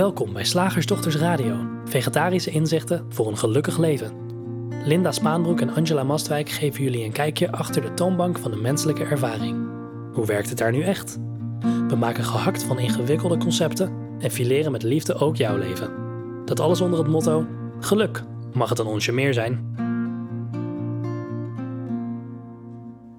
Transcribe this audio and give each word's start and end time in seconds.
Welkom 0.00 0.32
bij 0.32 0.44
Slagersdochters 0.44 1.16
Radio, 1.16 1.56
vegetarische 1.84 2.50
inzichten 2.50 3.06
voor 3.08 3.28
een 3.28 3.36
gelukkig 3.36 3.78
leven. 3.78 4.12
Linda 4.84 5.12
Spaanbroek 5.12 5.60
en 5.60 5.74
Angela 5.74 6.02
Mastwijk 6.02 6.48
geven 6.48 6.82
jullie 6.82 7.04
een 7.04 7.12
kijkje 7.12 7.52
achter 7.52 7.82
de 7.82 7.94
toonbank 7.94 8.38
van 8.38 8.50
de 8.50 8.56
menselijke 8.56 9.04
ervaring. 9.04 9.68
Hoe 10.12 10.26
werkt 10.26 10.48
het 10.48 10.58
daar 10.58 10.72
nu 10.72 10.82
echt? 10.82 11.18
We 11.88 11.96
maken 11.98 12.24
gehakt 12.24 12.62
van 12.62 12.78
ingewikkelde 12.78 13.36
concepten 13.36 13.92
en 14.18 14.30
fileren 14.30 14.72
met 14.72 14.82
liefde 14.82 15.14
ook 15.14 15.36
jouw 15.36 15.56
leven. 15.56 15.90
Dat 16.44 16.60
alles 16.60 16.80
onder 16.80 16.98
het 16.98 17.08
motto: 17.08 17.46
geluk. 17.80 18.22
Mag 18.52 18.68
het 18.68 18.78
een 18.78 18.86
onsje 18.86 19.12
meer 19.12 19.34
zijn? 19.34 19.74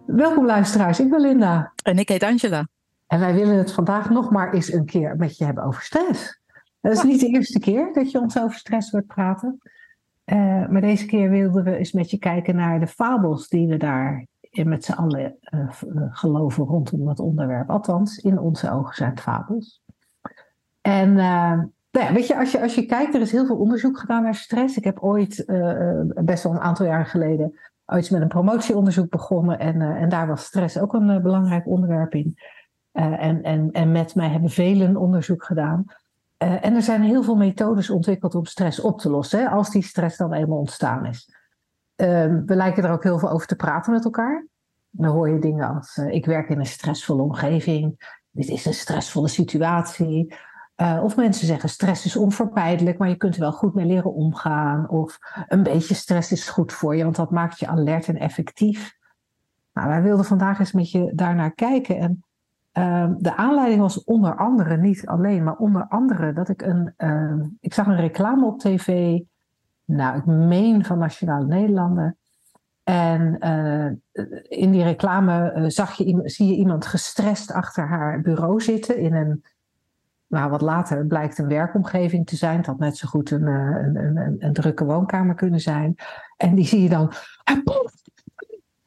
Welkom 0.05 0.45
luisteraars, 0.45 0.99
ik 0.99 1.09
ben 1.09 1.21
Linda. 1.21 1.73
En 1.83 1.97
ik 1.97 2.09
heet 2.09 2.23
Angela. 2.23 2.67
En 3.07 3.19
wij 3.19 3.33
willen 3.33 3.57
het 3.57 3.71
vandaag 3.71 4.09
nog 4.09 4.31
maar 4.31 4.53
eens 4.53 4.73
een 4.73 4.85
keer 4.85 5.15
met 5.17 5.37
je 5.37 5.45
hebben 5.45 5.63
over 5.63 5.81
stress. 5.81 6.40
Dat 6.81 6.91
is 6.91 7.03
niet 7.03 7.19
de 7.19 7.27
eerste 7.27 7.59
keer 7.59 7.93
dat 7.93 8.11
je 8.11 8.19
ons 8.19 8.39
over 8.39 8.57
stress 8.57 8.91
hoort 8.91 9.07
praten. 9.07 9.59
Uh, 10.25 10.67
maar 10.67 10.81
deze 10.81 11.05
keer 11.05 11.29
wilden 11.29 11.63
we 11.63 11.75
eens 11.75 11.91
met 11.91 12.11
je 12.11 12.17
kijken 12.17 12.55
naar 12.55 12.79
de 12.79 12.87
fabels 12.87 13.47
die 13.47 13.67
we 13.67 13.77
daar 13.77 14.25
met 14.51 14.85
z'n 14.85 14.91
allen 14.91 15.37
uh, 15.49 15.69
geloven 16.09 16.65
rondom 16.65 17.05
dat 17.05 17.19
onderwerp. 17.19 17.69
Althans, 17.69 18.17
in 18.17 18.39
onze 18.39 18.71
ogen 18.71 18.95
zijn 18.95 19.09
het 19.09 19.21
fabels. 19.21 19.81
En 20.81 21.13
nou 21.13 22.05
ja, 22.05 22.13
weet 22.13 22.27
je 22.27 22.37
als, 22.37 22.51
je, 22.51 22.61
als 22.61 22.75
je 22.75 22.85
kijkt, 22.85 23.15
er 23.15 23.21
is 23.21 23.31
heel 23.31 23.45
veel 23.45 23.57
onderzoek 23.57 23.99
gedaan 23.99 24.23
naar 24.23 24.35
stress. 24.35 24.77
Ik 24.77 24.83
heb 24.83 24.99
ooit, 24.99 25.43
best 26.23 26.43
wel 26.43 26.51
een 26.51 26.59
aantal 26.59 26.85
jaar 26.85 27.05
geleden, 27.05 27.59
ooit 27.85 28.11
met 28.11 28.21
een 28.21 28.27
promotieonderzoek 28.27 29.09
begonnen. 29.09 29.59
En, 29.59 29.81
en 29.81 30.09
daar 30.09 30.27
was 30.27 30.43
stress 30.43 30.79
ook 30.79 30.93
een 30.93 31.21
belangrijk 31.21 31.67
onderwerp 31.67 32.13
in. 32.13 32.37
en, 32.91 33.43
en, 33.43 33.71
en 33.71 33.91
met 33.91 34.15
mij 34.15 34.29
hebben 34.29 34.49
velen 34.49 34.97
onderzoek 34.97 35.43
gedaan. 35.43 35.85
Uh, 36.43 36.65
en 36.65 36.75
er 36.75 36.81
zijn 36.81 37.01
heel 37.01 37.23
veel 37.23 37.35
methodes 37.35 37.89
ontwikkeld 37.89 38.35
om 38.35 38.45
stress 38.45 38.79
op 38.79 38.99
te 38.99 39.09
lossen, 39.09 39.39
hè, 39.39 39.49
als 39.49 39.69
die 39.69 39.83
stress 39.83 40.17
dan 40.17 40.33
eenmaal 40.33 40.57
ontstaan 40.57 41.05
is. 41.05 41.35
Uh, 41.95 42.07
we 42.45 42.55
lijken 42.55 42.83
er 42.83 42.91
ook 42.91 43.03
heel 43.03 43.19
veel 43.19 43.29
over 43.29 43.47
te 43.47 43.55
praten 43.55 43.93
met 43.93 44.05
elkaar. 44.05 44.47
Dan 44.89 45.11
hoor 45.11 45.29
je 45.29 45.39
dingen 45.39 45.75
als: 45.75 45.97
uh, 45.97 46.13
ik 46.13 46.25
werk 46.25 46.49
in 46.49 46.59
een 46.59 46.65
stressvolle 46.65 47.21
omgeving, 47.21 48.15
dit 48.31 48.47
is 48.47 48.65
een 48.65 48.73
stressvolle 48.73 49.27
situatie. 49.27 50.35
Uh, 50.77 50.99
of 51.03 51.15
mensen 51.15 51.47
zeggen: 51.47 51.69
stress 51.69 52.05
is 52.05 52.15
onvermijdelijk, 52.15 52.97
maar 52.97 53.09
je 53.09 53.15
kunt 53.15 53.35
er 53.35 53.41
wel 53.41 53.51
goed 53.51 53.73
mee 53.73 53.85
leren 53.85 54.13
omgaan. 54.13 54.89
Of 54.89 55.17
een 55.47 55.63
beetje 55.63 55.93
stress 55.93 56.31
is 56.31 56.49
goed 56.49 56.73
voor 56.73 56.95
je, 56.95 57.03
want 57.03 57.15
dat 57.15 57.31
maakt 57.31 57.59
je 57.59 57.67
alert 57.67 58.07
en 58.07 58.17
effectief. 58.17 58.97
Nou, 59.73 59.87
wij 59.87 60.01
wilden 60.01 60.25
vandaag 60.25 60.59
eens 60.59 60.71
met 60.71 60.91
je 60.91 61.11
daarnaar 61.15 61.53
kijken. 61.53 61.97
En 61.97 62.23
Uh, 62.73 63.11
de 63.17 63.35
aanleiding 63.35 63.81
was 63.81 64.03
onder 64.03 64.35
andere, 64.35 64.77
niet 64.77 65.05
alleen, 65.05 65.43
maar 65.43 65.55
onder 65.55 65.85
andere 65.87 66.33
dat 66.33 66.49
ik 66.49 66.61
een. 66.61 66.93
Uh, 66.97 67.45
ik 67.59 67.73
zag 67.73 67.87
een 67.87 67.95
reclame 67.95 68.45
op 68.45 68.59
tv. 68.59 69.19
Nou, 69.85 70.17
ik 70.17 70.25
meen 70.25 70.85
van 70.85 70.97
Nationale 70.97 71.45
Nederlanden. 71.45 72.17
En 72.83 73.37
uh, 73.39 73.85
in 74.41 74.71
die 74.71 74.83
reclame 74.83 75.63
zag 75.67 75.93
je, 75.93 76.21
zie 76.23 76.47
je 76.47 76.55
iemand 76.55 76.85
gestrest 76.85 77.51
achter 77.51 77.87
haar 77.87 78.21
bureau 78.21 78.61
zitten 78.61 78.97
in 78.97 79.13
een. 79.13 79.43
Nou, 80.27 80.49
wat 80.49 80.61
later 80.61 81.05
blijkt 81.05 81.37
een 81.37 81.47
werkomgeving 81.47 82.27
te 82.27 82.35
zijn. 82.35 82.57
Het 82.57 82.65
had 82.65 82.79
net 82.79 82.97
zo 82.97 83.07
goed 83.07 83.31
een, 83.31 83.47
een, 83.47 83.95
een, 83.95 84.35
een 84.39 84.53
drukke 84.53 84.85
woonkamer 84.85 85.35
kunnen 85.35 85.59
zijn. 85.59 85.95
En 86.37 86.55
die 86.55 86.65
zie 86.65 86.81
je 86.81 86.89
dan. 86.89 87.11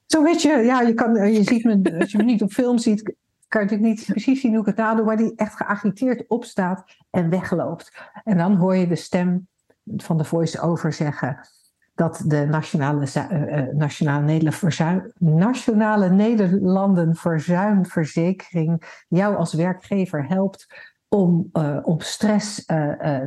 Zo 0.06 0.22
weet 0.22 0.42
je, 0.42 0.48
ja, 0.48 0.80
je, 0.80 0.94
kan, 0.94 1.32
je 1.32 1.42
ziet 1.42 1.64
me, 1.64 1.98
als 2.00 2.12
je 2.12 2.18
me 2.18 2.24
niet 2.24 2.42
op 2.42 2.50
film 2.50 2.78
ziet, 2.78 3.14
kan 3.54 3.62
natuurlijk 3.62 3.90
niet 3.90 4.06
precies 4.06 4.40
zien 4.40 4.50
hoe 4.50 4.60
ik 4.60 4.66
het 4.66 4.76
nadoe, 4.76 5.04
maar 5.04 5.16
die 5.16 5.32
echt 5.36 5.56
geagiteerd 5.56 6.28
opstaat 6.28 6.84
en 7.10 7.30
wegloopt. 7.30 8.10
En 8.24 8.36
dan 8.36 8.56
hoor 8.56 8.76
je 8.76 8.86
de 8.86 8.96
stem 8.96 9.48
van 9.96 10.18
de 10.18 10.24
voice-over 10.24 10.92
zeggen 10.92 11.48
dat 11.94 12.22
de 12.26 12.46
Nationale, 12.46 13.06
uh, 13.30 13.62
Nationale, 13.74 14.24
Nederland 14.24 15.12
Nationale 15.18 16.10
Nederlandenverzuimverzekering 16.10 19.04
jou 19.08 19.36
als 19.36 19.52
werkgever 19.52 20.26
helpt 20.26 20.92
om, 21.08 21.48
uh, 21.52 21.78
stress, 21.98 22.64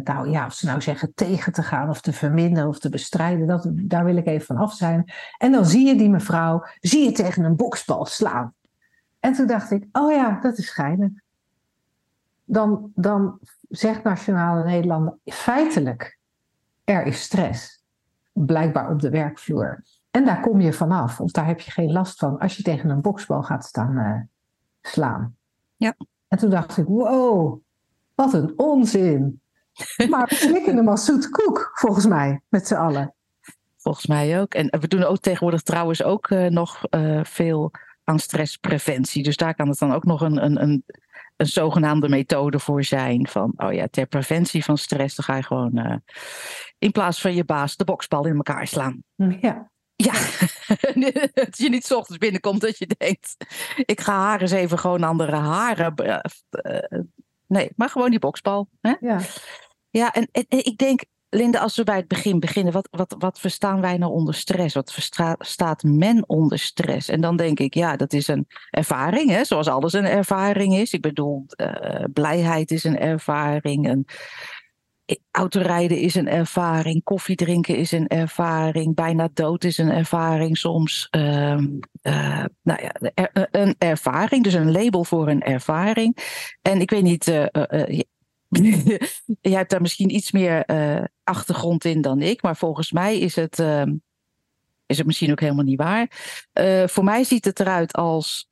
nou 0.03 0.29
ja, 0.29 0.45
of 0.45 0.53
ze 0.53 0.65
nou 0.65 0.81
zeggen 0.81 1.13
tegen 1.13 1.53
te 1.53 1.63
gaan 1.63 1.89
of 1.89 2.01
te 2.01 2.13
verminderen 2.13 2.69
of 2.69 2.79
te 2.79 2.89
bestrijden. 2.89 3.47
Dat, 3.47 3.69
daar 3.73 4.05
wil 4.05 4.17
ik 4.17 4.27
even 4.27 4.45
van 4.45 4.57
af 4.57 4.73
zijn. 4.73 5.11
En 5.37 5.51
dan 5.51 5.65
zie 5.65 5.87
je 5.87 5.95
die 5.95 6.09
mevrouw, 6.09 6.65
zie 6.79 7.03
je 7.03 7.11
tegen 7.11 7.43
een 7.43 7.55
boksbal 7.55 8.05
slaan. 8.05 8.55
En 9.19 9.33
toen 9.33 9.47
dacht 9.47 9.71
ik, 9.71 9.87
oh 9.91 10.11
ja, 10.11 10.39
dat 10.39 10.57
is 10.57 10.69
geinig. 10.69 11.11
Dan, 12.43 12.91
dan 12.95 13.39
zegt 13.69 14.03
Nationale 14.03 14.63
Nederlanden 14.63 15.19
feitelijk, 15.25 16.19
er 16.83 17.05
is 17.05 17.21
stress. 17.21 17.83
Blijkbaar 18.33 18.89
op 18.89 18.99
de 18.99 19.09
werkvloer. 19.09 19.83
En 20.11 20.25
daar 20.25 20.41
kom 20.41 20.61
je 20.61 20.73
vanaf, 20.73 21.19
of 21.19 21.31
daar 21.31 21.45
heb 21.45 21.59
je 21.59 21.71
geen 21.71 21.91
last 21.91 22.19
van 22.19 22.37
als 22.37 22.57
je 22.57 22.63
tegen 22.63 22.89
een 22.89 23.01
boksbal 23.01 23.43
gaat 23.43 23.65
staan 23.65 23.97
uh, 23.97 24.21
slaan. 24.81 25.35
Ja. 25.75 25.95
En 26.27 26.37
toen 26.37 26.49
dacht 26.49 26.77
ik, 26.77 26.85
wow, 26.85 27.61
wat 28.15 28.33
een 28.33 28.53
onzin. 28.59 29.41
Maar 30.09 30.27
we 30.27 30.35
slikken 30.35 30.75
hem 30.75 30.87
als 30.87 31.05
zoete 31.05 31.29
koek, 31.29 31.71
volgens 31.73 32.05
mij, 32.05 32.41
met 32.49 32.67
z'n 32.67 32.75
allen. 32.75 33.13
Volgens 33.77 34.07
mij 34.07 34.41
ook. 34.41 34.53
En 34.53 34.79
we 34.79 34.87
doen 34.87 35.03
ook 35.03 35.19
tegenwoordig 35.19 35.61
trouwens 35.61 36.03
ook 36.03 36.29
uh, 36.29 36.47
nog 36.47 36.83
uh, 36.89 37.23
veel 37.23 37.71
aan 38.07 38.19
stresspreventie. 38.19 39.23
Dus 39.23 39.37
daar 39.37 39.55
kan 39.55 39.69
het 39.69 39.79
dan 39.79 39.93
ook 39.93 40.05
nog 40.05 40.21
een, 40.21 40.43
een, 40.43 40.61
een, 40.61 40.83
een 41.35 41.45
zogenaamde 41.45 42.09
methode 42.09 42.59
voor 42.59 42.83
zijn. 42.83 43.27
Van, 43.27 43.53
oh 43.57 43.73
ja, 43.73 43.87
ter 43.87 44.05
preventie 44.05 44.63
van 44.63 44.77
stress, 44.77 45.15
dan 45.15 45.25
ga 45.25 45.35
je 45.35 45.43
gewoon 45.43 45.77
uh, 45.77 45.95
in 46.77 46.91
plaats 46.91 47.21
van 47.21 47.35
je 47.35 47.45
baas 47.45 47.75
de 47.75 47.83
boksbal 47.83 48.25
in 48.25 48.35
elkaar 48.35 48.67
slaan. 48.67 49.03
Ja. 49.15 49.71
Ja, 49.95 50.13
dat 51.33 51.57
je 51.57 51.69
niet 51.69 51.93
ochtends 51.93 52.17
binnenkomt 52.17 52.61
dat 52.61 52.77
je 52.77 52.87
denkt, 52.97 53.35
ik 53.85 54.01
ga 54.01 54.13
haar 54.13 54.41
eens 54.41 54.51
even 54.51 54.79
gewoon 54.79 55.03
andere 55.03 55.35
haren. 55.35 55.93
Uh, 55.97 57.01
nee, 57.47 57.69
maar 57.75 57.89
gewoon 57.89 58.09
die 58.09 58.19
boksbal. 58.19 58.69
Hè? 58.81 58.93
Ja, 58.99 59.19
ja 59.89 60.13
en, 60.13 60.27
en, 60.31 60.45
en 60.47 60.65
ik 60.65 60.77
denk, 60.77 61.03
Linda, 61.29 61.59
als 61.59 61.75
we 61.75 61.83
bij 61.83 61.95
het 61.95 62.07
begin 62.07 62.39
beginnen, 62.39 62.73
wat, 62.73 62.87
wat, 62.91 63.15
wat 63.19 63.39
verstaan 63.39 63.81
wij 63.81 63.97
nou 63.97 64.11
onder 64.11 64.33
stress? 64.33 64.75
Wat 64.75 64.93
verstaat 64.93 65.83
men 65.83 66.23
onder 66.29 66.59
stress? 66.59 67.09
En 67.09 67.21
dan 67.21 67.37
denk 67.37 67.59
ik, 67.59 67.73
ja, 67.73 67.95
dat 67.95 68.13
is 68.13 68.27
een 68.27 68.47
ervaring, 68.69 69.29
hè? 69.29 69.45
zoals 69.45 69.67
alles 69.67 69.93
een 69.93 70.05
ervaring 70.05 70.75
is. 70.75 70.93
Ik 70.93 71.01
bedoel, 71.01 71.45
uh, 71.61 72.03
blijheid 72.13 72.71
is 72.71 72.83
een 72.83 72.99
ervaring, 72.99 73.89
een 73.89 74.07
autorijden 75.31 75.97
is 75.97 76.15
een 76.15 76.27
ervaring, 76.27 77.03
koffie 77.03 77.35
drinken 77.35 77.75
is 77.75 77.91
een 77.91 78.07
ervaring, 78.07 78.95
bijna 78.95 79.29
dood 79.33 79.63
is 79.63 79.77
een 79.77 79.91
ervaring 79.91 80.57
soms. 80.57 81.07
Uh, 81.11 81.57
uh, 82.03 82.45
nou 82.61 82.81
ja, 82.81 82.91
een 83.51 83.75
ervaring, 83.77 84.43
dus 84.43 84.53
een 84.53 84.71
label 84.71 85.03
voor 85.03 85.27
een 85.27 85.41
ervaring. 85.41 86.17
En 86.61 86.81
ik 86.81 86.89
weet 86.89 87.03
niet, 87.03 87.27
uh, 87.27 87.45
Jij 89.41 89.57
hebt 89.57 89.69
daar 89.69 89.81
misschien 89.81 90.15
iets 90.15 90.31
meer 90.31 90.69
uh, 90.71 91.03
achtergrond 91.23 91.85
in 91.85 92.01
dan 92.01 92.21
ik, 92.21 92.41
maar 92.41 92.57
volgens 92.57 92.91
mij 92.91 93.19
is 93.19 93.35
het, 93.35 93.59
uh, 93.59 93.85
is 94.85 94.97
het 94.97 95.05
misschien 95.05 95.31
ook 95.31 95.39
helemaal 95.39 95.63
niet 95.63 95.81
waar. 95.81 96.11
Uh, 96.53 96.87
voor 96.87 97.03
mij 97.03 97.23
ziet 97.23 97.45
het 97.45 97.59
eruit 97.59 97.93
als 97.93 98.49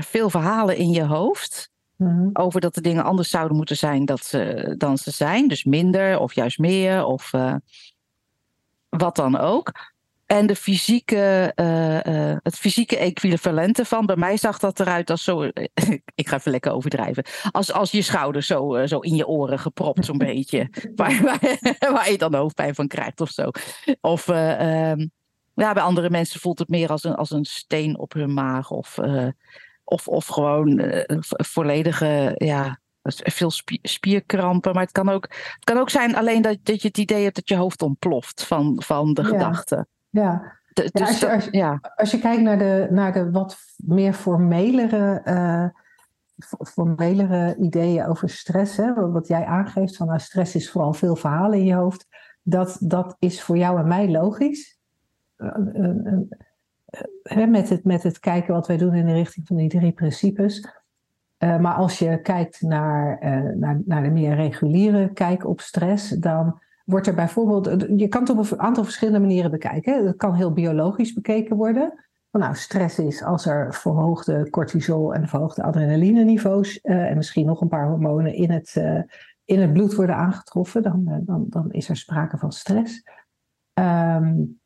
veel 0.00 0.30
verhalen 0.30 0.76
in 0.76 0.90
je 0.90 1.04
hoofd. 1.04 1.70
Mm-hmm. 1.96 2.30
Over 2.32 2.60
dat 2.60 2.74
de 2.74 2.80
dingen 2.80 3.04
anders 3.04 3.30
zouden 3.30 3.56
moeten 3.56 3.76
zijn 3.76 4.04
dat 4.04 4.24
ze, 4.24 4.74
dan 4.78 4.98
ze 4.98 5.10
zijn. 5.10 5.48
Dus 5.48 5.64
minder 5.64 6.18
of 6.18 6.34
juist 6.34 6.58
meer 6.58 7.04
of 7.04 7.30
wat 8.88 9.16
dan 9.16 9.36
ook. 9.36 9.72
En 10.28 10.46
de 10.46 10.56
fysieke, 10.56 11.52
uh, 11.56 11.94
uh, 11.94 12.36
het 12.42 12.56
fysieke 12.56 12.96
equivalent 12.96 13.78
ervan. 13.78 14.06
Bij 14.06 14.16
mij 14.16 14.36
zag 14.36 14.58
dat 14.58 14.80
eruit 14.80 15.10
als 15.10 15.24
zo. 15.24 15.42
ik 16.14 16.28
ga 16.28 16.36
even 16.36 16.50
lekker 16.50 16.72
overdrijven. 16.72 17.24
Als, 17.50 17.72
als 17.72 17.90
je 17.90 18.02
schouders 18.02 18.46
zo, 18.46 18.76
uh, 18.76 18.86
zo 18.86 18.98
in 18.98 19.14
je 19.14 19.26
oren 19.26 19.58
gepropt, 19.58 20.04
zo'n 20.04 20.18
beetje. 20.18 20.68
Waar, 20.96 21.22
waar, 21.22 21.58
waar, 21.94 22.10
je 22.10 22.18
dan 22.18 22.34
hoofdpijn 22.34 22.74
van 22.74 22.86
krijgt 22.86 23.20
of 23.20 23.30
zo. 23.30 23.50
Of 24.00 24.28
um, 24.28 25.10
ja, 25.54 25.72
bij 25.72 25.82
andere 25.82 26.10
mensen 26.10 26.40
voelt 26.40 26.58
het 26.58 26.68
meer 26.68 26.88
als 26.88 27.04
een, 27.04 27.14
als 27.14 27.30
een 27.30 27.44
steen 27.44 27.98
op 27.98 28.12
hun 28.12 28.34
maag. 28.34 28.70
Of, 28.70 28.98
of, 29.84 30.08
of 30.08 30.26
gewoon 30.26 30.82
volledige. 31.28 32.34
Ja, 32.36 32.80
veel 33.12 33.50
spierkrampen. 33.82 34.72
Maar 34.72 34.82
het 34.82 34.92
kan 34.92 35.08
ook, 35.08 35.26
het 35.28 35.64
kan 35.64 35.78
ook 35.78 35.90
zijn 35.90 36.16
alleen 36.16 36.42
dat, 36.42 36.58
dat 36.62 36.82
je 36.82 36.88
het 36.88 36.98
idee 36.98 37.22
hebt 37.22 37.36
dat 37.36 37.48
je 37.48 37.56
hoofd 37.56 37.82
ontploft 37.82 38.44
van, 38.44 38.82
van 38.84 39.14
de 39.14 39.22
ja. 39.22 39.28
gedachten. 39.28 39.88
Ja. 40.18 40.56
Dus 40.72 40.90
ja, 40.92 41.06
als, 41.06 41.20
je, 41.20 41.32
als, 41.32 41.48
ja. 41.50 41.80
als 41.96 42.10
je 42.10 42.18
kijkt 42.18 42.42
naar 42.42 42.58
de, 42.58 42.88
naar 42.90 43.12
de 43.12 43.30
wat 43.30 43.56
meer 43.76 44.12
formelere, 44.12 45.22
uh, 45.24 45.66
formelere 46.66 47.56
ideeën 47.56 48.06
over 48.06 48.28
stress, 48.28 48.76
hè, 48.76 49.10
wat 49.10 49.28
jij 49.28 49.44
aangeeft, 49.44 49.96
van 49.96 50.06
nou, 50.06 50.18
stress 50.18 50.54
is 50.54 50.70
vooral 50.70 50.92
veel 50.92 51.16
verhalen 51.16 51.58
in 51.58 51.64
je 51.64 51.74
hoofd, 51.74 52.06
dat, 52.42 52.76
dat 52.80 53.16
is 53.18 53.42
voor 53.42 53.56
jou 53.56 53.78
en 53.78 53.88
mij 53.88 54.10
logisch. 54.10 54.78
Uh, 55.36 55.54
uh, 57.36 57.46
met, 57.46 57.68
het, 57.68 57.84
met 57.84 58.02
het 58.02 58.18
kijken 58.20 58.54
wat 58.54 58.66
wij 58.66 58.76
doen 58.76 58.94
in 58.94 59.06
de 59.06 59.12
richting 59.12 59.46
van 59.46 59.56
die 59.56 59.68
drie 59.68 59.92
principes. 59.92 60.68
Eh, 61.36 61.58
maar 61.58 61.74
als 61.74 61.98
je 61.98 62.20
kijkt 62.20 62.62
naar, 62.62 63.18
naar, 63.56 63.80
naar 63.84 64.02
de 64.02 64.10
meer 64.10 64.34
reguliere 64.34 65.12
kijk 65.12 65.46
op 65.46 65.60
stress, 65.60 66.08
dan 66.08 66.60
wordt 66.88 67.06
er 67.06 67.14
bijvoorbeeld, 67.14 67.84
je 68.00 68.08
kan 68.08 68.20
het 68.20 68.30
op 68.30 68.50
een 68.50 68.60
aantal 68.60 68.84
verschillende 68.84 69.20
manieren 69.20 69.50
bekijken. 69.50 70.06
Het 70.06 70.16
kan 70.16 70.34
heel 70.34 70.52
biologisch 70.52 71.12
bekeken 71.12 71.56
worden. 71.56 72.04
Nou, 72.30 72.54
stress 72.54 72.98
is 72.98 73.22
als 73.22 73.46
er 73.46 73.74
verhoogde 73.74 74.50
cortisol 74.50 75.14
en 75.14 75.28
verhoogde 75.28 75.62
adrenaline-niveaus 75.62 76.78
uh, 76.82 77.10
en 77.10 77.16
misschien 77.16 77.46
nog 77.46 77.60
een 77.60 77.68
paar 77.68 77.88
hormonen 77.88 78.34
in 78.34 78.50
het, 78.50 78.82
in 79.44 79.60
het 79.60 79.72
bloed 79.72 79.94
worden 79.94 80.16
aangetroffen, 80.16 80.82
dan, 80.82 81.22
dan, 81.24 81.46
dan 81.48 81.70
is 81.70 81.88
er 81.88 81.96
sprake 81.96 82.38
van 82.38 82.52
stress. 82.52 83.02
Um, 83.74 84.60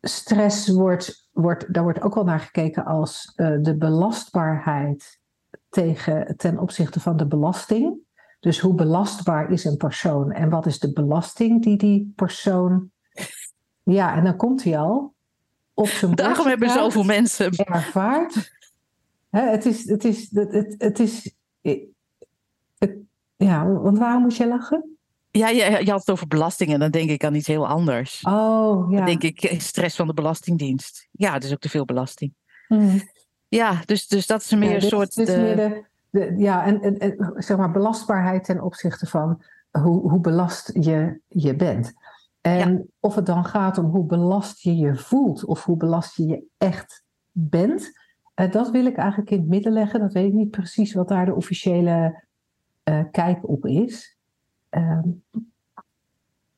stress 0.00 0.68
wordt, 0.68 1.28
wordt, 1.32 1.74
daar 1.74 1.82
wordt 1.82 2.02
ook 2.02 2.14
wel 2.14 2.24
naar 2.24 2.40
gekeken 2.40 2.84
als 2.84 3.32
de 3.36 3.74
belastbaarheid 3.78 5.20
tegen, 5.68 6.36
ten 6.36 6.58
opzichte 6.58 7.00
van 7.00 7.16
de 7.16 7.26
belasting. 7.26 8.03
Dus 8.44 8.58
hoe 8.58 8.74
belastbaar 8.74 9.50
is 9.50 9.64
een 9.64 9.76
persoon 9.76 10.32
en 10.32 10.48
wat 10.48 10.66
is 10.66 10.78
de 10.78 10.92
belasting 10.92 11.62
die 11.62 11.76
die 11.76 12.12
persoon. 12.16 12.90
Ja, 13.82 14.16
en 14.16 14.24
dan 14.24 14.36
komt 14.36 14.64
hij 14.64 14.78
al. 14.78 15.14
Op 15.74 15.86
zijn 15.86 16.14
Daarom 16.14 16.46
hebben 16.46 16.70
zoveel 16.70 17.02
mensen. 17.02 17.50
Ervaart. 17.50 18.52
het 19.30 19.66
is. 19.66 19.88
Het 19.88 20.04
is, 20.04 20.28
het, 20.30 20.52
het, 20.52 20.74
het 20.78 20.98
is 20.98 21.34
het, 22.78 22.96
ja, 23.36 23.66
want 23.66 23.98
waarom 23.98 24.22
moet 24.22 24.36
je 24.36 24.46
lachen? 24.46 24.96
Ja, 25.30 25.48
je, 25.48 25.84
je 25.84 25.90
had 25.90 26.00
het 26.00 26.10
over 26.10 26.26
belastingen. 26.26 26.78
Dan 26.78 26.90
denk 26.90 27.10
ik 27.10 27.24
aan 27.24 27.34
iets 27.34 27.46
heel 27.46 27.66
anders. 27.66 28.20
Oh, 28.22 28.90
ja. 28.90 28.96
Dan 28.96 29.06
denk 29.06 29.22
ik 29.22 29.42
eh, 29.42 29.58
stress 29.58 29.96
van 29.96 30.06
de 30.06 30.14
Belastingdienst. 30.14 31.08
Ja, 31.10 31.38
dus 31.38 31.52
ook 31.52 31.60
te 31.60 31.68
veel 31.68 31.84
belasting. 31.84 32.34
Hmm. 32.68 33.08
Ja, 33.48 33.82
dus, 33.84 34.06
dus 34.06 34.26
dat 34.26 34.40
is 34.40 34.50
meer 34.50 34.68
ja, 34.68 34.74
een 34.74 34.82
soort. 34.82 35.14
Dit 35.14 35.28
is 35.28 35.36
meer 35.36 35.56
de, 35.56 35.84
de, 36.14 36.34
ja, 36.36 36.64
en, 36.64 36.80
en, 36.80 36.98
en, 36.98 37.34
zeg 37.36 37.56
maar 37.56 37.70
belastbaarheid 37.70 38.44
ten 38.44 38.60
opzichte 38.60 39.06
van 39.06 39.42
hoe, 39.70 40.10
hoe 40.10 40.20
belast 40.20 40.70
je, 40.72 41.20
je 41.28 41.56
bent. 41.56 41.92
En 42.40 42.72
ja. 42.72 42.82
of 43.00 43.14
het 43.14 43.26
dan 43.26 43.44
gaat 43.44 43.78
om 43.78 43.84
hoe 43.84 44.06
belast 44.06 44.60
je 44.60 44.76
je 44.76 44.96
voelt 44.96 45.44
of 45.44 45.64
hoe 45.64 45.76
belast 45.76 46.16
je 46.16 46.26
je 46.26 46.44
echt 46.58 47.04
bent, 47.32 47.98
uh, 48.40 48.50
dat 48.50 48.70
wil 48.70 48.86
ik 48.86 48.96
eigenlijk 48.96 49.30
in 49.30 49.38
het 49.38 49.48
midden 49.48 49.72
leggen. 49.72 50.00
Dat 50.00 50.12
weet 50.12 50.26
ik 50.26 50.32
niet 50.32 50.50
precies 50.50 50.94
wat 50.94 51.08
daar 51.08 51.26
de 51.26 51.34
officiële 51.34 52.24
uh, 52.84 53.04
kijk 53.10 53.48
op 53.48 53.66
is. 53.66 54.18
Uh, 54.70 54.98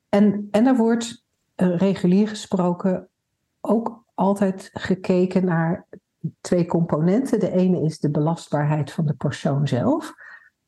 en, 0.09 0.47
en 0.51 0.65
er 0.65 0.75
wordt 0.75 1.25
uh, 1.55 1.77
regulier 1.77 2.27
gesproken 2.27 3.07
ook 3.61 4.03
altijd 4.13 4.69
gekeken 4.73 5.45
naar 5.45 5.85
twee 6.41 6.65
componenten. 6.65 7.39
De 7.39 7.51
ene 7.51 7.81
is 7.81 7.99
de 7.99 8.11
belastbaarheid 8.11 8.91
van 8.91 9.05
de 9.05 9.13
persoon 9.13 9.67
zelf. 9.67 10.13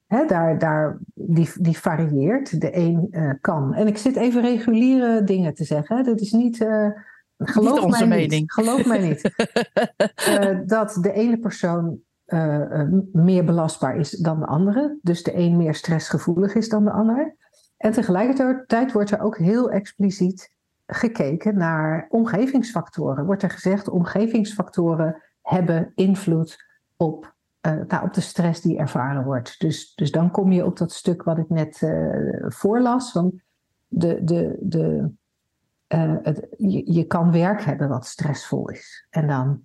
He, 0.06 0.26
daar, 0.26 0.60
daar, 0.60 1.00
die, 1.14 1.50
die 1.60 1.78
varieert. 1.78 2.62
De 2.62 2.76
een 2.76 3.08
uh, 3.12 3.34
kan. 3.42 3.74
En 3.74 3.88
ik 3.88 3.98
zit 3.98 4.16
even 4.16 4.42
reguliere 4.42 5.24
dingen 5.24 5.54
te 5.54 5.64
zeggen. 5.64 6.04
Dat 6.04 6.20
is 6.20 6.32
niet. 6.32 6.60
Uh, 6.60 6.88
geloof 7.38 7.74
niet 7.74 7.84
onze 7.84 8.08
mij 8.08 8.18
mening. 8.18 8.42
Niet, 8.42 8.52
geloof 8.52 8.86
mij 8.86 9.08
niet. 9.08 9.32
uh, 10.28 10.60
dat 10.78 10.98
de 11.02 11.12
ene 11.12 11.40
persoon 11.40 12.00
meer 13.12 13.46
belastbaar 13.46 13.98
is 13.98 14.10
dan 14.10 14.40
de 14.40 14.46
andere. 14.46 14.98
Dus 15.02 15.24
de 15.24 15.36
een 15.36 15.58
meer 15.58 15.76
stressgevoelig 15.76 16.56
is 16.56 16.70
dan 16.70 16.84
de 16.84 16.92
ander. 16.92 17.36
En 17.78 17.92
tegelijkertijd 17.92 18.92
wordt 18.92 19.12
er 19.12 19.22
ook 19.22 19.38
heel 19.38 19.72
expliciet 19.72 20.52
gekeken 20.86 21.58
naar 21.58 22.08
omgevingsfactoren. 22.10 23.26
Wordt 23.26 23.44
er 23.44 23.50
gezegd, 23.50 23.90
omgevingsfactoren 23.90 25.24
hebben 25.41 25.91
invloed 25.95 26.65
op, 26.97 27.36
uh, 27.68 28.01
op 28.03 28.13
de 28.13 28.21
stress 28.21 28.62
die 28.62 28.77
ervaren 28.77 29.24
wordt. 29.24 29.59
Dus, 29.59 29.94
dus 29.95 30.12
dan 30.12 30.31
kom 30.31 30.51
je 30.51 30.65
op 30.65 30.77
dat 30.77 30.91
stuk 30.91 31.24
wat 31.24 31.38
ik 31.38 31.50
net 31.50 31.81
uh, 31.81 32.45
voorlas. 32.47 33.12
Van 33.12 33.41
de, 33.88 34.24
de, 34.24 34.57
de, 34.59 35.12
uh, 35.88 36.15
het, 36.21 36.47
je, 36.57 36.94
je, 36.94 37.03
kan 37.03 37.31
werk 37.31 37.62
hebben 37.62 37.89
wat 37.89 38.06
stressvol 38.06 38.69
is. 38.69 39.07
En 39.09 39.27
dan, 39.27 39.63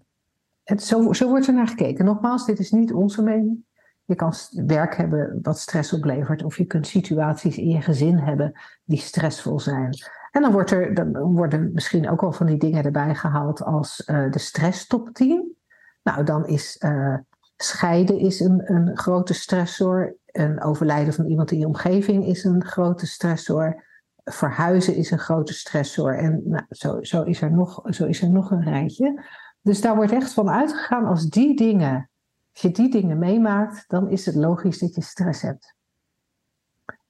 het, 0.62 0.82
zo, 0.82 1.12
zo 1.12 1.28
wordt 1.28 1.46
er 1.46 1.54
naar 1.54 1.68
gekeken. 1.68 2.04
Nogmaals, 2.04 2.46
dit 2.46 2.58
is 2.58 2.70
niet 2.70 2.92
onze 2.92 3.22
mening. 3.22 3.64
Je 4.04 4.14
kan 4.14 4.32
werk 4.50 4.96
hebben 4.96 5.38
wat 5.42 5.58
stress 5.58 5.92
oplevert, 5.92 6.42
of 6.42 6.56
je 6.56 6.64
kunt 6.64 6.86
situaties 6.86 7.58
in 7.58 7.68
je 7.68 7.80
gezin 7.80 8.18
hebben 8.18 8.52
die 8.84 8.98
stressvol 8.98 9.60
zijn. 9.60 9.94
En 10.30 10.42
dan, 10.42 10.52
wordt 10.52 10.70
er, 10.70 10.94
dan 10.94 11.12
worden 11.12 11.70
misschien 11.72 12.10
ook 12.10 12.20
wel 12.20 12.32
van 12.32 12.46
die 12.46 12.56
dingen 12.56 12.84
erbij 12.84 13.14
gehaald 13.14 13.62
als 13.62 14.02
de 14.06 14.38
stress 14.38 14.86
top 14.86 15.08
10. 15.12 15.56
Nou, 16.04 16.24
dan 16.24 16.46
is 16.46 16.76
uh, 16.84 17.16
scheiden 17.56 18.18
is 18.18 18.40
een, 18.40 18.72
een 18.72 18.96
grote 18.96 19.34
stressor. 19.34 20.16
Een 20.26 20.62
overlijden 20.62 21.14
van 21.14 21.26
iemand 21.26 21.50
in 21.50 21.58
je 21.58 21.66
omgeving 21.66 22.26
is 22.26 22.44
een 22.44 22.64
grote 22.64 23.06
stressor. 23.06 23.84
Verhuizen 24.24 24.94
is 24.94 25.10
een 25.10 25.18
grote 25.18 25.54
stressor. 25.54 26.18
En 26.18 26.42
nou, 26.44 26.64
zo, 26.68 27.02
zo, 27.02 27.22
is 27.22 27.40
er 27.40 27.52
nog, 27.52 27.82
zo 27.84 28.06
is 28.06 28.22
er 28.22 28.30
nog 28.30 28.50
een 28.50 28.62
rijtje. 28.62 29.24
Dus 29.60 29.80
daar 29.80 29.96
wordt 29.96 30.12
echt 30.12 30.32
van 30.32 30.50
uitgegaan 30.50 31.04
als 31.04 31.28
die 31.28 31.56
dingen, 31.56 32.10
als 32.52 32.62
je 32.62 32.70
die 32.70 32.90
dingen 32.90 33.18
meemaakt, 33.18 33.84
dan 33.88 34.10
is 34.10 34.26
het 34.26 34.34
logisch 34.34 34.78
dat 34.78 34.94
je 34.94 35.02
stress 35.02 35.42
hebt. 35.42 35.74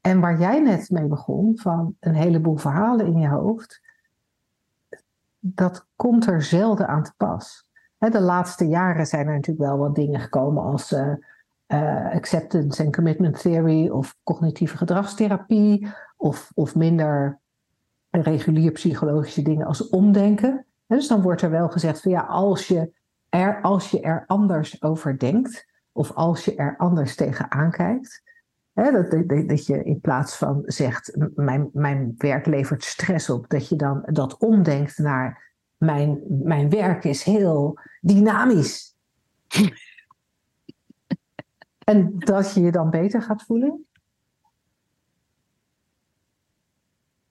En 0.01 0.21
waar 0.21 0.39
jij 0.39 0.61
net 0.61 0.91
mee 0.91 1.07
begon, 1.07 1.59
van 1.59 1.97
een 2.01 2.15
heleboel 2.15 2.57
verhalen 2.57 3.07
in 3.07 3.19
je 3.19 3.29
hoofd, 3.29 3.81
dat 5.39 5.87
komt 5.97 6.27
er 6.27 6.43
zelden 6.43 6.89
aan 6.89 7.03
te 7.03 7.13
pas. 7.17 7.69
De 7.99 8.21
laatste 8.21 8.69
jaren 8.69 9.07
zijn 9.07 9.27
er 9.27 9.35
natuurlijk 9.35 9.67
wel 9.67 9.79
wat 9.79 9.95
dingen 9.95 10.21
gekomen 10.21 10.63
als 10.63 10.93
uh, 10.93 11.13
uh, 11.69 12.13
acceptance 12.13 12.83
en 12.83 12.93
commitment 12.93 13.41
theory 13.41 13.89
of 13.89 14.17
cognitieve 14.23 14.77
gedragstherapie 14.77 15.89
of, 16.17 16.51
of 16.55 16.75
minder 16.75 17.41
regulier 18.11 18.73
psychologische 18.73 19.43
dingen 19.43 19.67
als 19.67 19.89
omdenken. 19.89 20.67
Dus 20.87 21.09
dan 21.09 21.23
wordt 21.23 21.43
er 21.43 21.51
wel 21.51 21.69
gezegd 21.69 22.01
van 22.01 22.11
ja, 22.11 22.21
als 22.21 22.69
je 22.69 22.93
er, 23.29 23.63
als 23.63 23.91
je 23.91 24.01
er 24.01 24.25
anders 24.27 24.83
over 24.83 25.19
denkt 25.19 25.67
of 25.93 26.13
als 26.13 26.45
je 26.45 26.55
er 26.55 26.77
anders 26.77 27.15
tegenaan 27.15 27.71
kijkt, 27.71 28.23
dat, 28.73 29.11
dat, 29.11 29.49
dat, 29.49 29.67
je 29.67 29.85
in 29.85 30.01
plaats 30.01 30.37
van 30.37 30.63
zegt, 30.65 31.17
mijn, 31.35 31.71
mijn 31.73 32.15
werk 32.17 32.47
levert 32.47 32.85
stress 32.85 33.31
op, 33.31 33.49
dat 33.49 33.69
je 33.69 33.77
dan 33.77 34.03
dat 34.13 34.37
omdenkt 34.39 34.99
naar 34.99 35.54
mijn, 35.85 36.21
mijn 36.29 36.71
werk 36.71 37.05
is 37.05 37.23
heel 37.23 37.79
dynamisch. 38.01 38.95
en 41.85 42.19
dat 42.19 42.55
je 42.55 42.61
je 42.61 42.71
dan 42.71 42.91
beter 42.91 43.23
gaat 43.23 43.43
voelen. 43.43 43.87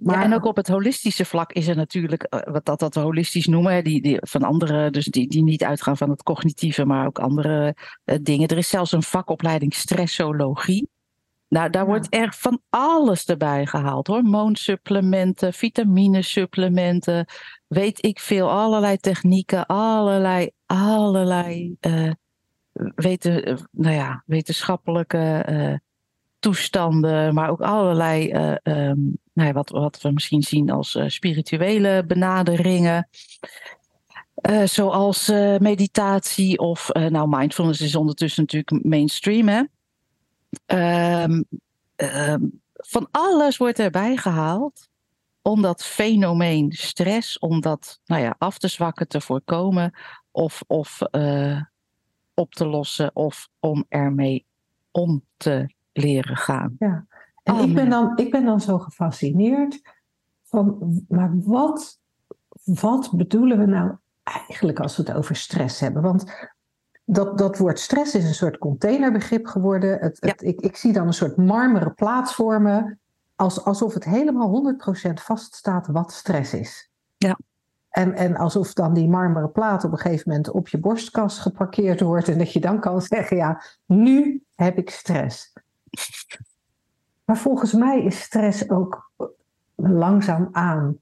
Maar, 0.03 0.17
ja, 0.17 0.23
en 0.23 0.33
ook 0.33 0.45
op 0.45 0.55
het 0.55 0.67
holistische 0.67 1.25
vlak 1.25 1.51
is 1.51 1.67
er 1.67 1.75
natuurlijk, 1.75 2.27
wat 2.51 2.65
dat, 2.65 2.79
dat 2.79 2.95
holistisch 2.95 3.47
noemen, 3.47 3.83
die, 3.83 4.01
die, 4.01 4.17
van 4.21 4.43
andere, 4.43 4.89
dus 4.89 5.05
die, 5.05 5.27
die 5.27 5.43
niet 5.43 5.63
uitgaan 5.63 5.97
van 5.97 6.09
het 6.09 6.23
cognitieve, 6.23 6.85
maar 6.85 7.05
ook 7.05 7.19
andere 7.19 7.75
uh, 8.05 8.17
dingen. 8.21 8.47
Er 8.47 8.57
is 8.57 8.69
zelfs 8.69 8.91
een 8.91 9.03
vakopleiding 9.03 9.73
stressologie. 9.73 10.89
Nou, 11.47 11.69
daar 11.69 11.81
ja. 11.81 11.87
wordt 11.87 12.09
echt 12.09 12.39
van 12.39 12.61
alles 12.69 13.25
erbij 13.25 13.65
gehaald. 13.65 14.07
Hormoonsupplementen, 14.07 15.53
vitaminesupplementen, 15.53 17.25
weet 17.73 18.05
ik 18.05 18.19
veel. 18.19 18.49
Allerlei 18.49 18.97
technieken, 18.97 19.65
allerlei, 19.65 20.49
allerlei 20.65 21.75
uh, 21.81 22.11
weten, 22.95 23.67
nou 23.71 23.95
ja, 23.95 24.23
wetenschappelijke 24.25 25.45
uh, 25.49 25.77
toestanden. 26.39 27.33
Maar 27.33 27.49
ook 27.49 27.61
allerlei, 27.61 28.27
uh, 28.27 28.93
nou 29.33 29.47
ja, 29.47 29.51
wat, 29.51 29.69
wat 29.69 30.01
we 30.01 30.11
misschien 30.11 30.43
zien 30.43 30.69
als 30.69 30.99
spirituele 31.07 32.03
benaderingen. 32.07 33.09
zoals 34.63 35.27
meditatie 35.57 36.59
of, 36.59 36.89
nou 36.93 37.37
mindfulness 37.37 37.81
is 37.81 37.95
ondertussen 37.95 38.41
natuurlijk 38.41 38.85
mainstream 38.85 39.47
hè. 39.47 39.61
Um, 41.23 41.45
um, 41.95 42.61
van 42.73 43.07
alles 43.11 43.57
wordt 43.57 43.79
erbij 43.79 44.17
gehaald 44.17 44.89
om 45.43 45.61
dat 45.61 45.83
fenomeen 45.83 46.71
stress, 46.71 47.39
om 47.39 47.61
dat 47.61 47.99
nou 48.05 48.21
ja, 48.21 48.35
af 48.37 48.57
te 48.57 48.67
zwakken, 48.67 49.07
te 49.07 49.21
voorkomen 49.21 49.93
of, 50.31 50.63
of 50.67 50.99
uh, 51.11 51.61
op 52.33 52.53
te 52.53 52.65
lossen 52.65 53.15
of 53.15 53.49
om 53.59 53.85
ermee 53.89 54.45
om 54.91 55.23
te 55.37 55.73
leren 55.91 56.37
gaan. 56.37 56.75
Ja. 56.79 57.05
En 57.43 57.53
oh, 57.53 57.61
ik, 57.61 57.73
ben 57.73 57.89
dan, 57.89 58.17
ik 58.17 58.31
ben 58.31 58.45
dan 58.45 58.61
zo 58.61 58.79
gefascineerd 58.79 59.81
van, 60.43 60.77
maar 61.07 61.31
wat, 61.41 61.99
wat 62.63 63.11
bedoelen 63.11 63.59
we 63.59 63.65
nou 63.65 63.91
eigenlijk 64.23 64.79
als 64.79 64.97
we 64.97 65.03
het 65.03 65.13
over 65.13 65.35
stress 65.35 65.79
hebben? 65.79 66.01
Want 66.01 66.51
dat, 67.05 67.37
dat 67.37 67.57
woord 67.57 67.79
stress 67.79 68.15
is 68.15 68.25
een 68.25 68.33
soort 68.33 68.57
containerbegrip 68.57 69.45
geworden. 69.45 69.99
Het, 69.99 70.17
het, 70.19 70.41
ik, 70.41 70.61
ik 70.61 70.75
zie 70.75 70.93
dan 70.93 71.07
een 71.07 71.13
soort 71.13 71.37
marmeren 71.37 71.93
plaat 71.93 72.33
vormen, 72.33 72.99
als, 73.43 73.63
alsof 73.63 73.93
het 73.93 74.03
helemaal 74.03 74.75
100% 75.09 75.13
vaststaat 75.13 75.87
wat 75.87 76.11
stress 76.11 76.53
is. 76.53 76.91
Ja. 77.17 77.37
En, 77.89 78.13
en 78.13 78.35
alsof 78.35 78.73
dan 78.73 78.93
die 78.93 79.09
marmeren 79.09 79.51
plaat 79.51 79.83
op 79.83 79.91
een 79.91 79.97
gegeven 79.97 80.29
moment 80.29 80.49
op 80.49 80.67
je 80.67 80.79
borstkast 80.79 81.39
geparkeerd 81.39 82.01
wordt. 82.01 82.27
En 82.27 82.37
dat 82.37 82.53
je 82.53 82.59
dan 82.59 82.79
kan 82.79 83.01
zeggen, 83.15 83.37
ja, 83.37 83.61
nu 83.85 84.43
heb 84.55 84.77
ik 84.77 84.89
stress. 84.89 85.53
Maar 87.25 87.37
volgens 87.37 87.73
mij 87.73 88.03
is 88.03 88.21
stress 88.21 88.69
ook 88.69 89.11
langzaam 89.75 90.49
aan 90.51 90.97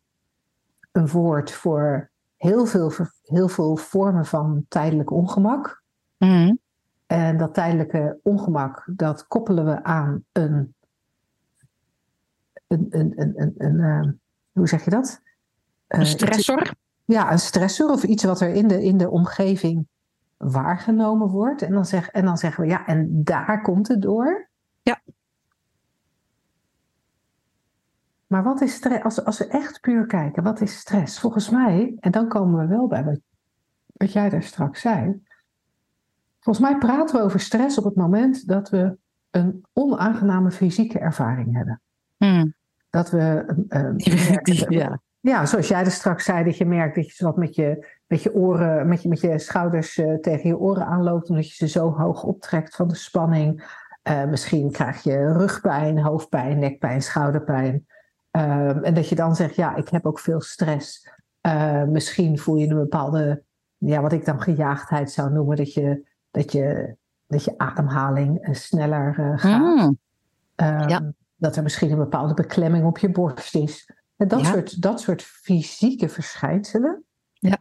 een 0.92 1.08
woord 1.08 1.52
voor 1.52 2.10
heel 2.38 2.66
veel, 2.66 2.92
heel 3.24 3.48
veel 3.48 3.76
vormen 3.76 4.26
van 4.26 4.66
tijdelijk 4.68 5.12
ongemak. 5.12 5.84
Mm. 6.18 6.60
En 7.08 7.38
dat 7.38 7.54
tijdelijke 7.54 8.20
ongemak, 8.24 8.84
dat 8.86 9.28
koppelen 9.28 9.66
we 9.66 9.84
aan 9.84 10.24
een, 10.32 10.76
een, 12.72 12.88
een, 12.90 13.14
een, 13.16 13.34
een, 13.36 13.54
een 13.58 13.76
uh, 13.76 14.12
hoe 14.52 14.68
zeg 14.68 14.84
je 14.84 14.90
dat? 14.90 15.22
Een 15.88 16.06
stressor? 16.06 16.74
ja, 17.06 17.32
een 17.32 17.40
stressor 17.40 17.90
of 17.90 18.04
iets 18.04 18.24
wat 18.24 18.42
er 18.42 18.54
in 18.54 18.68
de, 18.68 18.84
in 18.84 18.98
de 18.98 19.10
omgeving 19.10 19.88
waargenomen 20.38 21.28
wordt. 21.28 21.62
En 21.62 21.72
dan, 21.72 21.86
zeg, 21.86 22.10
en 22.10 22.26
dan 22.26 22.38
zeggen 22.38 22.64
we, 22.64 22.70
ja, 22.70 22.86
en 22.86 23.24
daar 23.24 23.62
komt 23.62 23.88
het 23.88 24.02
door. 24.02 24.50
Ja. 24.82 25.02
Maar 28.28 28.44
wat 28.44 28.62
is 28.62 28.74
stress? 28.74 29.04
Als, 29.04 29.26
als 29.26 29.38
we 29.38 29.48
echt 29.48 29.80
puur 29.80 30.06
kijken, 30.06 30.44
wat 30.44 30.62
is 30.62 30.78
stress? 30.78 31.20
Volgens 31.20 31.50
mij, 31.50 31.96
en 32.00 32.12
dan 32.12 32.28
komen 32.28 32.60
we 32.60 32.68
wel 32.68 32.88
bij 32.88 33.04
wat, 33.04 33.20
wat 33.86 34.12
jij 34.12 34.30
daar 34.30 34.44
straks 34.44 34.82
zei. 34.82 35.24
Volgens 36.40 36.66
mij 36.70 36.78
praten 36.78 37.16
we 37.16 37.22
over 37.22 37.40
stress 37.40 37.78
op 37.78 37.84
het 37.84 37.96
moment 37.96 38.48
dat 38.48 38.70
we 38.70 38.98
een 39.32 39.66
onaangename 39.74 40.52
fysieke 40.52 41.00
ervaring 41.00 41.56
hebben. 41.56 41.82
Hmm. 42.18 42.54
Dat 42.92 43.10
we. 43.10 43.46
Uh, 43.70 43.90
die, 44.44 44.72
ja. 44.72 45.02
ja, 45.20 45.46
zoals 45.46 45.68
jij 45.68 45.80
er 45.80 45.92
straks 45.92 46.26
zei, 46.26 46.44
dat 46.44 46.58
je 46.58 46.66
merkt 46.66 46.96
dat 46.96 47.16
je 47.16 47.24
wat 47.24 47.38
met 47.38 47.56
je, 47.56 47.88
met 48.08 48.24
je 48.24 48.34
oren, 48.34 48.88
met 48.88 49.02
je, 49.02 49.10
met 49.10 49.20
je 49.20 49.40
schouders 49.40 49.98
uh, 49.98 50.18
tegen 50.18 50.50
je 50.50 50.58
oren 50.58 50.86
aanloopt, 50.86 51.30
omdat 51.30 51.48
je 51.48 51.54
ze 51.54 51.68
zo 51.68 51.92
hoog 51.92 52.24
optrekt 52.24 52.76
van 52.76 52.88
de 52.88 52.96
spanning. 52.96 53.80
Uh, 54.10 54.26
misschien 54.26 54.72
krijg 54.72 55.04
je 55.04 55.34
rugpijn, 55.34 56.00
hoofdpijn, 56.00 56.60
nekpijn, 56.60 57.02
schouderpijn. 57.02 57.86
Ehm, 58.32 58.84
en 58.84 58.94
dat 58.94 59.10
je 59.10 59.16
dan 59.16 59.36
zegt, 59.36 59.56
ja, 59.56 59.76
ik 59.76 59.90
heb 59.90 60.06
ook 60.06 60.20
veel 60.20 60.42
stress. 60.42 61.10
misschien 61.88 62.40
voel 62.40 62.56
je 62.56 62.68
een 62.68 62.76
bepaalde, 62.76 63.44
ja, 63.78 64.02
wat 64.02 64.14
ik 64.14 64.26
dan 64.26 64.42
gejaagdheid 64.42 65.12
zou 65.12 65.32
noemen, 65.32 65.58
dat 65.58 65.74
je 65.74 66.10
dat 66.32 66.52
je, 66.52 66.96
dat 67.28 67.44
je 67.44 67.58
ademhaling 67.58 68.48
sneller 68.52 69.34
gaat. 69.40 69.60
Mm. 69.60 69.98
Um, 70.56 70.90
Ja. 70.90 71.14
Dat 71.42 71.56
er 71.56 71.64
misschien 71.64 71.92
een 71.92 71.98
bepaalde 71.98 72.34
beklemming 72.34 72.86
op 72.86 72.98
je 72.98 73.12
borst 73.12 73.56
is. 73.56 73.90
En 74.16 74.28
dat, 74.28 74.40
Ja. 74.42 74.46
soort, 74.52 74.82
dat 74.82 75.02
soort 75.02 75.22
fysieke 75.22 76.10
verschijnselen. 76.10 77.04
Ja. 77.34 77.58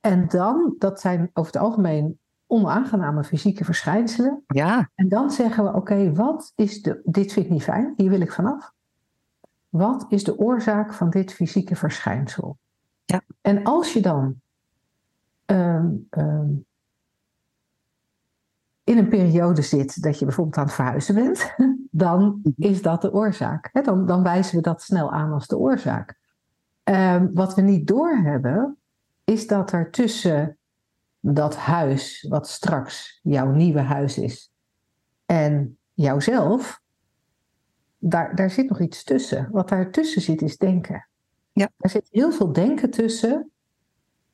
En 0.00 0.28
dan, 0.28 0.74
dat 0.78 1.00
zijn 1.00 1.30
over 1.32 1.52
het 1.52 1.62
algemeen 1.62 2.18
onaangename 2.46 3.24
fysieke 3.24 3.64
verschijnselen. 3.64 4.42
ja. 4.46 4.90
En 4.94 5.08
dan 5.08 5.30
zeggen 5.30 5.64
we, 5.64 5.72
oké, 5.72 6.12
wat 6.12 6.52
is 6.54 6.82
de, 6.82 7.00
dit 7.04 7.32
vind 7.32 7.46
ik 7.46 7.52
niet 7.52 7.62
fijn, 7.62 7.94
hier 7.96 8.10
wil 8.10 8.20
ik 8.20 8.32
vanaf. 8.32 8.72
Wat 9.68 10.06
is 10.08 10.24
de 10.24 10.38
oorzaak 10.38 10.92
van 10.92 11.10
dit 11.10 11.32
fysieke 11.32 11.76
verschijnsel? 11.76 12.58
Ja. 13.04 13.20
En 13.40 13.62
als 13.64 13.92
je 13.92 14.00
dan 14.00 14.40
ehm, 15.44 15.88
ehm, 16.10 16.48
in 18.84 18.98
een 18.98 19.08
periode 19.08 19.62
zit 19.62 20.02
dat 20.02 20.18
je 20.18 20.24
bijvoorbeeld 20.24 20.56
aan 20.56 20.64
het 20.64 20.74
verhuizen 20.74 21.14
bent, 21.14 21.54
dan 21.96 22.40
is 22.56 22.82
dat 22.82 23.02
de 23.02 23.12
oorzaak. 23.12 23.68
Hè, 23.72 23.80
Dan, 23.80 24.06
dan 24.06 24.22
wijzen 24.22 24.56
we 24.56 24.62
dat 24.62 24.82
snel 24.82 25.12
aan 25.12 25.32
als 25.32 25.46
de 25.46 25.58
oorzaak. 25.58 26.18
Ehm, 26.82 27.28
wat 27.32 27.54
we 27.54 27.62
niet 27.62 27.86
doorhebben, 27.86 28.76
is 29.24 29.46
dat 29.46 29.72
er 29.72 29.90
tussen 29.90 30.58
dat 31.20 31.56
huis, 31.56 32.26
wat 32.28 32.48
straks 32.48 33.20
jouw 33.22 33.50
nieuwe 33.50 33.80
huis 33.80 34.18
is, 34.18 34.52
en 35.26 35.78
jouzelf, 35.92 36.82
daar, 37.98 38.36
daar 38.36 38.50
zit 38.50 38.68
nog 38.68 38.80
iets 38.80 39.04
tussen. 39.04 39.48
Wat 39.50 39.68
daartussen 39.68 40.22
zit, 40.22 40.42
is 40.42 40.56
denken. 40.56 41.08
Ja. 41.52 41.68
Er 41.78 41.90
zit 41.90 42.08
heel 42.10 42.32
veel 42.32 42.52
denken 42.52 42.90
tussen. 42.90 43.50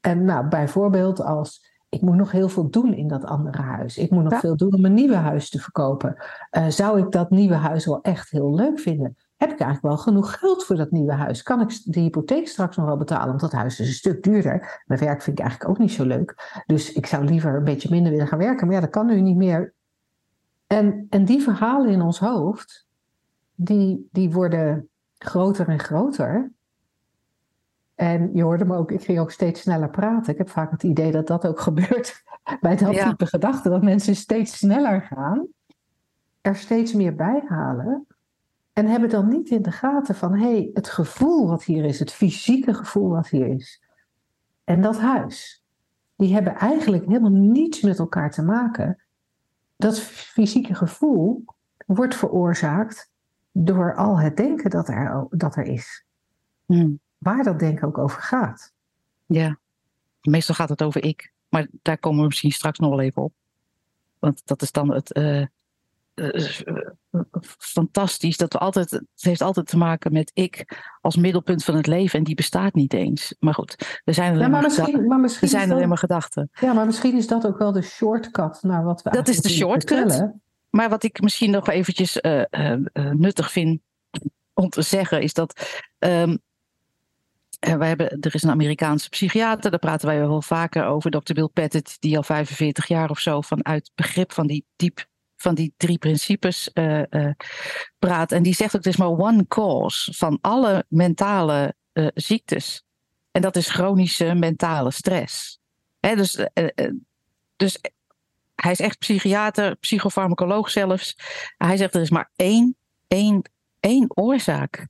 En 0.00 0.24
nou, 0.24 0.48
bijvoorbeeld 0.48 1.20
als 1.20 1.69
ik 1.90 2.00
moet 2.00 2.14
nog 2.16 2.30
heel 2.30 2.48
veel 2.48 2.70
doen 2.70 2.94
in 2.94 3.08
dat 3.08 3.24
andere 3.24 3.62
huis. 3.62 3.98
Ik 3.98 4.10
moet 4.10 4.22
nog 4.22 4.32
Ja. 4.32 4.40
veel 4.40 4.56
doen 4.56 4.74
om 4.74 4.84
een 4.84 4.94
nieuwe 4.94 5.16
huis 5.16 5.50
te 5.50 5.58
verkopen. 5.58 6.16
Eh, 6.50 6.66
zou 6.66 6.98
ik 6.98 7.12
dat 7.12 7.30
nieuwe 7.30 7.54
huis 7.54 7.86
wel 7.86 8.02
echt 8.02 8.30
heel 8.30 8.54
leuk 8.54 8.80
vinden? 8.80 9.16
Heb 9.36 9.50
ik 9.50 9.60
eigenlijk 9.60 9.94
wel 9.94 10.04
genoeg 10.04 10.38
geld 10.38 10.64
voor 10.64 10.76
dat 10.76 10.90
nieuwe 10.90 11.12
huis? 11.12 11.42
Kan 11.42 11.60
ik 11.60 11.80
de 11.84 12.00
hypotheek 12.00 12.48
straks 12.48 12.76
nog 12.76 12.86
wel 12.86 12.96
betalen? 12.96 13.26
Want 13.28 13.40
dat 13.40 13.52
huis 13.52 13.80
is 13.80 13.86
een 13.88 13.94
stuk 13.94 14.22
duurder. 14.22 14.82
Mijn 14.86 15.00
werk 15.00 15.22
vind 15.22 15.38
ik 15.38 15.44
eigenlijk 15.44 15.70
ook 15.70 15.78
niet 15.78 15.92
zo 15.92 16.04
leuk. 16.04 16.62
Dus 16.66 16.92
ik 16.92 17.06
zou 17.06 17.24
liever 17.24 17.54
een 17.54 17.64
beetje 17.64 17.90
minder 17.90 18.12
willen 18.12 18.26
gaan 18.26 18.38
werken. 18.38 18.66
Maar 18.66 18.74
ja, 18.74 18.80
dat 18.80 18.90
kan 18.90 19.06
nu 19.06 19.20
niet 19.20 19.36
meer. 19.36 19.74
En, 20.66 21.06
en 21.08 21.24
die 21.24 21.42
verhalen 21.42 21.90
in 21.90 22.02
ons 22.02 22.18
hoofd, 22.18 22.86
die, 23.54 24.08
die 24.12 24.30
worden 24.30 24.88
groter 25.18 25.68
en 25.68 25.78
groter. 25.78 26.52
En 28.00 28.30
je 28.34 28.42
hoorde 28.42 28.64
me 28.64 28.76
ook, 28.76 28.90
ik 28.90 29.02
ging 29.02 29.18
ook 29.18 29.30
steeds 29.30 29.60
sneller 29.60 29.90
praten. 29.90 30.32
Ik 30.32 30.38
heb 30.38 30.50
vaak 30.50 30.70
het 30.70 30.82
idee 30.82 31.12
dat 31.12 31.26
dat 31.26 31.46
ook 31.46 31.60
gebeurt 31.68 32.22
bij 32.60 32.76
dat 32.76 32.94
Ja. 32.94 33.08
type 33.08 33.26
gedachten. 33.26 33.70
Dat 33.70 33.82
mensen 33.82 34.16
steeds 34.16 34.58
sneller 34.58 35.02
gaan, 35.02 35.46
er 36.40 36.56
steeds 36.56 36.92
meer 36.92 37.14
bij 37.14 37.42
halen. 37.46 38.06
En 38.72 38.86
hebben 38.86 39.08
dan 39.08 39.28
niet 39.28 39.50
in 39.50 39.62
de 39.62 39.72
gaten 39.72 40.14
van, 40.14 40.34
hé, 40.34 40.52
hey, 40.52 40.70
het 40.72 40.88
gevoel 40.88 41.48
wat 41.48 41.64
hier 41.64 41.84
is, 41.84 41.98
het 41.98 42.12
fysieke 42.12 42.74
gevoel 42.74 43.08
wat 43.08 43.28
hier 43.28 43.46
is. 43.46 43.82
En 44.64 44.80
dat 44.80 44.98
huis, 44.98 45.64
die 46.16 46.32
hebben 46.34 46.54
eigenlijk 46.54 47.04
helemaal 47.04 47.30
niets 47.30 47.80
met 47.80 47.98
elkaar 47.98 48.30
te 48.30 48.42
maken. 48.42 49.02
Dat 49.76 50.00
fysieke 50.00 50.74
gevoel 50.74 51.44
wordt 51.86 52.14
veroorzaakt 52.14 53.10
door 53.52 53.94
al 53.94 54.18
het 54.18 54.36
denken 54.36 54.70
dat 54.70 54.88
er, 54.88 55.26
dat 55.30 55.56
er 55.56 55.64
is. 55.64 56.06
Hmm. 56.66 57.00
Waar 57.20 57.42
dat 57.44 57.58
denken 57.58 57.86
ook 57.88 57.98
over 57.98 58.22
gaat. 58.22 58.72
Ja, 59.26 59.58
meestal 60.20 60.54
gaat 60.54 60.68
het 60.68 60.82
over 60.82 61.04
ik. 61.04 61.32
Maar 61.48 61.66
daar 61.82 61.98
komen 61.98 62.20
we 62.20 62.26
misschien 62.26 62.50
straks 62.52 62.78
nog 62.78 62.90
wel 62.90 63.00
even 63.00 63.22
op. 63.22 63.32
Want 64.18 64.42
dat 64.44 64.62
is 64.62 64.72
dan 64.72 64.92
het 64.92 65.12
eh, 65.12 65.40
eh, 65.40 65.48
eh, 66.14 67.20
fantastisch. 67.58 68.36
Dat 68.36 68.52
we 68.52 68.58
altijd, 68.58 68.90
het 68.90 69.04
heeft 69.14 69.40
altijd 69.40 69.66
te 69.66 69.76
maken 69.76 70.12
met 70.12 70.30
ik 70.34 70.78
als 71.00 71.16
middelpunt 71.16 71.64
van 71.64 71.74
het 71.76 71.86
leven. 71.86 72.18
En 72.18 72.24
die 72.24 72.34
bestaat 72.34 72.74
niet 72.74 72.92
eens. 72.92 73.34
Maar 73.38 73.54
goed, 73.54 74.00
er 74.04 74.14
zijn 74.14 74.26
Ja, 74.32 74.36
alleen, 74.36 74.50
maar 74.50 74.60
maar, 74.60 74.70
geda- 74.70 74.82
misschien, 74.82 75.06
maar 75.06 75.20
misschien 75.20 75.48
er 75.48 75.54
zijn 75.54 75.68
dat, 75.68 75.76
alleen 75.76 75.88
maar 75.88 75.98
gedachten. 75.98 76.50
ja, 76.60 76.72
maar 76.72 76.86
misschien 76.86 77.16
is 77.16 77.26
dat 77.26 77.46
ook 77.46 77.58
wel 77.58 77.72
de 77.72 77.82
shortcut 77.82 78.62
naar 78.62 78.84
wat 78.84 79.02
we 79.02 79.10
Dat 79.10 79.28
is 79.28 79.40
de 79.40 79.48
shortcut. 79.48 79.88
vertellen. 79.98 80.42
Maar 80.70 80.88
wat 80.88 81.02
ik 81.02 81.20
misschien 81.22 81.50
nog 81.50 81.68
eventjes 81.68 82.18
nuttig 83.12 83.52
vind 83.52 83.80
om 84.54 84.68
te 84.68 84.82
zeggen, 84.82 85.22
is 85.22 85.34
dat. 85.34 85.80
ehm, 85.98 86.36
eh, 87.60 87.74
wij 87.74 87.88
hebben, 87.88 88.20
er 88.20 88.34
is 88.34 88.42
een 88.42 88.50
Amerikaanse 88.50 89.08
psychiater, 89.08 89.70
daar 89.70 89.80
praten 89.80 90.08
wij 90.08 90.18
wel 90.18 90.42
vaker 90.42 90.84
over, 90.84 91.10
Dr. 91.10 91.32
Bill 91.32 91.48
Pettit, 91.52 91.96
die 92.00 92.16
al 92.16 92.22
45 92.22 92.86
jaar 92.86 93.10
of 93.10 93.18
zo 93.18 93.40
vanuit 93.40 93.90
begrip 93.94 94.32
van 94.32 94.46
die 94.46 94.66
diep 94.76 95.08
van 95.36 95.54
die 95.54 95.74
drie 95.76 95.98
principes 95.98 96.72
eh, 96.72 97.12
eh, 97.12 97.34
praat. 97.98 98.32
En 98.32 98.42
die 98.42 98.54
zegt 98.54 98.76
ook, 98.76 98.82
er 98.82 98.90
is 98.90 98.96
maar 98.96 99.08
one 99.08 99.46
cause 99.48 100.12
van 100.14 100.38
alle 100.40 100.84
mentale 100.88 101.74
ziektes. 102.14 102.84
En 103.30 103.42
dat 103.42 103.56
is 103.56 103.70
chronische 103.70 104.34
mentale 104.34 104.90
stress. 104.90 105.58
Hè, 106.00 106.16
dus, 106.16 106.46
dus 107.56 107.78
hij 108.54 108.70
is 108.70 108.80
echt 108.80 108.98
psychiater, 108.98 109.76
psychofarmacoloog 109.76 110.70
zelfs. 110.70 111.16
Hij 111.56 111.76
zegt 111.76 111.94
er 111.94 112.00
is 112.00 112.10
maar 112.10 112.30
één, 112.36 112.76
één, 113.08 113.50
één 113.80 114.16
oorzaak. 114.16 114.88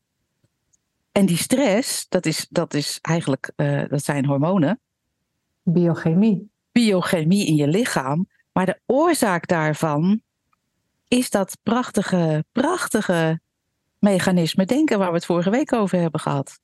En 1.13 1.27
die 1.27 1.37
stress, 1.37 2.09
dat 2.09 2.27
is, 2.27 2.47
dat 2.51 2.75
is 2.75 2.99
eigenlijk, 3.01 3.53
eh, 3.57 3.83
dat 3.89 4.05
zijn 4.05 4.27
hormonen, 4.27 4.81
Biochemie. 5.63 6.51
biochemie 6.73 7.47
in 7.47 7.55
je 7.55 7.69
lichaam. 7.69 8.29
Maar 8.53 8.67
de 8.67 8.81
oorzaak 8.87 9.47
daarvan 9.47 10.23
is 11.09 11.31
dat 11.31 11.59
prachtige, 11.63 12.45
prachtige 12.53 13.41
mechanisme 13.99 14.65
denken 14.65 14.99
waar 14.99 15.09
we 15.09 15.15
het 15.15 15.25
vorige 15.25 15.51
week 15.51 15.73
over 15.73 15.99
hebben 15.99 16.21
gehad. 16.21 16.61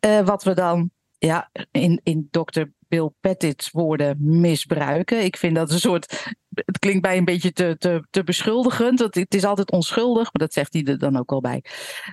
Eh, 0.00 0.20
wat 0.20 0.44
we 0.44 0.54
dan 0.54 0.90
ja, 1.18 1.50
in, 1.70 2.00
in 2.02 2.28
Dr. 2.30 2.62
Bill 2.88 3.10
Pettit's 3.20 3.70
woorden 3.70 4.16
misbruiken. 4.40 5.24
Ik 5.24 5.36
vind 5.36 5.54
dat 5.54 5.70
een 5.70 5.80
soort. 5.80 6.34
Het 6.54 6.78
klinkt 6.78 7.02
bij 7.02 7.16
een 7.16 7.24
beetje 7.24 7.52
te, 7.52 7.76
te, 7.78 8.06
te 8.10 8.24
beschuldigend. 8.24 9.00
Want 9.00 9.14
het 9.14 9.34
is 9.34 9.44
altijd 9.44 9.70
onschuldig, 9.70 10.22
maar 10.22 10.46
dat 10.46 10.52
zegt 10.52 10.72
hij 10.72 10.84
er 10.84 10.98
dan 10.98 11.16
ook 11.16 11.32
al 11.32 11.40
bij. 11.40 11.64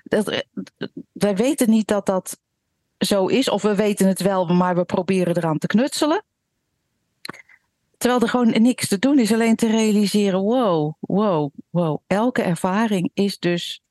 Dat, 0.04 0.28
eh, 0.28 0.40
wij 1.12 1.36
weten 1.36 1.70
niet 1.70 1.88
dat 1.88 2.06
dat 2.06 2.40
zo 2.98 3.28
is, 3.28 3.50
of 3.50 3.62
we 3.62 3.76
weten 3.76 4.08
het 4.08 4.22
wel, 4.22 4.46
maar 4.46 4.76
we 4.76 4.86
proberen 4.86 5.38
eraan 5.38 5.58
te 5.58 5.68
knutselen. 5.68 6.24
Terwijl 7.98 8.22
er 8.22 8.30
gewoon 8.30 8.62
niks 8.62 8.88
te 8.88 9.00
doen 9.00 9.20
is, 9.20 9.34
alleen 9.34 9.56
te 9.56 9.68
realiseren: 9.68 10.40
wow, 10.40 10.94
wow, 11.00 11.52
wow. 11.70 12.02
Elke 12.08 12.42
ervaring 12.42 13.12
is 13.14 13.40
dus, 13.40 13.82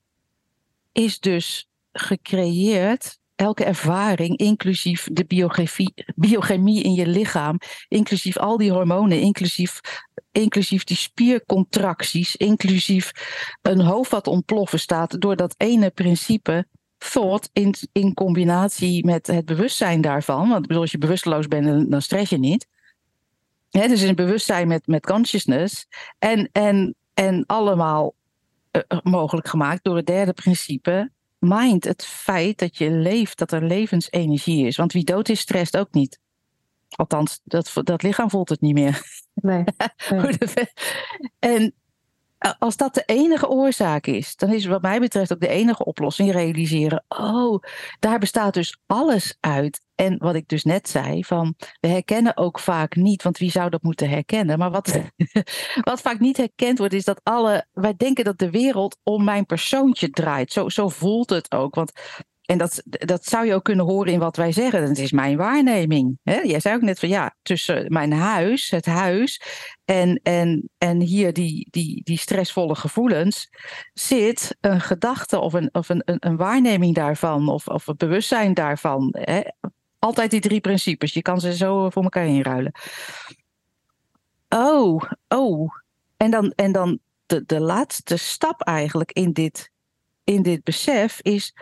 is 0.91 1.19
dus 1.19 1.67
gecreëerd 1.91 3.19
elke 3.37 3.63
ervaring, 3.63 4.37
inclusief 4.37 5.07
de 5.11 5.25
biochemie, 6.15 6.83
in 6.83 6.93
je 6.93 7.07
lichaam, 7.07 7.59
inclusief 7.87 8.37
al 8.37 8.57
die 8.57 8.71
hormonen, 8.71 9.21
inclusief, 9.21 9.79
inclusief 10.31 10.83
die 10.83 10.97
spiercontracties, 10.97 12.35
inclusief 12.35 13.11
een 13.61 13.81
hoofd 13.81 14.11
wat 14.11 14.27
ontploffen 14.27 14.79
staat 14.79 15.21
door 15.21 15.35
dat 15.35 15.55
ene 15.57 15.89
principe 15.89 16.67
thought 16.97 17.49
in, 17.53 17.73
in 17.91 18.13
combinatie 18.13 19.05
met 19.05 19.27
het 19.27 19.45
bewustzijn 19.45 20.01
daarvan. 20.01 20.49
Want 20.49 20.71
als 20.71 20.91
je 20.91 20.97
bewusteloos 20.97 21.47
bent, 21.47 21.91
dan 21.91 22.01
stress 22.01 22.29
je 22.29 22.37
niet. 22.37 22.67
He, 23.69 23.87
dus 23.87 24.01
een 24.01 24.15
bewustzijn 24.15 24.67
met, 24.67 24.87
met 24.87 25.05
consciousness. 25.05 25.87
En, 26.19 26.49
en, 26.51 26.95
en 27.13 27.45
allemaal 27.45 28.15
uh, 28.71 28.99
mogelijk 29.03 29.47
gemaakt 29.47 29.83
door 29.83 29.95
het 29.95 30.05
derde 30.05 30.33
principe. 30.33 31.11
Mind, 31.39 31.83
het 31.83 32.05
feit 32.05 32.59
dat 32.59 32.77
je 32.77 32.91
leeft, 32.91 33.37
dat 33.37 33.51
er 33.51 33.63
levensenergie 33.63 34.65
is. 34.65 34.77
Want 34.77 34.93
wie 34.93 35.03
dood 35.03 35.29
is, 35.29 35.39
stresst 35.39 35.77
ook 35.77 35.93
niet. 35.93 36.19
Althans, 36.89 37.41
dat, 37.43 37.71
dat 37.73 38.03
lichaam 38.03 38.29
voelt 38.29 38.49
het 38.49 38.61
niet 38.61 38.73
meer. 38.73 39.01
Nee. 39.33 39.63
nee. 40.09 40.37
en 41.39 41.73
als 42.59 42.77
dat 42.77 42.93
de 42.93 43.03
enige 43.05 43.49
oorzaak 43.49 44.07
is, 44.07 44.35
dan 44.35 44.53
is 44.53 44.65
wat 44.65 44.81
mij 44.81 44.99
betreft 44.99 45.33
ook 45.33 45.39
de 45.39 45.47
enige 45.47 45.85
oplossing 45.85 46.31
realiseren. 46.31 47.03
Oh, 47.07 47.63
daar 47.99 48.19
bestaat 48.19 48.53
dus 48.53 48.79
alles 48.85 49.37
uit. 49.39 49.85
En 49.95 50.17
wat 50.17 50.35
ik 50.35 50.47
dus 50.47 50.63
net 50.63 50.89
zei, 50.89 51.23
van 51.23 51.55
we 51.79 51.87
herkennen 51.87 52.37
ook 52.37 52.59
vaak 52.59 52.95
niet, 52.95 53.23
want 53.23 53.37
wie 53.37 53.51
zou 53.51 53.69
dat 53.69 53.83
moeten 53.83 54.09
herkennen? 54.09 54.57
Maar 54.57 54.71
wat, 54.71 54.99
wat 55.89 56.01
vaak 56.01 56.19
niet 56.19 56.37
herkend 56.37 56.77
wordt, 56.77 56.93
is 56.93 57.03
dat 57.03 57.21
alle. 57.23 57.65
Wij 57.73 57.93
denken 57.97 58.23
dat 58.23 58.37
de 58.37 58.49
wereld 58.49 58.97
om 59.03 59.23
mijn 59.23 59.45
persoontje 59.45 60.09
draait. 60.09 60.51
Zo, 60.51 60.69
zo 60.69 60.89
voelt 60.89 61.29
het 61.29 61.51
ook. 61.51 61.75
Want 61.75 61.91
en 62.47 62.57
dat, 62.57 62.81
dat 62.85 63.25
zou 63.25 63.45
je 63.45 63.53
ook 63.53 63.63
kunnen 63.63 63.85
horen 63.85 64.13
in 64.13 64.19
wat 64.19 64.35
wij 64.35 64.51
zeggen. 64.51 64.83
Het 64.83 64.97
is 64.97 65.11
mijn 65.11 65.37
waarneming. 65.37 66.19
Hè? 66.23 66.39
Jij 66.39 66.59
zei 66.59 66.75
ook 66.75 66.81
net 66.81 66.99
van 66.99 67.09
ja, 67.09 67.35
tussen 67.41 67.85
mijn 67.87 68.13
huis, 68.13 68.69
het 68.69 68.85
huis, 68.85 69.41
en, 69.85 70.19
en, 70.23 70.69
en 70.77 71.01
hier 71.01 71.33
die, 71.33 71.67
die, 71.69 72.03
die 72.03 72.17
stressvolle 72.17 72.75
gevoelens, 72.75 73.49
zit 73.93 74.57
een 74.61 74.81
gedachte 74.81 75.39
of 75.39 75.53
een, 75.53 75.69
of 75.71 75.89
een, 75.89 76.01
een, 76.05 76.17
een 76.19 76.37
waarneming 76.37 76.95
daarvan, 76.95 77.49
of, 77.49 77.67
of 77.67 77.85
het 77.85 77.97
bewustzijn 77.97 78.53
daarvan. 78.53 79.15
Hè? 79.17 79.41
Altijd 79.99 80.31
die 80.31 80.41
drie 80.41 80.61
principes. 80.61 81.13
Je 81.13 81.21
kan 81.21 81.39
ze 81.39 81.55
zo 81.55 81.89
voor 81.89 82.03
elkaar 82.03 82.27
inruilen. 82.27 82.71
Oh, 84.49 85.01
oh. 85.27 85.71
En 86.17 86.31
dan, 86.31 86.51
en 86.55 86.71
dan 86.71 86.99
de, 87.25 87.43
de 87.45 87.59
laatste 87.59 88.17
stap 88.17 88.61
eigenlijk 88.61 89.11
in 89.11 89.31
dit, 89.31 89.71
in 90.23 90.41
dit 90.41 90.63
besef 90.63 91.19
is 91.21 91.53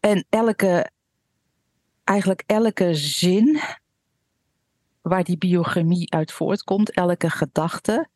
en 0.00 0.26
elke, 0.28 0.90
eigenlijk 2.04 2.42
elke 2.46 2.94
zin 2.94 3.60
waar 5.02 5.24
die 5.24 5.38
biochemie 5.38 6.12
uit 6.12 6.32
voortkomt, 6.32 6.90
elke 6.90 7.30
gedachte, 7.30 8.08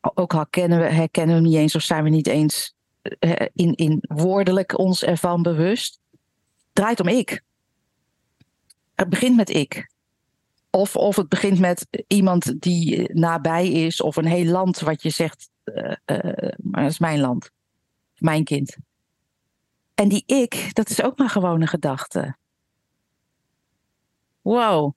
ook 0.00 0.34
al 0.34 0.46
we, 0.50 0.64
herkennen 0.74 1.36
we 1.36 1.40
hem 1.42 1.50
niet 1.50 1.56
eens 1.56 1.74
of 1.74 1.82
zijn 1.82 2.04
we 2.04 2.10
niet 2.10 2.26
eens 2.26 2.74
eh, 3.18 3.46
in, 3.52 3.74
in 3.74 3.98
woordelijk 4.08 4.78
ons 4.78 5.04
ervan 5.04 5.42
bewust, 5.42 6.00
draait 6.72 7.00
om 7.00 7.08
ik. 7.08 7.42
Het 8.94 9.08
begint 9.08 9.36
met 9.36 9.50
ik. 9.50 9.90
Of, 10.70 10.96
of 10.96 11.16
het 11.16 11.28
begint 11.28 11.58
met 11.58 11.86
iemand 12.06 12.60
die 12.60 13.14
nabij 13.14 13.68
is, 13.68 14.00
of 14.00 14.16
een 14.16 14.26
heel 14.26 14.44
land 14.44 14.80
wat 14.80 15.02
je 15.02 15.10
zegt, 15.10 15.50
uh, 15.64 15.92
maar 16.56 16.82
dat 16.82 16.90
is 16.90 16.98
mijn 16.98 17.20
land, 17.20 17.50
mijn 18.18 18.44
kind. 18.44 18.76
En 20.00 20.08
die 20.08 20.22
ik, 20.26 20.70
dat 20.72 20.90
is 20.90 21.02
ook 21.02 21.18
maar 21.18 21.28
gewoon 21.28 21.60
een 21.60 21.68
gedachte. 21.68 22.36
Wow. 24.40 24.94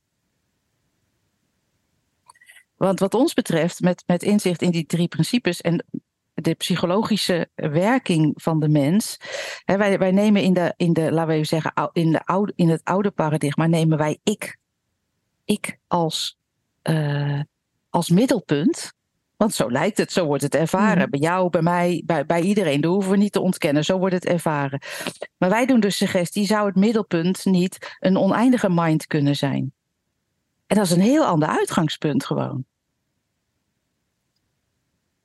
Want 2.75 2.99
wat 2.99 3.13
ons 3.13 3.33
betreft, 3.33 3.79
met, 3.79 4.03
met 4.05 4.23
inzicht 4.23 4.61
in 4.61 4.71
die 4.71 4.85
drie 4.85 5.07
principes 5.07 5.61
en 5.61 5.85
de 6.33 6.53
psychologische 6.53 7.49
werking 7.55 8.41
van 8.41 8.59
de 8.59 8.69
mens. 8.69 9.17
Hè, 9.65 9.77
wij, 9.77 9.97
wij 9.97 10.11
nemen 10.11 10.41
in 10.41 10.53
de, 10.53 10.73
in 10.77 10.93
de, 10.93 11.11
laten 11.11 11.35
we 11.37 11.43
zeggen, 11.43 11.89
in, 11.93 12.11
de 12.11 12.25
oude, 12.25 12.53
in 12.55 12.69
het 12.69 12.83
oude 12.83 13.11
paradigma 13.11 13.67
nemen 13.67 13.97
wij 13.97 14.19
ik. 14.23 14.57
Ik 15.45 15.79
als, 15.87 16.37
uh, 16.83 17.41
als 17.89 18.09
middelpunt. 18.09 18.93
Want 19.37 19.53
zo 19.53 19.71
lijkt 19.71 19.97
het, 19.97 20.11
zo 20.11 20.25
wordt 20.25 20.43
het 20.43 20.55
ervaren. 20.55 21.03
Mm. 21.03 21.09
Bij 21.09 21.19
jou, 21.19 21.49
bij 21.49 21.61
mij, 21.61 22.03
bij, 22.05 22.25
bij 22.25 22.41
iedereen. 22.41 22.81
Dat 22.81 22.91
hoeven 22.91 23.11
we 23.11 23.17
niet 23.17 23.31
te 23.31 23.39
ontkennen. 23.39 23.85
Zo 23.85 23.97
wordt 23.97 24.13
het 24.13 24.25
ervaren. 24.25 24.81
Maar 25.37 25.49
wij 25.49 25.65
doen 25.65 25.79
de 25.79 25.89
suggestie: 25.89 26.45
zou 26.45 26.65
het 26.65 26.75
middelpunt 26.75 27.45
niet 27.45 27.95
een 27.99 28.17
oneindige 28.17 28.69
mind 28.69 29.07
kunnen 29.07 29.35
zijn? 29.35 29.73
En 30.67 30.75
dat 30.75 30.85
is 30.85 30.91
een 30.91 31.01
heel 31.01 31.25
ander 31.25 31.49
uitgangspunt 31.49 32.25
gewoon. 32.25 32.65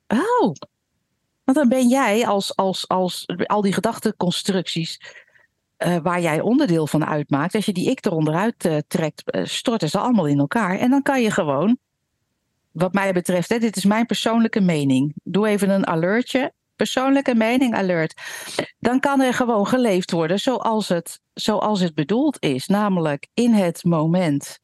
Oh, 0.07 0.53
want 1.43 1.57
dan 1.57 1.69
ben 1.69 1.87
jij 1.87 2.27
als, 2.27 2.55
als, 2.55 2.87
als 2.87 3.27
al 3.45 3.61
die 3.61 3.73
gedachteconstructies 3.73 5.15
uh, 5.77 5.97
waar 5.97 6.21
jij 6.21 6.41
onderdeel 6.41 6.87
van 6.87 7.05
uitmaakt, 7.05 7.55
als 7.55 7.65
je 7.65 7.73
die 7.73 7.89
ik 7.89 8.05
eronder 8.05 8.33
uit 8.33 8.65
uh, 8.65 8.77
trekt, 8.87 9.35
uh, 9.35 9.45
storten 9.45 9.89
ze 9.89 9.99
allemaal 9.99 10.27
in 10.27 10.39
elkaar. 10.39 10.77
En 10.77 10.89
dan 10.89 11.01
kan 11.01 11.21
je 11.21 11.31
gewoon 11.31 11.77
wat 12.79 12.93
mij 12.93 13.13
betreft, 13.13 13.49
hè, 13.49 13.59
dit 13.59 13.75
is 13.75 13.85
mijn 13.85 14.05
persoonlijke 14.05 14.61
mening. 14.61 15.13
Doe 15.23 15.47
even 15.47 15.69
een 15.69 15.87
alertje. 15.87 16.53
Persoonlijke 16.75 17.35
mening 17.35 17.75
alert. 17.75 18.21
Dan 18.79 18.99
kan 18.99 19.21
er 19.21 19.33
gewoon 19.33 19.67
geleefd 19.67 20.11
worden 20.11 20.39
zoals 20.39 20.87
het, 20.87 21.19
zoals 21.33 21.79
het 21.79 21.95
bedoeld 21.95 22.37
is. 22.39 22.67
Namelijk 22.67 23.27
in 23.33 23.53
het 23.53 23.83
moment. 23.83 24.59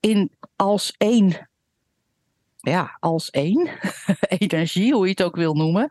In, 0.00 0.32
als 0.56 0.94
één. 0.98 1.48
Ja, 2.60 2.96
als 3.00 3.30
één. 3.30 3.68
Energie, 4.38 4.94
hoe 4.94 5.04
je 5.04 5.10
het 5.10 5.22
ook 5.22 5.36
wil 5.36 5.54
noemen. 5.54 5.88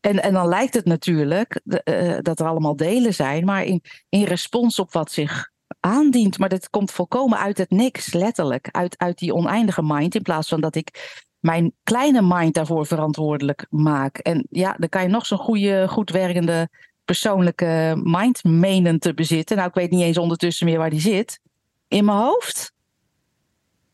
En, 0.00 0.22
en 0.22 0.32
dan 0.32 0.48
lijkt 0.48 0.74
het 0.74 0.84
natuurlijk 0.84 1.60
uh, 1.64 2.18
dat 2.20 2.40
er 2.40 2.46
allemaal 2.46 2.76
delen 2.76 3.14
zijn. 3.14 3.44
Maar 3.44 3.64
in, 3.64 3.82
in 4.08 4.24
respons 4.24 4.78
op 4.78 4.92
wat 4.92 5.12
zich 5.12 5.51
aandient. 5.80 6.38
Maar 6.38 6.48
dat 6.48 6.70
komt 6.70 6.90
volkomen 6.90 7.38
uit 7.38 7.58
het 7.58 7.70
niks, 7.70 8.12
letterlijk. 8.12 8.68
Uit, 8.70 8.98
uit 8.98 9.18
die 9.18 9.34
oneindige 9.34 9.82
mind. 9.82 10.14
In 10.14 10.22
plaats 10.22 10.48
van 10.48 10.60
dat 10.60 10.74
ik 10.74 11.20
mijn 11.40 11.72
kleine 11.82 12.22
mind 12.22 12.54
daarvoor 12.54 12.86
verantwoordelijk 12.86 13.66
maak. 13.70 14.18
En 14.18 14.46
ja, 14.50 14.76
dan 14.78 14.88
kan 14.88 15.02
je 15.02 15.08
nog 15.08 15.26
zo'n 15.26 15.38
goede, 15.38 15.88
goed 15.88 16.10
werkende 16.10 16.68
persoonlijke 17.04 18.00
mind 18.02 18.44
menen 18.44 18.98
te 18.98 19.14
bezitten. 19.14 19.56
Nou, 19.56 19.68
ik 19.68 19.74
weet 19.74 19.90
niet 19.90 20.02
eens 20.02 20.18
ondertussen 20.18 20.66
meer 20.66 20.78
waar 20.78 20.90
die 20.90 21.00
zit. 21.00 21.40
In 21.88 22.04
mijn 22.04 22.18
hoofd? 22.18 22.72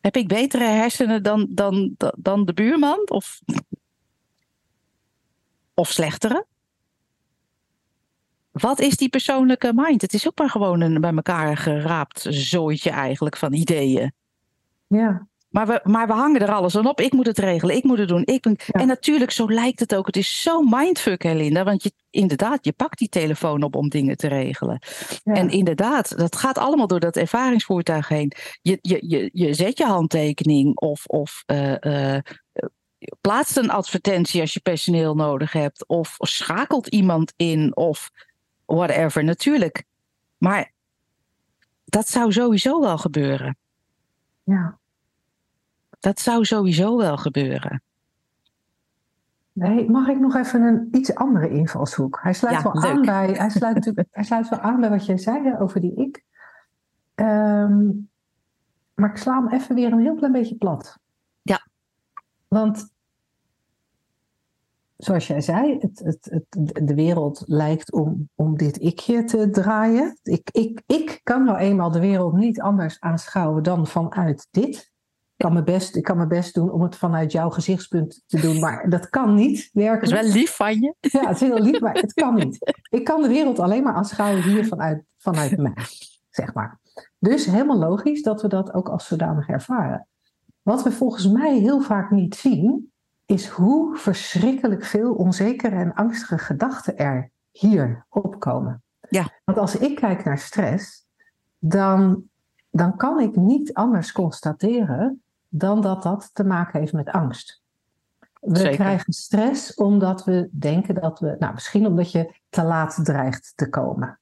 Heb 0.01 0.17
ik 0.17 0.29
betere 0.29 0.65
hersenen 0.65 1.23
dan, 1.23 1.47
dan, 1.51 1.95
dan 2.17 2.45
de 2.45 2.53
buurman? 2.53 3.03
Of, 3.05 3.41
of 5.75 5.91
slechtere? 5.91 6.47
Wat 8.61 8.81
is 8.81 8.97
die 8.97 9.09
persoonlijke 9.09 9.73
mind? 9.75 10.03
Het 10.03 10.15
is 10.15 10.27
ook 10.27 10.39
maar 10.39 10.51
gewoon 10.51 10.81
een 10.81 11.01
bij 11.01 11.15
elkaar 11.15 11.57
geraapt 11.57 12.27
zooitje 12.29 12.91
eigenlijk 12.91 13.37
van 13.37 13.53
ideeën. 13.53 14.13
Ja. 14.87 15.27
Maar 15.49 15.67
we, 15.67 15.81
maar 15.83 16.07
we 16.07 16.13
hangen 16.13 16.41
er 16.41 16.53
alles 16.53 16.77
aan 16.77 16.87
op. 16.87 17.01
Ik 17.01 17.13
moet 17.13 17.27
het 17.27 17.39
regelen, 17.39 17.77
ik 17.77 17.85
moet 17.85 17.99
het 17.99 18.09
doen. 18.09 18.23
Ik 18.25 18.43
ben... 18.43 18.57
En 18.67 18.87
natuurlijk, 18.87 19.31
zo 19.31 19.51
lijkt 19.51 19.81
het 19.81 19.95
ook. 19.95 20.07
Het 20.07 20.17
is 20.17 20.41
zo 20.43 20.61
mindfuck, 20.63 21.25
Linda. 21.25 21.65
Want 21.65 21.83
je, 21.83 21.93
inderdaad, 22.11 22.65
je 22.65 22.73
pakt 22.73 22.99
die 22.99 23.09
telefoon 23.09 23.63
op 23.63 23.77
om 23.77 23.89
dingen 23.89 24.17
te 24.17 24.29
regelen. 24.29 24.79
Ja. 25.23 25.33
En 25.33 25.51
inderdaad, 25.51 26.19
dat 26.19 26.37
gaat 26.37 26.59
allemaal 26.59 26.87
door 26.87 27.01
dat 27.01 27.17
ervaringsvoertuig 27.17 28.09
heen. 28.09 28.33
Je, 28.63 28.79
je, 28.83 28.99
je, 29.07 29.31
je 29.33 29.55
zet 29.55 29.79
je 29.79 29.85
handtekening 29.85 30.77
of, 30.77 31.07
of 31.07 31.43
uh, 31.47 31.75
uh, 31.81 32.19
plaatst 33.21 33.57
een 33.57 33.71
advertentie 33.71 34.41
als 34.41 34.53
je 34.53 34.61
personeel 34.61 35.15
nodig 35.15 35.53
hebt. 35.53 35.89
Of 35.89 36.15
schakelt 36.19 36.87
iemand 36.87 37.33
in. 37.37 37.77
Of 37.77 38.11
whatever, 38.69 39.25
natuurlijk. 39.25 39.85
Maar 40.39 40.73
dat 41.85 42.09
zou 42.09 42.33
sowieso 42.33 42.81
wel 42.81 42.99
gebeuren. 42.99 43.57
Ja. 44.43 44.79
Dat 46.01 46.19
zou 46.21 46.45
sowieso 46.45 46.97
wel 46.97 47.17
gebeuren. 47.17 47.83
Nee, 49.53 49.91
mag 49.91 50.09
ik 50.09 50.19
nog 50.19 50.35
even 50.35 50.63
een 50.63 50.89
iets 50.91 51.15
andere 51.15 51.49
invalshoek? 51.49 52.19
Hij 52.23 52.33
sluit, 52.33 52.57
ja, 52.57 52.63
wel, 52.63 52.83
aan 52.83 53.03
bij, 53.03 53.31
hij 53.31 53.51
sluit, 53.51 53.75
natuurlijk, 53.85 54.09
hij 54.11 54.25
sluit 54.25 54.49
wel 54.49 54.59
aan 54.59 54.81
bij 54.81 54.91
wat 54.91 55.07
jij 55.07 55.19
zei 55.19 55.57
over 55.59 55.81
die 55.81 55.95
ik. 55.95 56.25
Um, 57.15 58.09
maar 58.95 59.11
ik 59.11 59.17
sla 59.17 59.43
hem 59.43 59.49
even 59.49 59.75
weer 59.75 59.93
een 59.93 60.01
heel 60.01 60.15
klein 60.15 60.33
beetje 60.33 60.57
plat. 60.57 60.99
Ja. 61.43 61.67
Want 62.49 62.95
zoals 64.99 65.27
jij 65.27 65.41
zei, 65.41 65.79
het, 65.79 65.99
het, 65.99 66.29
het, 66.31 66.87
de 66.89 66.95
wereld 66.95 67.43
lijkt 67.47 67.93
om, 67.93 68.29
om 68.35 68.57
dit 68.57 68.77
ikje 68.77 69.25
te 69.25 69.51
draaien. 69.51 70.19
Ik, 70.23 70.49
ik, 70.53 70.83
ik 70.87 71.21
kan 71.23 71.45
nou 71.45 71.59
eenmaal 71.59 71.91
de 71.91 72.01
wereld 72.01 72.33
niet 72.33 72.61
anders 72.61 73.01
aanschouwen 73.01 73.63
dan 73.63 73.87
vanuit 73.87 74.47
dit. 74.51 74.77
Ik 74.77 75.45
kan, 75.45 75.53
mijn 75.53 75.65
best, 75.65 75.97
ik 75.97 76.03
kan 76.03 76.17
mijn 76.17 76.29
best 76.29 76.55
doen 76.55 76.71
om 76.71 76.83
het 76.83 76.97
vanuit 76.97 77.33
jouw 77.33 77.51
gezichtspunt 77.51 78.23
te 78.27 78.41
doen, 78.41 78.61
maar 78.61 78.91
dat 78.91 79.09
kan 79.09 79.35
niet 79.35 79.71
werken. 79.73 80.11
Dat 80.11 80.19
is 80.19 80.31
wel 80.31 80.41
lief 80.41 80.57
van 80.57 80.81
je. 80.81 80.95
Ja, 81.01 81.27
het 81.27 81.41
is 81.41 81.49
heel 81.49 81.61
lief, 81.61 81.81
maar 81.81 81.95
het 81.95 82.13
kan 82.13 82.35
niet. 82.35 82.75
Ik 82.91 83.05
kan 83.05 83.23
de 83.23 83.29
wereld 83.29 83.59
alleen 83.59 83.83
maar 83.83 83.95
aanschouwen 83.95 84.43
hier 84.43 84.67
vanuit, 84.67 85.05
vanuit 85.17 85.57
mij, 85.57 85.75
zeg 86.31 86.55
maar. 86.55 86.81
Dus 87.19 87.47
helemaal 87.47 87.79
logisch 87.79 88.23
dat 88.23 88.43
we 88.43 88.49
dat 88.49 88.75
ook 88.75 88.89
als 88.89 89.07
zodanig 89.07 89.49
ervaren. 89.49 90.09
Wat 90.63 90.83
we 90.83 90.93
volgens 90.93 91.29
mij 91.29 91.59
heel 91.59 91.81
vaak 91.81 92.11
niet 92.11 92.35
zien, 92.35 92.93
is 93.29 93.47
hoe 93.49 93.97
verschrikkelijk 93.97 94.85
veel 94.85 95.15
onzekere 95.15 95.77
en 95.77 95.95
angstige 95.95 96.39
gedachten 96.39 96.97
er 96.99 97.31
hier 97.51 98.05
opkomen. 98.09 98.83
Ja. 99.09 99.27
Want 99.45 99.59
als 99.59 99.77
ik 99.77 99.97
kijk 99.97 100.25
naar 100.25 100.39
stress, 100.39 101.07
dan, 101.59 102.23
dan 102.71 102.97
kan 102.97 103.21
ik 103.21 103.37
niet 103.37 103.75
anders 103.75 104.13
constateren 104.13 105.23
dan 105.49 105.81
dat 105.81 106.03
dat 106.03 106.31
te 106.33 106.45
maken 106.45 106.81
heeft 106.81 106.93
met 106.93 107.11
angst. 107.11 107.63
We 108.41 108.59
Zeker. 108.59 108.75
krijgen 108.77 109.13
stress 109.13 109.75
omdat 109.75 110.25
we 110.25 110.49
denken 110.53 110.95
dat 110.95 111.21
we, 111.21 111.37
nou 111.39 111.55
misschien 111.55 111.87
omdat 111.87 112.13
je 112.13 112.35
te 112.49 112.63
laat 112.63 113.05
dreigt 113.05 113.53
te 113.57 113.69
komen. 113.69 114.19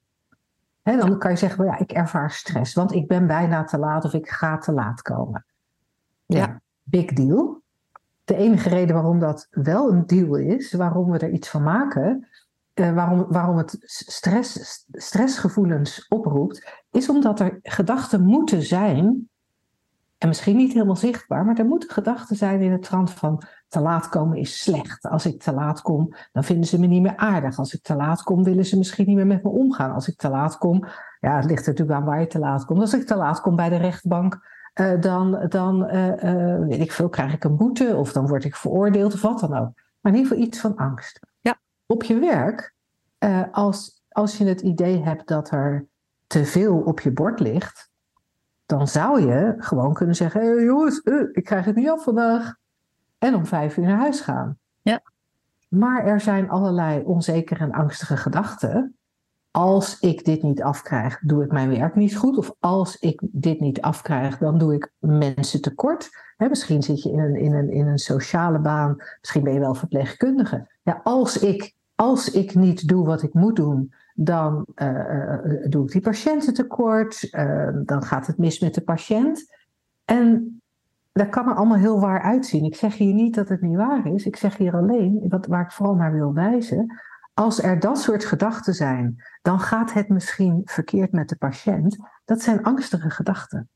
Hè, 0.83 0.97
dan 0.97 1.19
kan 1.19 1.31
je 1.31 1.37
zeggen, 1.37 1.59
well, 1.59 1.69
ja, 1.73 1.79
ik 1.79 1.93
ervaar 1.93 2.31
stress, 2.31 2.75
want 2.75 2.93
ik 2.93 3.07
ben 3.07 3.27
bijna 3.27 3.65
te 3.65 3.79
laat 3.79 4.05
of 4.05 4.13
ik 4.15 4.29
ga 4.29 4.59
te 4.59 4.73
laat 4.73 5.03
komen. 5.03 5.45
Ja, 6.27 6.39
Ja. 6.39 6.61
big 6.83 7.13
deal. 7.13 7.65
De 8.27 8.37
enige 8.37 8.69
reden 8.69 8.95
waarom 8.95 9.19
dat 9.19 9.49
wel 9.51 9.93
een 9.93 10.07
deal 10.07 10.37
is, 10.37 10.73
waarom 10.73 11.11
we 11.11 11.19
er 11.19 11.31
iets 11.31 11.49
van 11.49 11.63
maken, 11.63 12.29
eh, 12.75 12.95
waarom, 12.95 13.27
waarom 13.29 13.57
het 13.57 13.77
stress, 13.81 14.85
stressgevoelens 14.91 16.07
oproept, 16.09 16.85
is 16.91 17.09
omdat 17.09 17.41
er 17.41 17.59
gedachten 17.63 18.25
moeten 18.25 18.63
zijn, 18.63 19.29
en 20.19 20.29
misschien 20.29 20.57
niet 20.57 20.73
helemaal 20.73 20.97
zichtbaar, 20.97 21.45
maar 21.45 21.59
er 21.59 21.67
moeten 21.67 21.91
gedachten 21.91 22.37
zijn 22.37 22.61
in 22.61 22.73
het 22.73 22.83
trant 22.83 23.11
van 23.11 23.43
te 23.69 23.81
laat 23.81 24.09
komen 24.09 24.39
is 24.39 24.63
slecht. 24.63 25.07
Als 25.07 25.27
ik 25.27 25.43
te 25.43 25.53
laat 25.53 25.83
kom, 25.83 26.15
dan 26.33 26.45
vinden 26.45 26.67
ze 26.67 26.81
me 26.81 26.87
niet 26.87 27.03
meer 27.03 27.17
aardig. 27.17 27.59
Als 27.59 27.75
ik 27.75 27.83
te 27.83 27.95
laat 27.95 28.23
kom, 28.23 28.45
willen 28.45 28.65
ze 28.65 28.79
misschien 28.79 29.07
niet 29.07 29.17
meer 29.17 29.27
met 29.27 29.43
me 29.43 29.49
omgaan. 29.49 29.93
Als 29.93 30.09
ik 30.09 30.17
te 30.17 30.29
laat 30.29 30.59
kom, 30.59 30.85
ja, 31.21 31.37
het 31.37 31.45
ligt 31.45 31.67
natuurlijk 31.67 31.99
aan 31.99 32.05
waar 32.05 32.21
je 32.21 32.27
te 32.27 32.39
laat 32.39 32.65
komt. 32.65 32.81
Als 32.81 32.95
ik 32.95 33.07
te 33.07 33.17
laat 33.17 33.41
kom 33.41 33.57
bij 33.57 33.69
de 33.69 33.77
rechtbank, 33.77 34.39
eh, 34.77 35.01
dan, 35.01 35.47
dan 35.49 35.87
eh, 35.87 36.55
eh, 36.55 36.61
weet 36.61 36.81
ik 36.81 36.93
veel, 36.93 37.09
krijg 37.09 37.33
ik 37.33 37.45
een 37.45 37.57
boete 37.57 37.97
of 37.97 38.13
dan 38.13 38.27
word 38.27 38.45
ik 38.45 38.57
veroordeeld 38.57 39.15
of 39.15 39.23
wat 39.23 39.41
dan 39.41 39.57
ook. 39.57 39.73
Maar 40.01 40.13
in 40.13 40.19
ieder 40.19 40.27
geval 40.27 40.47
iets 40.47 40.61
van 40.61 40.77
angst. 40.77 41.21
Ja. 41.41 41.59
Op 41.87 42.03
je 42.03 42.19
werk, 42.19 42.75
als, 43.53 44.03
als 44.09 44.39
je 44.39 44.45
het 44.45 44.61
idee 44.61 45.03
hebt 45.03 45.29
dat 45.29 45.51
er 45.51 45.87
te 46.27 46.45
veel 46.45 46.77
op 46.79 47.01
je 47.01 47.13
bord 47.13 47.41
ligt, 47.41 47.91
dan 48.67 48.89
zou 48.89 49.21
je 49.21 49.55
gewoon 49.59 49.95
kunnen 49.95 50.15
zeggen: 50.15 50.41
hey, 50.41 50.65
jongens, 50.65 51.01
ik 51.33 51.45
krijg 51.45 51.65
het 51.65 51.77
niet 51.77 51.89
af 51.89 52.03
vandaag. 52.03 52.55
En 53.19 53.35
om 53.35 53.47
vijf 53.47 53.77
uur 53.77 53.87
naar 53.87 53.99
huis 53.99 54.21
gaan. 54.21 54.59
Ja. 54.83 55.03
Maar 55.69 56.05
er 56.05 56.21
zijn 56.21 56.51
allerlei 56.51 57.03
onzekere 57.05 57.65
en 57.65 57.73
angstige 57.73 58.17
gedachten. 58.17 58.96
Als 59.57 60.01
ik 60.01 60.25
dit 60.25 60.43
niet 60.43 60.63
afkrijg, 60.63 61.19
doe 61.21 61.45
ik 61.45 61.53
mijn 61.53 61.69
werk 61.69 61.95
niet 61.95 62.17
goed. 62.17 62.37
Of 62.37 62.55
als 62.61 62.99
ik 62.99 63.21
dit 63.23 63.61
niet 63.61 63.81
afkrijg, 63.81 64.39
dan 64.39 64.59
doe 64.59 64.75
ik 64.75 64.93
mensen 64.99 65.61
tekort. 65.61 66.11
Misschien 66.37 66.83
zit 66.83 67.03
je 67.03 67.11
in 67.11 67.19
een, 67.19 67.35
in, 67.35 67.55
een, 67.55 67.71
in 67.71 67.87
een 67.87 67.99
sociale 67.99 68.59
baan. 68.59 68.97
Misschien 69.21 69.43
ben 69.43 69.53
je 69.53 69.59
wel 69.59 69.75
verpleegkundige. 69.75 70.69
Ja, 70.83 71.01
als, 71.03 71.39
ik, 71.39 71.75
als 71.95 72.31
ik 72.31 72.55
niet 72.55 72.89
doe 72.89 73.07
wat 73.07 73.23
ik 73.23 73.35
moet 73.35 73.57
doen, 73.57 73.93
dan 74.15 74.67
eh, 74.75 75.33
eh, 75.33 75.41
doe 75.69 75.85
ik 75.85 75.93
die 75.93 76.01
patiënten 76.01 76.55
tekort. 76.55 77.31
eh, 77.31 77.69
dan 77.85 78.03
gaat 78.03 78.27
het 78.27 78.39
mis 78.39 78.61
met 78.61 78.75
de 78.75 78.83
patiënt. 78.83 79.55
En 80.05 80.61
dat 81.13 81.29
kan 81.29 81.49
er 81.49 81.55
allemaal 81.55 81.79
heel 81.79 82.01
waar 82.01 82.23
uitzien. 82.23 82.65
Ik 82.65 82.75
zeg 82.75 82.97
hier 82.97 83.15
niet 83.15 83.35
dat 83.35 83.49
het 83.49 83.61
niet 83.61 83.77
waar 83.77 84.07
is. 84.07 84.27
Ik 84.27 84.37
zeg 84.37 84.57
hier 84.57 84.75
alleen, 84.75 85.25
wat, 85.29 85.47
waar 85.47 85.63
ik 85.63 85.73
vooral 85.73 85.95
naar 85.95 86.13
wil 86.13 86.33
wijzen. 86.33 86.87
Als 87.39 87.63
er 87.63 87.81
dat 87.81 87.99
soort 87.99 88.25
gedachten 88.25 88.75
zijn, 88.75 89.23
dan 89.43 89.61
gaat 89.61 89.93
het 89.93 90.09
misschien 90.09 90.61
verkeerd 90.65 91.13
met 91.13 91.29
de 91.29 91.37
patiënt. 91.37 91.97
Dat 92.25 92.43
zijn 92.43 92.63
angstige 92.63 93.11
gedachten. 93.11 93.69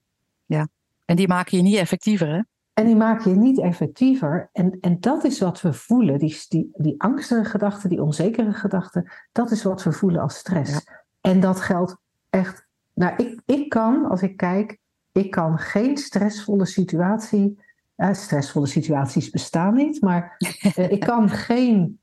En 1.05 1.17
die 1.17 1.29
maken 1.29 1.57
je 1.57 1.63
niet 1.63 1.77
effectiever, 1.77 2.29
hè? 2.29 2.41
En 2.73 2.87
die 2.87 2.97
maken 2.97 3.31
je 3.31 3.37
niet 3.37 3.61
effectiever. 3.61 4.49
En, 4.53 4.79
en 4.81 5.01
dat 5.01 5.25
is 5.25 5.41
wat 5.41 5.61
we 5.61 5.73
voelen. 5.73 6.19
Die, 6.19 6.45
die, 6.49 6.71
die 6.73 7.03
angstige 7.03 7.45
gedachten, 7.45 7.89
die 7.89 8.03
onzekere 8.03 8.53
gedachten. 8.53 9.11
Dat 9.33 9.51
is 9.51 9.63
wat 9.63 9.83
we 9.83 9.93
voelen 9.93 10.21
als 10.21 10.37
stress. 10.39 10.87
En 11.21 11.41
dat 11.41 11.61
geldt 11.61 11.97
echt. 12.31 12.67
Nou, 12.95 13.15
ik, 13.17 13.41
ik 13.45 13.69
kan, 13.69 14.05
als 14.05 14.23
ik 14.23 14.37
kijk, 14.37 14.79
ik 15.13 15.31
kan 15.31 15.59
geen 15.59 15.97
stressvolle 15.97 16.67
situatie. 16.67 17.59
eh, 17.97 18.13
stressvolle 18.13 18.67
situaties 18.67 19.31
bestaan 19.31 19.75
niet, 19.75 20.01
maar 20.01 20.37
eh, 20.75 20.91
ik 20.91 21.01
kan 21.01 21.29
geen 21.29 22.00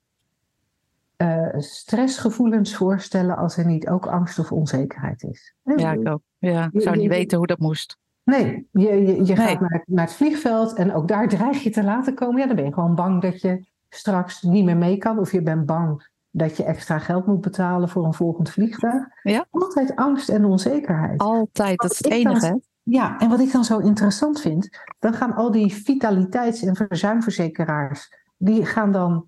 eh, 1.17 1.47
stressgevoelens 1.58 2.75
voorstellen 2.75 3.38
als 3.38 3.58
er 3.58 3.65
niet 3.65 3.88
ook 3.89 4.06
angst 4.06 4.39
of 4.39 4.51
onzekerheid 4.51 5.23
is. 5.23 5.56
Ja, 5.75 5.91
ik 5.91 6.08
ook. 6.10 6.21
Ja, 6.38 6.69
ik 6.71 6.82
zou 6.82 6.95
Je- 6.95 7.01
niet 7.01 7.12
je- 7.12 7.17
weten 7.17 7.38
hoe 7.38 7.47
dat 7.47 7.60
moest. 7.60 7.97
Nee, 8.23 8.67
je, 8.71 8.82
je, 8.82 9.25
je 9.25 9.34
Nee. 9.34 9.36
gaat 9.36 9.60
naar, 9.60 9.84
naar 9.86 10.06
het 10.06 10.13
vliegveld 10.13 10.73
en 10.73 10.93
ook 10.93 11.08
daar 11.08 11.27
dreig 11.27 11.63
je 11.63 11.69
te 11.69 11.84
laten 11.84 12.13
komen. 12.13 12.39
Ja, 12.41 12.47
dan 12.47 12.56
ben 12.56 12.65
je 12.65 12.73
gewoon 12.73 12.95
bang 12.95 13.21
dat 13.21 13.41
je 13.41 13.65
straks 13.89 14.41
niet 14.41 14.65
meer 14.65 14.77
mee 14.77 14.97
kan. 14.97 15.19
Of 15.19 15.32
je 15.32 15.41
bent 15.41 15.65
bang 15.65 16.08
dat 16.30 16.58
je 16.58 16.63
extra 16.63 16.99
geld 16.99 17.25
moet 17.27 17.41
betalen 17.41 17.89
voor 17.89 18.06
een 18.06 18.13
volgend 18.13 18.49
vliegtuig. 18.49 19.03
Ja. 19.23 19.45
Altijd 19.51 19.95
angst 19.95 20.30
en 20.30 20.45
onzekerheid. 20.45 21.19
Altijd, 21.21 21.80
dat 21.80 21.91
is 21.91 21.97
het 21.97 22.08
enige? 22.08 22.62
Ja, 22.84 23.19
en 23.19 23.30
wat 23.30 23.39
ik 23.39 23.51
dan 23.51 23.63
zo 23.63 23.77
interessant 23.80 24.41
vind, 24.41 24.69
dan 24.99 25.13
gaan 25.13 25.34
al 25.36 25.51
die 25.51 25.73
vitaliteits- 25.73 26.63
en 26.63 26.75
verzuimverzekeraars, 26.75 28.10
die 28.38 28.65
gaan 28.65 28.91
dan 28.91 29.27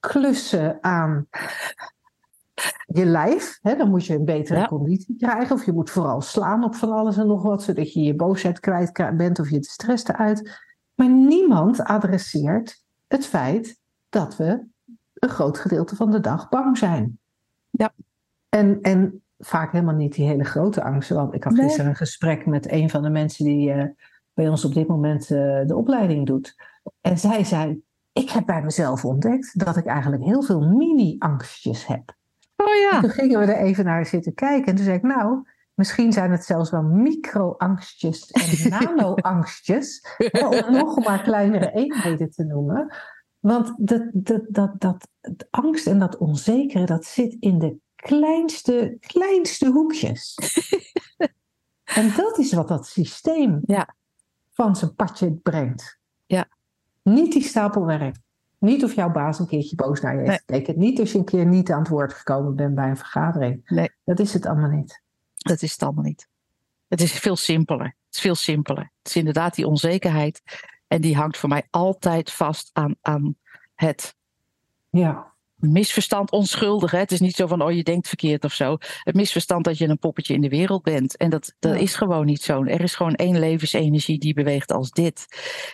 klussen 0.00 0.78
aan 0.80 1.26
je 2.86 3.04
lijf. 3.06 3.58
Hè, 3.62 3.76
dan 3.76 3.90
moet 3.90 4.06
je 4.06 4.14
een 4.14 4.24
betere 4.24 4.58
Ja. 4.58 4.66
conditie 4.66 5.16
krijgen. 5.16 5.56
Of 5.56 5.64
je 5.64 5.72
moet 5.72 5.90
vooral 5.90 6.20
slaan 6.20 6.64
op 6.64 6.74
van 6.74 6.92
alles 6.92 7.16
en 7.16 7.26
nog 7.26 7.42
wat, 7.42 7.62
zodat 7.62 7.92
je 7.92 8.00
je 8.02 8.14
boosheid 8.14 8.60
kwijt 8.60 9.16
bent 9.16 9.38
of 9.38 9.50
je 9.50 9.58
de 9.58 9.66
stress 9.68 10.04
eruit. 10.06 10.60
Maar 10.94 11.08
niemand 11.10 11.80
adresseert 11.84 12.84
het 13.06 13.26
feit 13.26 13.78
dat 14.08 14.36
we 14.36 14.64
een 15.14 15.28
groot 15.28 15.58
gedeelte 15.58 15.96
van 15.96 16.10
de 16.10 16.20
dag 16.20 16.48
bang 16.48 16.78
zijn. 16.78 17.18
Ja. 17.70 17.92
En, 18.48 18.78
en 18.82 19.22
vaak 19.38 19.72
helemaal 19.72 19.94
niet 19.94 20.14
die 20.14 20.26
hele 20.26 20.44
grote 20.44 20.82
angsten. 20.82 21.16
Want 21.16 21.34
ik 21.34 21.44
had 21.44 21.52
Nee. 21.52 21.62
gisteren 21.62 21.90
een 21.90 21.96
gesprek 21.96 22.46
met 22.46 22.72
een 22.72 22.90
van 22.90 23.02
de 23.02 23.10
mensen 23.10 23.44
die 23.44 23.72
eh, 23.72 23.84
bij 24.34 24.48
ons 24.48 24.64
op 24.64 24.74
dit 24.74 24.86
moment 24.88 25.22
eh, 25.22 25.66
de 25.66 25.76
opleiding 25.76 26.26
doet. 26.26 26.56
En 27.00 27.18
zij 27.18 27.44
zei: 27.44 27.82
Ik 28.18 28.30
heb 28.30 28.46
bij 28.46 28.62
mezelf 28.62 29.04
ontdekt 29.04 29.58
dat 29.64 29.76
ik 29.76 29.86
eigenlijk 29.86 30.22
heel 30.24 30.42
veel 30.42 30.60
mini-angstjes 30.60 31.86
heb. 31.86 32.16
Oh 32.56 32.74
ja. 32.90 33.00
Toen 33.00 33.10
gingen 33.10 33.40
we 33.40 33.52
er 33.52 33.62
even 33.64 33.84
naar 33.84 34.06
zitten 34.06 34.34
kijken. 34.34 34.66
En 34.66 34.74
toen 34.74 34.84
zei 34.84 34.96
ik: 34.96 35.02
Nou, 35.02 35.48
misschien 35.74 36.12
zijn 36.12 36.30
het 36.30 36.44
zelfs 36.44 36.70
wel 36.70 36.82
micro-angstjes 36.82 38.30
en 38.30 38.70
nano-angstjes. 38.70 40.16
om 40.32 40.72
nog 40.72 41.04
maar 41.04 41.22
kleinere 41.22 41.72
eenheden 41.72 42.30
te 42.30 42.44
noemen. 42.44 42.94
Want 43.38 43.74
dat, 43.76 44.10
dat, 44.12 44.42
dat, 44.48 44.80
dat, 44.80 45.08
angst 45.50 45.86
en 45.86 45.98
dat 45.98 46.16
onzekere, 46.16 46.84
dat 46.84 47.04
zit 47.04 47.36
in 47.40 47.58
de 47.58 47.76
kleinste, 47.94 48.96
kleinste 49.00 49.70
hoekjes. 49.70 50.34
en 51.98 52.12
dat 52.16 52.38
is 52.38 52.52
wat 52.52 52.68
dat 52.68 52.86
systeem 52.86 53.60
Ja. 53.64 53.94
van 54.50 54.76
zijn 54.76 54.94
padje 54.94 55.32
brengt. 55.32 55.98
Ja. 56.26 56.48
Niet 57.12 57.32
die 57.32 57.42
stapel 57.42 57.84
werk. 57.86 58.16
Niet 58.58 58.84
of 58.84 58.94
jouw 58.94 59.10
baas 59.10 59.38
een 59.38 59.46
keertje 59.46 59.76
boos 59.76 60.00
naar 60.00 60.12
je 60.12 60.18
heeft 60.18 60.48
Nee. 60.48 60.58
gekeken. 60.60 60.80
Niet 60.80 61.00
als 61.00 61.12
je 61.12 61.18
een 61.18 61.24
keer 61.24 61.46
niet 61.46 61.70
aan 61.70 61.78
het 61.78 61.88
woord 61.88 62.12
gekomen 62.12 62.54
bent 62.56 62.74
bij 62.74 62.88
een 62.88 62.96
vergadering. 62.96 63.68
Nee. 63.68 63.90
Dat 64.04 64.18
is 64.18 64.32
het 64.32 64.46
allemaal 64.46 64.70
niet. 64.70 65.02
Dat 65.36 65.62
is 65.62 65.72
het 65.72 65.82
allemaal 65.82 66.04
niet. 66.04 66.28
Het 66.88 67.00
is 67.00 67.12
veel 67.12 67.36
simpeler. 67.36 67.86
Het 67.86 68.14
is 68.14 68.20
veel 68.20 68.34
simpeler. 68.34 68.82
Het 68.98 69.08
is 69.08 69.16
inderdaad 69.16 69.54
die 69.54 69.66
onzekerheid. 69.66 70.42
En 70.86 71.00
die 71.00 71.16
hangt 71.16 71.36
voor 71.36 71.48
mij 71.48 71.66
altijd 71.70 72.32
vast 72.32 72.70
aan, 72.72 72.96
aan 73.00 73.36
het 73.74 74.14
Ja. 74.90 75.32
Misverstand 75.58 76.30
onschuldig. 76.30 76.90
Hè? 76.90 76.98
Het 76.98 77.12
is 77.12 77.20
niet 77.20 77.34
zo 77.34 77.46
van, 77.46 77.62
oh 77.62 77.72
je 77.72 77.82
denkt 77.82 78.08
verkeerd 78.08 78.44
of 78.44 78.52
zo. 78.52 78.76
Het 79.02 79.14
misverstand 79.14 79.64
dat 79.64 79.78
je 79.78 79.88
een 79.88 79.98
poppetje 79.98 80.34
in 80.34 80.40
de 80.40 80.48
wereld 80.48 80.82
bent. 80.82 81.16
En 81.16 81.30
dat, 81.30 81.54
dat 81.58 81.74
Ja. 81.74 81.78
is 81.80 81.94
gewoon 81.94 82.26
niet 82.26 82.42
zo. 82.42 82.64
Er 82.64 82.80
is 82.80 82.94
gewoon 82.94 83.14
één 83.14 83.38
levensenergie 83.38 84.18
die 84.18 84.34
beweegt 84.34 84.72
als 84.72 84.90
dit. 84.90 85.26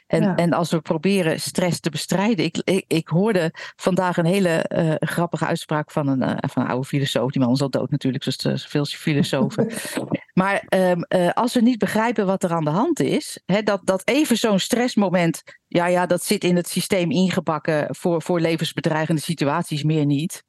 En, 0.07 0.23
Ja. 0.23 0.35
en 0.37 0.53
als 0.53 0.70
we 0.70 0.81
proberen 0.81 1.40
stress 1.40 1.81
te 1.81 1.90
bestrijden. 1.90 2.44
Ik, 2.44 2.57
ik, 2.64 2.85
ik 2.87 3.09
hoorde 3.09 3.51
vandaag 3.77 4.16
een 4.16 4.25
hele 4.25 4.49
eh, 4.49 4.94
grappige 4.99 5.47
uitspraak 5.47 5.90
van 5.90 6.09
een, 6.09 6.23
eh, 6.23 6.51
van 6.51 6.62
een 6.62 6.68
oude 6.68 6.87
filosoof. 6.87 7.31
Die 7.31 7.42
man 7.42 7.53
is 7.53 7.62
al 7.62 7.70
dood 7.70 7.90
natuurlijk, 7.90 8.23
zoals 8.25 8.38
de- 8.38 8.57
zoveel 8.57 8.85
filosofen. 8.85 9.68
Maar 10.35 10.64
ehm, 10.68 11.01
eh, 11.01 11.31
als 11.31 11.55
we 11.55 11.61
niet 11.61 11.79
begrijpen 11.79 12.27
wat 12.27 12.42
er 12.42 12.53
aan 12.53 12.64
de 12.64 12.70
hand 12.70 13.01
is, 13.01 13.42
hè, 13.47 13.62
dat, 13.62 13.81
dat 13.85 14.09
even 14.09 14.37
zo'n 14.37 14.59
stressmoment, 14.59 15.42
ja, 15.68 15.87
ja, 15.87 16.07
dat 16.07 16.25
zit 16.25 16.44
in 16.44 16.57
het 16.57 16.68
systeem 16.68 17.11
ingebakken 17.11 17.94
voor, 17.94 18.23
voor 18.23 18.40
levensbedreigende 18.40 19.20
situaties, 19.20 19.83
meer 19.83 20.07
niet. 20.07 20.44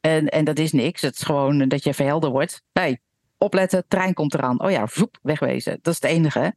En, 0.00 0.28
en 0.28 0.44
dat 0.44 0.58
is 0.58 0.72
niks, 0.72 1.00
het 1.02 1.14
is 1.14 1.22
gewoon 1.22 1.68
dat 1.68 1.84
je 1.84 1.90
even 1.90 2.06
helder 2.06 2.30
wordt. 2.30 2.62
hey, 2.72 3.00
opletten, 3.38 3.84
trein 3.88 4.14
komt 4.14 4.34
eraan. 4.34 4.62
Oh 4.62 4.70
ja, 4.70 4.86
voep, 4.86 5.18
wegwezen. 5.22 5.78
Dat 5.82 5.94
is 5.94 6.00
het 6.00 6.10
enige. 6.10 6.54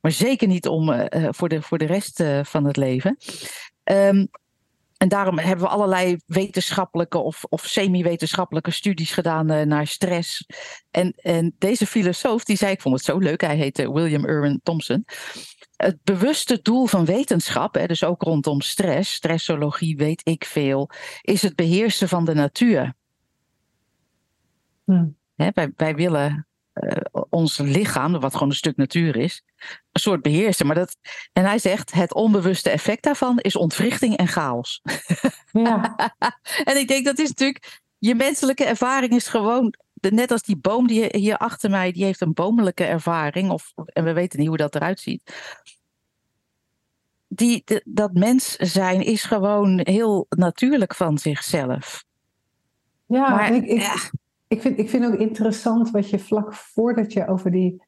Maar 0.00 0.12
zeker 0.12 0.48
niet 0.48 0.68
om, 0.68 1.08
voor, 1.10 1.48
de, 1.48 1.62
voor 1.62 1.78
de 1.78 1.86
rest 1.86 2.22
van 2.42 2.64
het 2.64 2.76
leven. 2.76 3.16
Um, 3.84 4.28
en 4.96 5.08
daarom 5.08 5.38
hebben 5.38 5.64
we 5.64 5.70
allerlei 5.70 6.16
wetenschappelijke 6.26 7.18
of, 7.18 7.44
of 7.48 7.66
semi-wetenschappelijke 7.66 8.70
studies 8.70 9.12
gedaan 9.12 9.52
uh, 9.52 9.62
naar 9.62 9.86
stress. 9.86 10.46
En, 10.90 11.12
en 11.16 11.54
deze 11.58 11.86
filosoof 11.86 12.44
die 12.44 12.56
zei, 12.56 12.72
ik 12.72 12.80
vond 12.80 12.94
het 12.94 13.04
zo 13.04 13.18
leuk, 13.18 13.40
hij 13.40 13.56
heette 13.56 13.92
William 13.92 14.26
Irwin 14.26 14.60
Thompson. 14.62 15.04
Het 15.76 15.98
bewuste 16.04 16.58
doel 16.62 16.86
van 16.86 17.04
wetenschap, 17.04 17.74
hè, 17.74 17.86
dus 17.86 18.04
ook 18.04 18.22
rondom 18.22 18.60
stress, 18.60 19.14
stressologie 19.14 19.96
weet 19.96 20.20
ik 20.24 20.44
veel, 20.44 20.90
is 21.22 21.42
het 21.42 21.54
beheersen 21.54 22.08
van 22.08 22.24
de 22.24 22.34
natuur. 22.34 22.94
Hmm. 24.84 25.16
Hè, 25.34 25.48
wij, 25.54 25.72
wij 25.76 25.94
willen 25.94 26.46
uh, 26.74 26.96
ons 27.28 27.58
lichaam, 27.58 28.20
wat 28.20 28.32
gewoon 28.32 28.48
een 28.48 28.54
stuk 28.54 28.76
natuur 28.76 29.16
is, 29.16 29.42
een 29.92 30.00
soort 30.00 30.22
beheersen. 30.22 30.66
Maar 30.66 30.74
dat, 30.74 30.96
en 31.32 31.44
hij 31.44 31.58
zegt, 31.58 31.92
het 31.92 32.14
onbewuste 32.14 32.70
effect 32.70 33.02
daarvan 33.02 33.38
is 33.38 33.56
ontwrichting 33.56 34.16
en 34.16 34.28
chaos. 34.28 34.82
Ja. 35.52 35.96
en 36.70 36.76
ik 36.76 36.88
denk, 36.88 37.04
dat 37.04 37.18
is 37.18 37.28
natuurlijk, 37.28 37.80
je 37.98 38.14
menselijke 38.14 38.64
ervaring 38.64 39.12
is 39.12 39.28
gewoon, 39.28 39.74
net 39.94 40.30
als 40.30 40.42
die 40.42 40.56
boom 40.56 40.86
die 40.86 41.08
hier 41.10 41.36
achter 41.36 41.70
mij, 41.70 41.92
die 41.92 42.04
heeft 42.04 42.20
een 42.20 42.34
boomelijke 42.34 42.84
ervaring, 42.84 43.50
of, 43.50 43.72
en 43.86 44.04
we 44.04 44.12
weten 44.12 44.38
niet 44.38 44.48
hoe 44.48 44.56
dat 44.56 44.74
eruit 44.74 45.00
ziet. 45.00 45.34
Die, 47.28 47.64
dat 47.84 48.12
mens 48.12 48.56
zijn 48.56 49.04
is 49.04 49.24
gewoon 49.24 49.80
heel 49.82 50.26
natuurlijk 50.28 50.94
van 50.94 51.18
zichzelf. 51.18 52.04
Ja, 53.06 53.30
maar, 53.30 53.54
ik, 53.54 53.64
ik, 53.64 53.80
ja. 53.80 53.94
Ik 54.48 54.60
vind, 54.60 54.78
ik 54.78 54.90
vind 54.90 55.04
ook 55.04 55.18
interessant 55.18 55.90
wat 55.90 56.10
je 56.10 56.18
vlak 56.18 56.54
voordat 56.54 57.12
je 57.12 57.28
over 57.28 57.50
die 57.50 57.82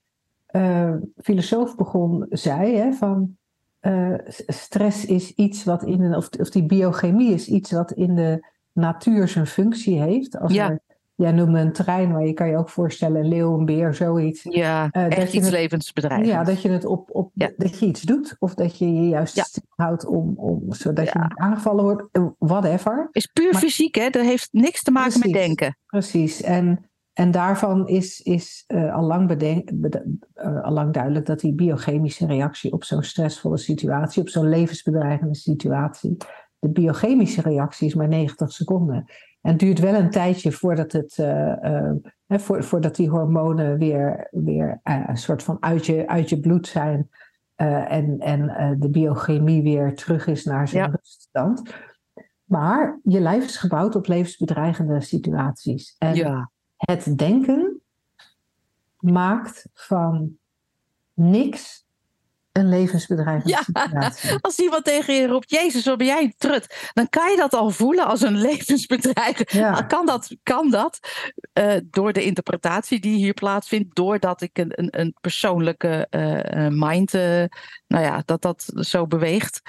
uh, 0.53 0.95
filosoof 1.17 1.77
begon 1.77 2.27
zei, 2.29 2.77
hè, 2.77 2.93
van 2.93 3.37
uh, 3.81 4.15
stress 4.47 5.05
is 5.05 5.35
iets 5.35 5.65
wat 5.65 5.83
in 5.83 6.03
een, 6.03 6.15
of, 6.15 6.29
of 6.29 6.51
die 6.51 6.67
biochemie 6.67 7.35
is 7.35 7.49
iets 7.49 7.71
wat 7.71 7.93
in 7.93 8.15
de 8.15 8.47
natuur 8.73 9.29
zijn 9.29 9.47
functie 9.47 10.01
heeft. 10.01 10.39
Als 10.39 10.53
ja. 10.53 10.71
er 10.71 10.81
Jij 11.19 11.33
noemde 11.33 11.59
een 11.59 11.73
trein, 11.73 12.11
maar 12.11 12.27
je 12.27 12.33
kan 12.33 12.49
je 12.49 12.57
ook 12.57 12.69
voorstellen, 12.69 13.21
een 13.21 13.29
leeuw, 13.29 13.59
een 13.59 13.65
beer, 13.65 13.95
zoiets. 13.95 14.43
Ja, 14.43 14.89
uh, 14.93 15.17
echt 15.17 15.33
iets 15.33 15.51
levensbedrijf. 15.51 16.27
Ja, 16.27 16.45
dat 16.45 16.63
je 16.63 16.69
het 16.69 16.85
op, 16.85 17.09
op 17.13 17.33
dat 17.35 17.79
je 17.79 17.87
iets 17.87 18.03
doet. 18.03 18.37
Of 18.39 18.55
dat 18.55 18.79
je 18.79 18.93
je 18.93 19.09
juist 19.09 19.37
ja. 19.37 19.45
houdt 19.69 20.07
om, 20.07 20.35
om, 20.37 20.63
zodat 20.69 21.13
je 21.13 21.19
niet 21.19 21.37
aangevallen 21.37 21.85
wordt. 21.85 22.09
Eh, 22.13 22.27
whatever. 22.39 23.09
Is 23.13 23.27
puur 23.27 23.55
fysiek, 23.55 23.95
hè? 23.95 24.11
Dat 24.11 24.25
heeft 24.25 24.49
niks 24.53 24.83
te 24.83 24.91
maken 24.91 25.19
met 25.19 25.33
denken. 25.33 25.77
Precies. 25.87 26.43
En, 26.43 26.91
en 27.19 27.31
daarvan 27.31 27.89
is, 27.89 28.21
is 28.21 28.65
uh, 28.69 28.95
al, 28.95 29.03
lang 29.03 29.29
bedenk, 29.29 29.71
uh, 29.71 30.63
al 30.63 30.73
lang 30.73 30.93
duidelijk 30.93 31.27
dat 31.27 31.41
die 31.41 31.55
biochemische 31.55 32.27
reactie 32.27 32.73
op 32.73 32.85
zo'n 32.85 33.03
stressvolle 33.03 33.57
situatie, 33.57 34.23
op 34.23 34.29
zo'n 34.29 34.49
levensbedreigende 34.49 35.35
situatie, 35.35 36.17
de 36.59 36.71
biochemische 36.71 37.41
reactie 37.41 37.87
is 37.87 37.95
maar 37.95 38.09
90 38.09 38.53
seconden. 38.53 39.05
En 39.41 39.51
het 39.51 39.59
duurt 39.59 39.79
wel 39.79 39.95
een 39.95 40.11
tijdje 40.11 40.53
voordat, 40.53 40.93
het, 40.93 41.17
uh, 41.21 41.91
voor, 42.29 42.65
voordat 42.65 42.97
die 42.97 43.09
hormonen 43.09 43.79
weer, 43.79 44.29
weer 44.31 44.81
een 44.83 45.17
soort 45.17 45.43
van 45.43 45.57
uit 45.61 45.87
je, 45.87 46.09
uit 46.09 46.29
je 46.29 46.41
bloed 46.41 46.67
zijn. 46.67 47.09
en 47.57 48.19
en 48.19 48.77
de 48.79 48.91
biochemie 48.91 49.63
weer 49.63 49.95
terug 49.95 50.27
is 50.27 50.45
naar 50.45 50.69
zijn 50.69 50.85
ja. 50.85 50.97
ruststand. 50.97 51.75
Maar 52.45 53.01
je 53.03 53.21
lijf 53.21 53.45
is 53.45 53.57
gebouwd 53.57 53.97
op 53.97 54.07
levensbedreigende 54.07 55.01
situaties. 55.01 55.95
En 55.99 56.15
ja. 56.15 56.51
Het 56.79 57.19
denken 57.19 57.83
maakt 58.99 59.69
van 59.75 60.39
niks 61.15 61.88
een 62.59 62.69
levensbedreigende 62.69 63.49
ja, 63.49 63.63
situatie. 63.63 64.39
Als 64.41 64.59
iemand 64.59 64.85
tegen 64.85 65.15
je 65.15 65.27
roept, 65.27 65.51
Jezus, 65.51 65.85
wat 65.85 65.99
ben 65.99 66.07
jij 66.07 66.23
een 66.23 66.35
trut? 66.39 66.91
Dan 66.93 67.09
kan 67.09 67.31
je 67.31 67.37
dat 67.37 67.55
al 67.55 67.71
voelen 67.71 68.07
als 68.07 68.21
een 68.21 68.41
levensbedreiging. 68.49 69.51
Ja. 69.51 69.83
Kan 69.83 70.07
dat? 70.07 70.37
Kan 70.43 70.71
dat? 70.71 70.99
Uh, 71.59 71.75
door 71.85 72.13
de 72.13 72.25
interpretatie 72.25 73.01
die 73.01 73.17
hier 73.17 73.35
plaatsvindt, 73.35 73.95
doordat 73.95 74.41
ik 74.41 74.59
een, 74.59 74.73
een, 74.75 75.01
een 75.01 75.15
persoonlijke 75.21 76.07
uh, 76.11 76.67
mind, 76.69 77.15
uh, 77.15 77.45
nou 77.87 78.05
ja, 78.05 78.23
dat 78.25 78.43
dat 78.43 78.73
zo 78.75 79.07
beweegt. 79.07 79.61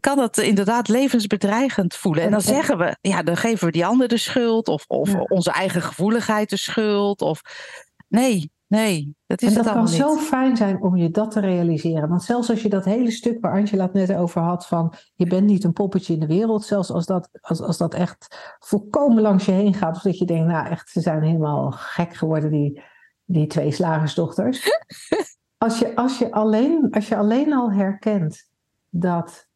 kan 0.00 0.16
dat 0.16 0.38
inderdaad 0.38 0.88
levensbedreigend 0.88 1.94
voelen. 1.94 2.24
En 2.24 2.30
dan 2.30 2.40
zeggen 2.40 2.78
we, 2.78 2.96
ja, 3.00 3.22
dan 3.22 3.36
geven 3.36 3.66
we 3.66 3.72
die 3.72 3.86
ander 3.86 4.08
de 4.08 4.16
schuld, 4.16 4.68
of, 4.68 4.84
of 4.86 5.12
ja. 5.12 5.18
onze 5.18 5.50
eigen 5.50 5.82
gevoeligheid 5.82 6.50
de 6.50 6.56
schuld. 6.56 7.22
Of 7.22 7.40
nee, 8.08 8.50
Nee, 8.68 9.14
dat 9.26 9.42
is 9.42 9.48
en 9.48 9.54
dat 9.54 9.64
het 9.64 9.74
kan 9.74 9.88
zo 9.88 10.16
fijn 10.16 10.56
zijn 10.56 10.82
om 10.82 10.96
je 10.96 11.10
dat 11.10 11.30
te 11.30 11.40
realiseren. 11.40 12.08
Want 12.08 12.22
zelfs 12.22 12.50
als 12.50 12.62
je 12.62 12.68
dat 12.68 12.84
hele 12.84 13.10
stuk 13.10 13.40
waar 13.40 13.52
Angela 13.52 13.82
het 13.82 13.92
net 13.92 14.14
over 14.14 14.40
had 14.40 14.66
van 14.66 14.94
je 15.14 15.26
bent 15.26 15.46
niet 15.46 15.64
een 15.64 15.72
poppetje 15.72 16.14
in 16.14 16.20
de 16.20 16.26
wereld, 16.26 16.64
zelfs 16.64 16.90
als 16.90 17.06
dat, 17.06 17.28
als, 17.40 17.60
als 17.60 17.78
dat 17.78 17.94
echt 17.94 18.56
volkomen 18.58 19.22
langs 19.22 19.44
je 19.44 19.52
heen 19.52 19.74
gaat, 19.74 19.96
of 19.96 20.02
dat 20.02 20.18
je 20.18 20.24
denkt, 20.24 20.46
nou 20.46 20.66
echt, 20.66 20.88
ze 20.90 21.00
zijn 21.00 21.22
helemaal 21.22 21.70
gek 21.70 22.14
geworden, 22.14 22.50
die, 22.50 22.82
die 23.24 23.46
twee 23.46 23.70
slagersdochters. 23.70 24.68
als, 25.58 25.78
je, 25.78 25.96
als, 25.96 26.18
je 26.18 26.32
alleen, 26.32 26.88
als 26.90 27.08
je 27.08 27.16
alleen 27.16 27.52
al 27.52 27.72
herkent 27.72 28.48
dat, 28.88 29.48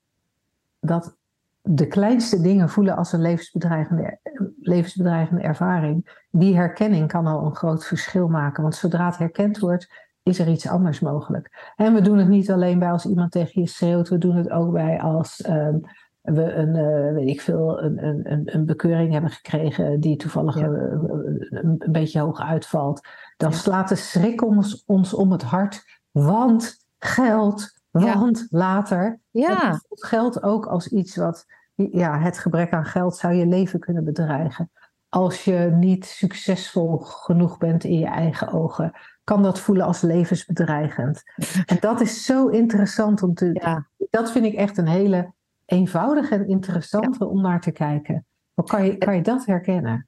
dat 0.81 1.17
de 1.61 1.87
kleinste 1.87 2.41
dingen 2.41 2.69
voelen 2.69 2.97
als 2.97 3.13
een 3.13 3.23
levensbedreigende, 3.23 4.19
levensbedreigende 4.63 5.43
ervaring, 5.43 6.25
die 6.31 6.57
herkenning 6.57 7.09
kan 7.09 7.27
al 7.27 7.45
een 7.45 7.57
groot 7.57 7.85
verschil 7.85 8.29
maken. 8.29 8.63
Want 8.63 8.75
zodra 8.75 9.07
het 9.07 9.19
herkend 9.19 9.59
wordt, 9.59 10.11
is 10.23 10.39
er 10.39 10.49
iets 10.49 10.69
anders 10.69 11.01
mogelijk. 11.01 11.73
En 11.77 11.95
we 11.95 12.01
doen 12.01 12.19
het 12.19 12.29
niet 12.29 12.51
alleen 12.51 12.79
bij 12.79 12.91
als 12.91 13.07
iemand 13.07 13.33
tegen 13.33 13.61
je 13.61 13.69
schreeuwt, 13.69 14.09
we 14.09 14.19
doen 14.19 14.37
het 14.37 14.51
ook 14.51 14.73
bij 14.73 15.01
als 15.01 15.49
um, 15.49 15.81
we 16.23 16.53
een, 16.53 16.75
uh, 16.77 17.15
weet 17.15 17.29
ik 17.29 17.41
veel, 17.41 17.83
een, 17.83 18.07
een, 18.33 18.55
een 18.55 18.67
bekeuring 18.67 19.13
hebben 19.13 19.31
gekregen 19.31 20.01
die 20.01 20.17
toevallig 20.17 20.59
ja. 20.59 20.67
uh, 20.67 20.83
een, 20.83 21.77
een, 21.79 21.93
beetje 21.93 22.21
hoog 22.21 22.41
uitvalt. 22.41 23.01
Dan 23.37 23.51
ja. 23.51 23.57
slaat 23.57 23.89
de 23.89 23.95
schrik 23.95 24.43
ons, 24.45 24.85
ons 24.87 25.15
om 25.15 25.33
het 25.33 25.43
hart, 25.43 26.01
want 26.11 26.77
geld, 26.99 27.81
want 27.91 28.39
ja. 28.39 28.59
later. 28.59 29.21
Ja. 29.31 29.81
geld 29.89 30.43
ook 30.43 30.67
als 30.67 30.89
iets 30.89 31.17
wat, 31.17 31.47
ja, 31.93 32.19
het 32.19 32.39
gebrek 32.39 32.73
aan 32.73 32.85
geld 32.85 33.17
zou 33.17 33.35
je 33.35 33.47
leven 33.47 33.81
kunnen 33.81 34.05
bedreigen. 34.05 34.71
Als 35.09 35.45
je 35.45 35.71
niet 35.75 36.05
succesvol 36.07 36.99
genoeg 36.99 37.59
bent 37.59 37.85
in 37.85 37.99
je 37.99 38.07
eigen 38.07 38.53
ogen, 38.53 38.93
kan 39.25 39.43
dat 39.43 39.61
voelen 39.61 39.87
als 39.87 40.01
levensbedreigend. 40.01 41.23
En 41.67 41.77
dat 41.81 42.01
is 42.01 42.25
zo 42.25 42.49
interessant 42.49 43.23
om 43.23 43.35
te. 43.35 43.51
Ja. 43.53 43.87
Dat 44.11 44.33
vind 44.33 44.45
ik 44.45 44.55
echt 44.55 44.77
een 44.77 44.89
hele 44.89 45.33
eenvoudige 45.65 46.35
en 46.35 46.49
interessante 46.49 47.25
ja. 47.25 47.31
om 47.31 47.41
naar 47.41 47.61
te 47.61 47.71
kijken. 47.71 48.27
Kan 48.65 48.85
je, 48.85 48.97
kan 48.97 49.17
je 49.17 49.23
dat 49.23 49.47
herkennen? 49.47 50.07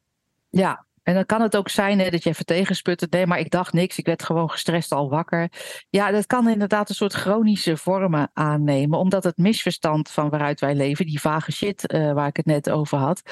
Ja, 0.48 0.83
en 1.04 1.14
dan 1.14 1.26
kan 1.26 1.40
het 1.40 1.56
ook 1.56 1.68
zijn 1.68 1.98
hè, 1.98 2.10
dat 2.10 2.22
je 2.22 2.34
even. 2.44 3.08
Nee, 3.10 3.26
maar 3.26 3.38
ik 3.38 3.50
dacht 3.50 3.72
niks. 3.72 3.98
Ik 3.98 4.06
werd 4.06 4.22
gewoon 4.22 4.50
gestrest 4.50 4.92
al 4.92 5.10
wakker. 5.10 5.48
Ja, 5.90 6.10
dat 6.10 6.26
kan 6.26 6.48
inderdaad 6.48 6.88
een 6.88 6.94
soort 6.94 7.12
chronische 7.12 7.76
vormen 7.76 8.30
aannemen. 8.32 8.98
Omdat 8.98 9.24
het 9.24 9.36
misverstand 9.36 10.10
van 10.10 10.30
waaruit 10.30 10.60
wij 10.60 10.74
leven, 10.74 11.06
die 11.06 11.20
vage 11.20 11.52
shit 11.52 11.92
uh, 11.92 12.12
waar 12.12 12.28
ik 12.28 12.36
het 12.36 12.46
net 12.46 12.70
over 12.70 12.98
had. 12.98 13.22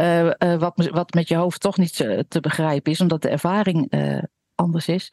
Uh, 0.00 0.24
uh, 0.24 0.32
wat, 0.58 0.88
wat 0.92 1.14
met 1.14 1.28
je 1.28 1.36
hoofd 1.36 1.60
toch 1.60 1.76
niet 1.76 1.96
te 2.28 2.40
begrijpen 2.40 2.92
is, 2.92 3.00
omdat 3.00 3.22
de 3.22 3.28
ervaring 3.28 3.92
anders 4.54 4.88
is. 4.88 5.12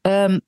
Um, 0.00 0.40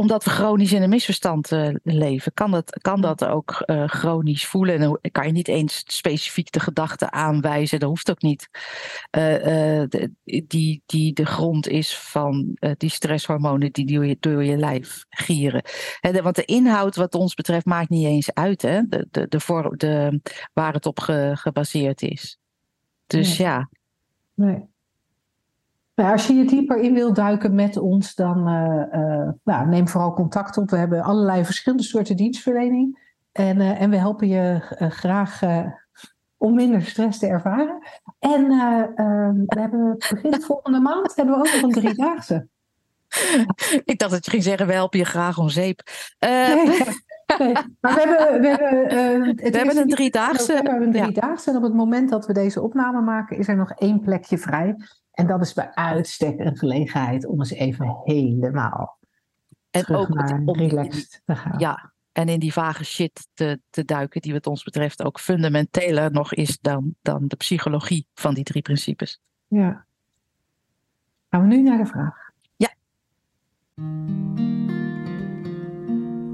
omdat 0.00 0.24
we 0.24 0.30
chronisch 0.30 0.72
in 0.72 0.82
een 0.82 0.88
misverstand 0.88 1.50
uh, 1.50 1.74
leven, 1.82 2.32
kan 2.34 2.50
dat, 2.50 2.78
kan 2.80 3.00
dat 3.00 3.24
ook 3.24 3.62
uh, 3.66 3.88
chronisch 3.88 4.46
voelen. 4.46 4.74
En 4.74 4.80
dan 4.80 4.98
kan 5.12 5.26
je 5.26 5.32
niet 5.32 5.48
eens 5.48 5.82
specifiek 5.86 6.52
de 6.52 6.60
gedachte 6.60 7.10
aanwijzen, 7.10 7.78
dat 7.78 7.88
hoeft 7.88 8.10
ook 8.10 8.22
niet. 8.22 8.48
Uh, 9.18 9.22
de, 9.88 10.12
die, 10.46 10.82
die 10.86 11.12
de 11.12 11.26
grond 11.26 11.68
is 11.68 11.98
van 11.98 12.56
die 12.76 12.90
stresshormonen 12.90 13.72
die 13.72 13.86
door 13.86 14.06
je, 14.06 14.16
door 14.20 14.44
je 14.44 14.56
lijf 14.56 15.04
gieren. 15.08 15.62
He, 16.00 16.22
want 16.22 16.36
de 16.36 16.44
inhoud, 16.44 16.96
wat 16.96 17.14
ons 17.14 17.34
betreft, 17.34 17.66
maakt 17.66 17.88
niet 17.88 18.06
eens 18.06 18.34
uit 18.34 18.62
hè? 18.62 18.82
De, 18.88 19.06
de, 19.10 19.28
de 19.28 19.40
vorm, 19.40 19.76
de, 19.76 20.20
waar 20.52 20.72
het 20.72 20.86
op 20.86 21.00
ge, 21.00 21.32
gebaseerd 21.34 22.02
is. 22.02 22.38
Dus 23.06 23.38
nee. 23.38 23.48
ja. 23.48 23.68
Nee. 24.34 24.69
Nou, 26.00 26.12
als 26.12 26.26
je 26.26 26.34
je 26.34 26.44
dieper 26.44 26.76
in 26.76 26.94
wilt 26.94 27.16
duiken 27.16 27.54
met 27.54 27.76
ons, 27.76 28.14
dan 28.14 28.48
uh, 28.48 29.00
uh, 29.00 29.28
nou, 29.44 29.66
neem 29.66 29.88
vooral 29.88 30.14
contact 30.14 30.56
op. 30.56 30.70
We 30.70 30.76
hebben 30.76 31.02
allerlei 31.02 31.44
verschillende 31.44 31.84
soorten 31.84 32.16
dienstverlening. 32.16 32.98
En, 33.32 33.60
uh, 33.60 33.80
en 33.80 33.90
we 33.90 33.96
helpen 33.96 34.28
je 34.28 34.60
graag 34.78 35.40
om 36.36 36.54
minder 36.54 36.82
stress 36.82 37.18
te 37.18 37.26
ervaren. 37.26 37.78
En 38.18 38.48
we 39.46 39.58
hebben 39.58 39.96
begin 40.10 40.42
volgende 40.52 40.80
maand 40.80 41.16
hebben 41.16 41.34
we 41.34 41.40
ook 41.40 41.52
nog 41.52 41.62
een 41.62 41.82
driedaagse. 41.82 42.46
Ik 43.84 43.98
dacht 43.98 44.12
dat 44.12 44.24
je 44.24 44.30
ging 44.30 44.42
zeggen, 44.42 44.66
we 44.66 44.72
helpen 44.72 44.98
je 44.98 45.04
graag 45.04 45.38
om 45.38 45.48
zeep. 45.48 45.82
Nee, 46.18 46.54
nee, 47.38 47.52
maar 47.80 47.94
we 47.94 48.00
hebben, 48.00 48.40
we 48.40 48.48
hebben, 48.48 49.36
we 49.36 49.56
hebben 49.56 49.76
een 49.76 49.88
driedaagse. 49.88 50.46
We 50.46 50.52
hebben 50.52 50.82
een 50.82 50.92
driedaagse. 50.92 51.50
En 51.50 51.56
op 51.56 51.62
het 51.62 51.74
moment 51.74 52.10
dat 52.10 52.26
we 52.26 52.32
deze 52.32 52.62
opname 52.62 53.00
maken, 53.00 53.38
is 53.38 53.48
er 53.48 53.56
nog 53.56 53.70
één 53.70 54.00
plekje 54.00 54.38
vrij. 54.38 54.76
En 55.10 55.26
dat 55.26 55.40
is 55.40 55.52
bij 55.52 55.74
uitstek 55.74 56.38
een 56.38 56.56
gelegenheid 56.56 57.26
om 57.26 57.38
eens 57.38 57.50
even 57.50 57.96
helemaal 58.04 58.98
En 59.70 59.84
terug 59.84 60.00
ook 60.00 60.08
naar 60.08 60.42
om 60.44 60.58
die- 60.58 60.68
relaxed 60.68 61.22
te 61.24 61.36
gaan. 61.36 61.58
Ja, 61.58 61.92
en 62.12 62.28
in 62.28 62.38
die 62.40 62.52
vage 62.52 62.84
shit 62.84 63.28
te, 63.34 63.60
te 63.70 63.84
duiken, 63.84 64.20
die 64.20 64.32
wat 64.32 64.46
ons 64.46 64.62
betreft 64.64 65.02
ook 65.04 65.20
fundamenteler 65.20 66.10
nog 66.12 66.34
is 66.34 66.58
dan, 66.60 66.94
dan 67.02 67.28
de 67.28 67.36
psychologie 67.36 68.06
van 68.14 68.34
die 68.34 68.44
drie 68.44 68.62
principes. 68.62 69.20
Ja. 69.48 69.84
Gaan 71.30 71.40
we 71.40 71.46
nu 71.46 71.62
naar 71.62 71.78
de 71.78 71.86
vraag. 71.86 72.28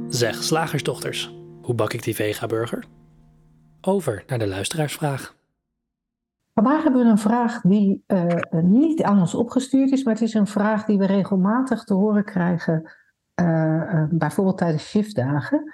Zeg, 0.08 0.42
slagersdochters, 0.42 1.34
hoe 1.62 1.74
bak 1.74 1.92
ik 1.92 2.02
die 2.02 2.14
vega-burger? 2.14 2.84
Over 3.80 4.24
naar 4.26 4.38
de 4.38 4.46
luisteraarsvraag. 4.46 5.36
Vandaag 6.56 6.82
hebben 6.82 7.04
we 7.04 7.10
een 7.10 7.18
vraag 7.18 7.60
die 7.60 8.04
eh, 8.06 8.24
niet 8.62 9.02
aan 9.02 9.20
ons 9.20 9.34
opgestuurd 9.34 9.90
is, 9.90 10.04
maar 10.04 10.14
het 10.14 10.22
is 10.22 10.34
een 10.34 10.46
vraag 10.46 10.84
die 10.84 10.98
we 10.98 11.06
regelmatig 11.06 11.84
te 11.84 11.94
horen 11.94 12.24
krijgen, 12.24 12.92
eh, 13.34 13.82
eh, 13.82 14.08
bijvoorbeeld 14.10 14.58
tijdens 14.58 14.88
shiftdagen. 14.88 15.72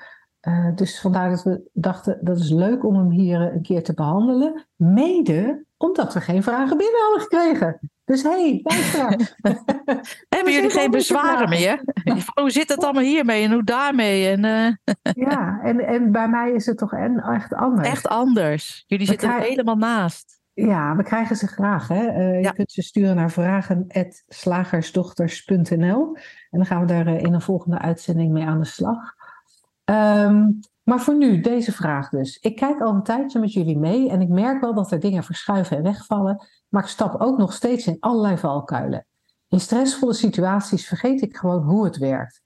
Dus 0.74 1.00
vandaar 1.00 1.30
dat 1.30 1.42
we 1.42 1.70
dachten, 1.72 2.18
dat 2.20 2.38
is 2.38 2.50
leuk 2.50 2.84
om 2.84 2.96
hem 2.96 3.10
hier 3.10 3.40
een 3.40 3.62
keer 3.62 3.82
te 3.82 3.94
behandelen. 3.94 4.66
Mede 4.76 5.64
omdat 5.76 6.14
we 6.14 6.20
geen 6.20 6.42
vragen 6.42 6.76
binnen 6.76 7.00
hadden 7.02 7.20
gekregen. 7.20 7.90
Dus 8.04 8.22
hé, 8.22 8.30
hey, 8.30 8.60
luisteraar. 8.62 9.36
Hebben 10.36 10.52
jullie 10.52 10.70
geen 10.70 10.90
bezwaren 10.90 11.48
meer? 11.48 11.84
hoe 12.40 12.50
zit 12.50 12.68
het 12.68 12.84
allemaal 12.84 13.02
hiermee 13.02 13.44
en 13.44 13.52
hoe 13.52 13.64
daarmee? 13.64 14.28
En, 14.28 14.40
Ja, 15.26 15.60
en, 15.62 15.80
en 15.80 16.12
bij 16.12 16.28
mij 16.28 16.52
is 16.52 16.66
het 16.66 16.78
toch 16.78 16.92
en 16.92 17.18
echt 17.18 17.54
anders. 17.54 17.88
echt 17.88 18.08
anders. 18.08 18.84
Jullie 18.86 19.06
We 19.06 19.12
zitten 19.12 19.30
er 19.30 19.40
helemaal 19.40 19.76
naast. 19.76 20.41
Ja, 20.54 20.96
we 20.96 21.02
krijgen 21.02 21.36
ze 21.36 21.46
graag. 21.46 21.88
Hè? 21.88 22.06
Eh, 22.06 22.40
Ja. 22.40 22.48
Je 22.48 22.52
kunt 22.52 22.72
ze 22.72 22.82
sturen 22.82 23.16
naar 23.16 23.30
vragen.slagersdochters.nl 23.30 26.16
en 26.50 26.58
dan 26.58 26.66
gaan 26.66 26.80
we 26.80 26.86
daar 26.86 27.06
eh, 27.06 27.22
in 27.22 27.34
een 27.34 27.40
volgende 27.40 27.78
uitzending 27.78 28.32
mee 28.32 28.44
aan 28.44 28.58
de 28.58 28.64
slag. 28.66 29.14
Ehm, 29.84 30.50
maar 30.82 31.00
voor 31.00 31.16
nu, 31.16 31.40
deze 31.40 31.72
vraag 31.72 32.08
dus. 32.08 32.38
Ik 32.38 32.56
kijk 32.56 32.80
al 32.80 32.94
een 32.94 33.02
tijdje 33.02 33.40
met 33.40 33.52
jullie 33.52 33.78
mee 33.78 34.10
en 34.10 34.20
ik 34.20 34.28
merk 34.28 34.60
wel 34.60 34.74
dat 34.74 34.92
er 34.92 35.00
dingen 35.00 35.24
verschuiven 35.24 35.76
en 35.76 35.82
wegvallen, 35.82 36.46
maar 36.68 36.82
ik 36.82 36.88
stap 36.88 37.20
ook 37.20 37.38
nog 37.38 37.52
steeds 37.52 37.86
in 37.86 37.96
allerlei 38.00 38.38
valkuilen. 38.38 39.06
In 39.48 39.60
stressvolle 39.60 40.14
situaties 40.14 40.86
vergeet 40.86 41.22
ik 41.22 41.36
gewoon 41.36 41.62
hoe 41.62 41.84
het 41.84 41.96
werkt. 41.96 42.42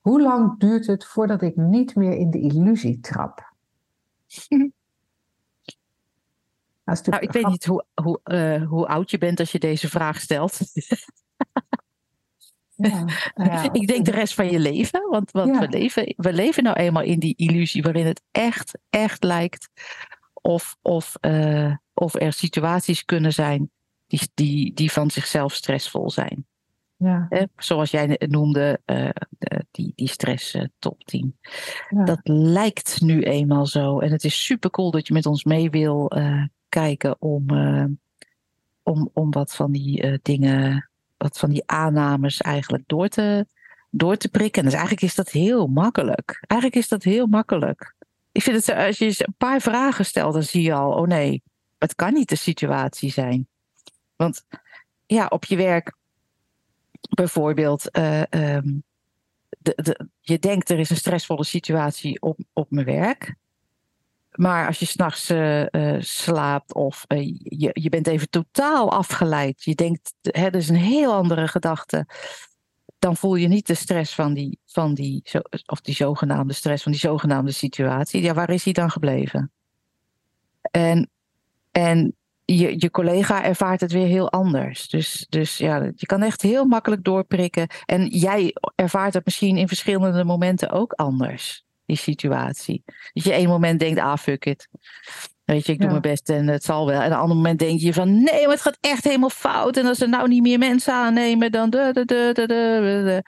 Hoe 0.00 0.22
lang 0.22 0.58
duurt 0.58 0.86
het 0.86 1.04
voordat 1.04 1.42
ik 1.42 1.56
niet 1.56 1.94
meer 1.94 2.12
in 2.12 2.30
de 2.30 2.40
illusie 2.40 3.00
trap? 3.00 3.52
Nou, 7.10 7.22
ik 7.22 7.32
weet 7.32 7.46
niet 7.46 7.64
hoe, 7.64 7.84
hoe, 8.02 8.20
eh, 8.22 8.62
hoe 8.68 8.86
oud 8.86 9.10
je 9.10 9.18
bent 9.18 9.40
als 9.40 9.52
je 9.52 9.58
deze 9.58 9.88
vraag 9.88 10.20
stelt. 10.20 10.58
Ja, 12.74 13.04
nou 13.34 13.50
ja, 13.50 13.72
ik 13.72 13.86
denk 13.86 14.04
de 14.04 14.10
rest 14.10 14.34
van 14.34 14.50
je 14.50 14.58
leven. 14.58 15.08
Want, 15.10 15.30
want 15.30 15.54
Ja. 15.54 15.60
we, 15.60 15.68
leven, 15.68 16.14
we 16.16 16.32
leven 16.32 16.62
nou 16.62 16.76
eenmaal 16.76 17.02
in 17.02 17.18
die 17.18 17.34
illusie 17.36 17.82
waarin 17.82 18.06
het 18.06 18.22
echt, 18.30 18.78
echt 18.90 19.24
lijkt 19.24 19.68
of, 20.42 20.76
of, 20.82 21.14
eh, 21.20 21.72
of 21.94 22.14
er 22.14 22.32
situaties 22.32 23.04
kunnen 23.04 23.32
zijn 23.32 23.70
die, 24.06 24.20
die, 24.34 24.74
die 24.74 24.92
van 24.92 25.10
zichzelf 25.10 25.54
stressvol 25.54 26.10
zijn. 26.10 26.46
ja, 26.96 27.26
Hè? 27.28 27.42
Zoals 27.56 27.90
jij 27.90 28.20
noemde, 28.28 28.80
eh, 28.84 29.08
de- 29.38 29.66
die, 29.70 29.92
die 29.94 30.08
stress 30.08 30.54
eh, 30.54 30.64
top 30.78 31.04
10. 31.04 31.38
ja. 31.90 32.04
Dat 32.04 32.20
lijkt 32.22 33.00
nu 33.00 33.22
eenmaal 33.22 33.66
zo. 33.66 33.98
En 33.98 34.10
het 34.12 34.24
is 34.24 34.44
super 34.44 34.70
cool 34.70 34.90
dat 34.90 35.06
je 35.06 35.12
met 35.12 35.26
ons 35.26 35.44
mee 35.44 35.70
wil 35.70 36.10
eh, 36.10 36.42
kijken 36.68 37.16
om, 37.18 37.50
eh, 37.50 37.84
om, 38.82 39.10
om 39.12 39.30
wat 39.30 39.54
van 39.54 39.72
die 39.72 40.02
eh, 40.02 40.18
dingen, 40.22 40.88
wat 41.16 41.38
van 41.38 41.50
die 41.50 41.62
aannames 41.66 42.40
eigenlijk 42.40 42.84
door 42.86 43.08
te, 43.08 43.46
door 43.90 44.16
te 44.16 44.28
prikken. 44.28 44.62
Dus 44.62 44.72
eigenlijk 44.72 45.02
is 45.02 45.14
dat 45.14 45.30
heel 45.30 45.66
makkelijk. 45.66 46.44
Eigenlijk 46.46 46.82
is 46.82 46.88
dat 46.88 47.02
heel 47.02 47.26
makkelijk. 47.26 47.94
Ik 48.32 48.42
vind 48.42 48.66
het, 48.66 48.76
als 48.76 48.98
je 48.98 49.06
een 49.06 49.34
paar 49.38 49.60
vragen 49.60 50.04
stelt, 50.04 50.32
dan 50.32 50.42
zie 50.42 50.62
je 50.62 50.72
al, 50.72 50.92
oh 50.92 51.06
nee, 51.06 51.42
het 51.78 51.94
kan 51.94 52.12
niet 52.12 52.28
de 52.28 52.36
situatie 52.36 53.10
zijn. 53.10 53.46
Want 54.16 54.44
ja, 55.06 55.26
op 55.26 55.44
je 55.44 55.56
werk 55.56 55.96
bijvoorbeeld, 57.10 57.90
eh, 57.90 58.32
ehm, 58.32 58.68
de, 59.58 59.72
de, 59.76 60.08
je 60.20 60.38
denkt 60.38 60.70
er 60.70 60.78
is 60.78 60.90
een 60.90 60.96
stressvolle 60.96 61.44
situatie 61.44 62.22
op, 62.22 62.38
op 62.52 62.70
mijn 62.70 62.86
werk. 62.86 63.34
Maar 64.38 64.66
als 64.66 64.78
je 64.78 64.86
s'nachts 64.86 65.30
eh 65.30 65.96
slaapt 65.98 66.74
of 66.74 67.04
eh, 67.06 67.26
je, 67.42 67.70
je 67.72 67.88
bent 67.88 68.06
even 68.06 68.30
totaal 68.30 68.92
afgeleid, 68.92 69.64
je 69.64 69.74
denkt, 69.74 70.14
dat 70.20 70.54
is 70.54 70.68
een 70.68 70.74
heel 70.74 71.12
andere 71.12 71.48
gedachte, 71.48 72.06
dan 72.98 73.16
voel 73.16 73.34
je 73.34 73.48
niet 73.48 73.66
de 73.66 73.74
stress 73.74 74.14
van 74.14 74.34
die, 74.34 74.58
van 74.66 74.94
die, 74.94 75.20
zo, 75.24 75.38
of 75.66 75.80
die 75.80 75.94
zogenaamde 75.94 76.52
stress 76.52 76.82
van 76.82 76.92
die 76.92 77.00
zogenaamde 77.00 77.52
situatie. 77.52 78.22
Ja, 78.22 78.34
waar 78.34 78.50
is 78.50 78.62
die 78.62 78.72
dan 78.72 78.90
gebleven? 78.90 79.52
En, 80.70 81.10
en 81.70 82.16
je, 82.44 82.74
je 82.78 82.90
collega 82.90 83.44
ervaart 83.44 83.80
het 83.80 83.92
weer 83.92 84.06
heel 84.06 84.30
anders. 84.30 84.88
Dus, 84.88 85.26
dus 85.28 85.56
ja, 85.56 85.90
je 85.94 86.06
kan 86.06 86.22
echt 86.22 86.42
heel 86.42 86.64
makkelijk 86.64 87.04
doorprikken. 87.04 87.68
En 87.84 88.06
jij 88.06 88.54
ervaart 88.74 89.14
het 89.14 89.24
misschien 89.24 89.56
in 89.56 89.68
verschillende 89.68 90.24
momenten 90.24 90.70
ook 90.70 90.92
anders, 90.92 91.64
die 91.88 91.96
situatie. 91.96 92.82
Dat 93.12 93.24
je 93.24 93.32
één 93.32 93.48
moment 93.48 93.80
denkt, 93.80 94.00
ah 94.00 94.16
fuck 94.16 94.44
it. 94.44 94.68
Weet 95.44 95.66
je, 95.66 95.72
ik 95.72 95.78
doe 95.78 95.86
Ja. 95.86 95.90
mijn 95.90 96.02
best 96.12 96.28
en 96.28 96.46
het 96.46 96.64
zal 96.64 96.86
wel. 96.86 97.00
En 97.00 97.10
een 97.10 97.18
ander 97.18 97.36
moment 97.36 97.58
denk 97.58 97.80
je 97.80 97.92
van, 97.92 98.22
nee, 98.22 98.42
maar 98.42 98.54
het 98.54 98.60
gaat 98.60 98.78
echt 98.80 99.04
helemaal 99.04 99.30
fout. 99.30 99.76
En 99.76 99.86
als 99.86 100.00
er 100.00 100.08
nou 100.08 100.28
niet 100.28 100.42
meer 100.42 100.58
mensen 100.58 100.92
aannemen, 100.94 101.52
dan... 101.52 101.70
De, 101.70 101.90
de, 101.92 102.04
de, 102.04 102.30
de, 102.34 102.46
de, 102.46 103.02
de. 103.04 103.22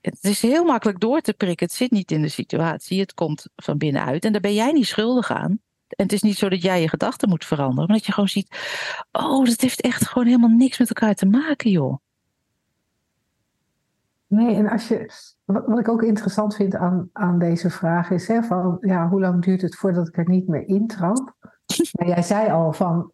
Het 0.00 0.24
is 0.24 0.42
heel 0.42 0.64
makkelijk 0.64 1.00
door 1.00 1.20
te 1.20 1.32
prikken. 1.32 1.66
Het 1.66 1.74
zit 1.74 1.90
niet 1.90 2.10
in 2.10 2.22
de 2.22 2.28
situatie. 2.28 3.00
Het 3.00 3.14
komt 3.14 3.46
van 3.56 3.78
binnenuit. 3.78 4.24
En 4.24 4.32
daar 4.32 4.40
ben 4.40 4.54
jij 4.54 4.72
niet 4.72 4.86
schuldig 4.86 5.30
aan. 5.30 5.50
En 5.88 6.04
het 6.04 6.12
is 6.12 6.22
niet 6.22 6.38
zo 6.38 6.48
dat 6.48 6.62
jij 6.62 6.80
je 6.80 6.88
gedachten 6.88 7.28
moet 7.28 7.44
veranderen. 7.44 7.86
Maar 7.86 7.96
dat 7.96 8.06
je 8.06 8.12
gewoon 8.12 8.28
ziet, 8.28 8.58
oh, 9.12 9.44
dat 9.44 9.60
heeft 9.60 9.80
echt 9.80 10.06
gewoon 10.08 10.26
helemaal 10.26 10.56
niks 10.56 10.78
met 10.78 10.88
elkaar 10.88 11.14
te 11.14 11.26
maken, 11.26 11.70
joh. 11.70 11.98
Nee, 14.26 14.54
en 14.54 14.68
als 14.68 14.88
je, 14.88 15.10
wat, 15.44 15.78
ik 15.78 15.88
ook 15.88 16.02
interessant 16.02 16.54
vind 16.54 16.74
aan, 16.74 17.10
aan 17.12 17.38
deze 17.38 17.70
vraag 17.70 18.10
is, 18.10 18.28
hè, 18.28 18.42
van, 18.42 18.78
ja, 18.80 19.08
hoe 19.08 19.20
lang 19.20 19.42
duurt 19.42 19.62
het 19.62 19.76
voordat 19.76 20.08
ik 20.08 20.16
er 20.16 20.28
niet 20.28 20.48
meer 20.48 20.68
intrap? 20.68 21.34
Maar 21.92 22.08
jij 22.08 22.22
zei 22.22 22.50
al 22.50 22.72
van, 22.72 23.12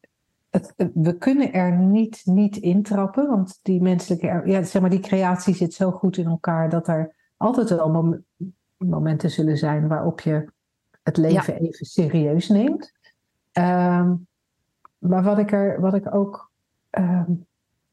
het, 0.51 0.75
we 0.95 1.19
kunnen 1.19 1.53
er 1.53 1.77
niet, 1.77 2.23
niet 2.25 2.57
intrappen, 2.57 3.29
want 3.29 3.59
die 3.63 3.83
menselijke, 3.83 4.43
ja, 4.45 4.63
zeg 4.63 4.81
maar, 4.81 4.91
die 4.91 5.01
creatie 5.01 5.55
zit 5.55 5.75
zo 5.75 5.91
goed 5.91 6.17
in 6.17 6.27
elkaar 6.27 6.71
dat 6.71 6.89
er 6.89 7.15
altijd 7.37 7.69
wel 7.69 7.91
mom- 7.91 8.25
momenten 8.77 9.31
zullen 9.31 9.57
zijn 9.57 9.89
waarop 9.89 10.21
je 10.21 10.53
het 11.03 11.17
leven 11.17 11.55
even 11.61 11.87
serieus 11.87 12.49
neemt. 12.49 12.93
Ehm, 13.53 14.15
maar 14.99 15.23
wat 15.23 15.39
ik, 15.39 15.53
er, 15.53 15.81
wat 15.81 15.95
ik 15.95 16.15
ook 16.15 16.51
ehm, 16.91 17.33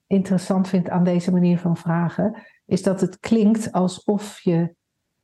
interessant 0.08 0.68
vind 0.68 0.90
aan 0.90 1.04
deze 1.04 1.32
manier 1.32 1.60
van 1.60 1.78
vragen, 1.78 2.42
is 2.70 2.84
dat 2.84 3.02
het 3.02 3.20
klinkt 3.20 3.72
alsof 3.72 4.40
je 4.40 4.76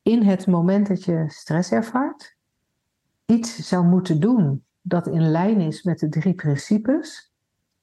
in 0.02 0.22
het 0.24 0.48
moment 0.48 0.88
dat 0.88 1.04
je 1.04 1.26
stress 1.28 1.72
ervaart, 1.72 2.36
iets 3.26 3.68
zou 3.68 3.86
moeten 3.86 4.20
doen 4.20 4.64
dat 4.82 5.08
in 5.08 5.32
lijn 5.32 5.60
is 5.60 5.84
met 5.84 6.00
de 6.00 6.10
drie 6.10 6.34
principes. 6.34 7.34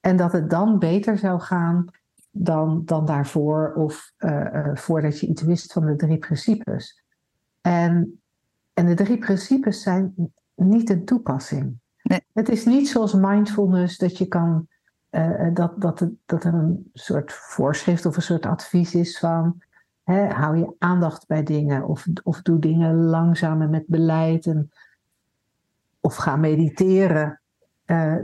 En 0.00 0.16
dat 0.16 0.32
het 0.32 0.50
dan 0.50 0.78
beter 0.78 1.18
zou 1.18 1.40
gaan 1.40 1.84
dan, 2.30 2.82
dan 2.84 3.06
daarvoor 3.06 3.72
of 3.74 4.12
eh, 4.16 4.54
eh, 4.54 4.76
voordat 4.76 5.20
je 5.20 5.26
iets 5.26 5.42
wist 5.42 5.72
van 5.72 5.86
de 5.86 5.96
drie 5.96 6.18
principes. 6.18 7.04
En, 7.60 8.20
en 8.74 8.86
de 8.86 8.94
drie 8.94 9.18
principes 9.18 9.82
zijn 9.82 10.14
niet 10.54 10.90
een 10.90 11.04
toepassing. 11.04 11.78
Nee. 12.02 12.20
Het 12.32 12.48
is 12.48 12.64
niet 12.64 12.88
zoals 12.88 13.12
mindfulness 13.12 13.98
dat 13.98 14.18
je 14.18 14.26
kan 14.26 14.68
eh, 15.12 15.54
dat, 15.54 15.80
dat, 15.80 16.08
dat 16.26 16.44
er 16.44 16.54
een 16.54 16.90
soort 16.92 17.32
voorschrift 17.32 18.06
of 18.06 18.16
een 18.16 18.22
soort 18.22 18.46
advies 18.46 18.94
is 18.94 19.18
van 19.18 19.62
hè, 20.04 20.26
hou 20.26 20.56
je 20.56 20.74
aandacht 20.78 21.26
bij 21.26 21.42
dingen 21.42 21.84
of, 21.84 22.06
of 22.22 22.42
doe 22.42 22.58
dingen 22.58 22.94
langzamer 22.94 23.68
met 23.68 23.86
beleid 23.86 24.46
en, 24.46 24.70
of 26.00 26.16
ga 26.16 26.36
mediteren. 26.36 27.40
Eh, 27.84 28.16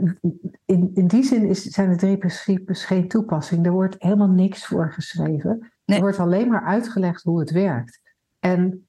in, 0.65 0.91
in 0.93 1.07
die 1.07 1.23
zin 1.23 1.45
is, 1.45 1.63
zijn 1.63 1.89
de 1.89 1.95
drie 1.95 2.17
principes 2.17 2.85
geen 2.85 3.07
toepassing. 3.07 3.65
Er 3.65 3.71
wordt 3.71 3.95
helemaal 3.99 4.29
niks 4.29 4.65
voor 4.65 4.93
geschreven. 4.93 5.71
Nee. 5.85 5.97
Er 5.97 6.03
wordt 6.03 6.19
alleen 6.19 6.47
maar 6.47 6.63
uitgelegd 6.63 7.23
hoe 7.23 7.39
het 7.39 7.51
werkt. 7.51 8.01
En, 8.39 8.87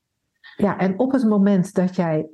ja, 0.56 0.78
en 0.78 0.98
op 0.98 1.12
het 1.12 1.24
moment 1.24 1.74
dat 1.74 1.96
jij 1.96 2.28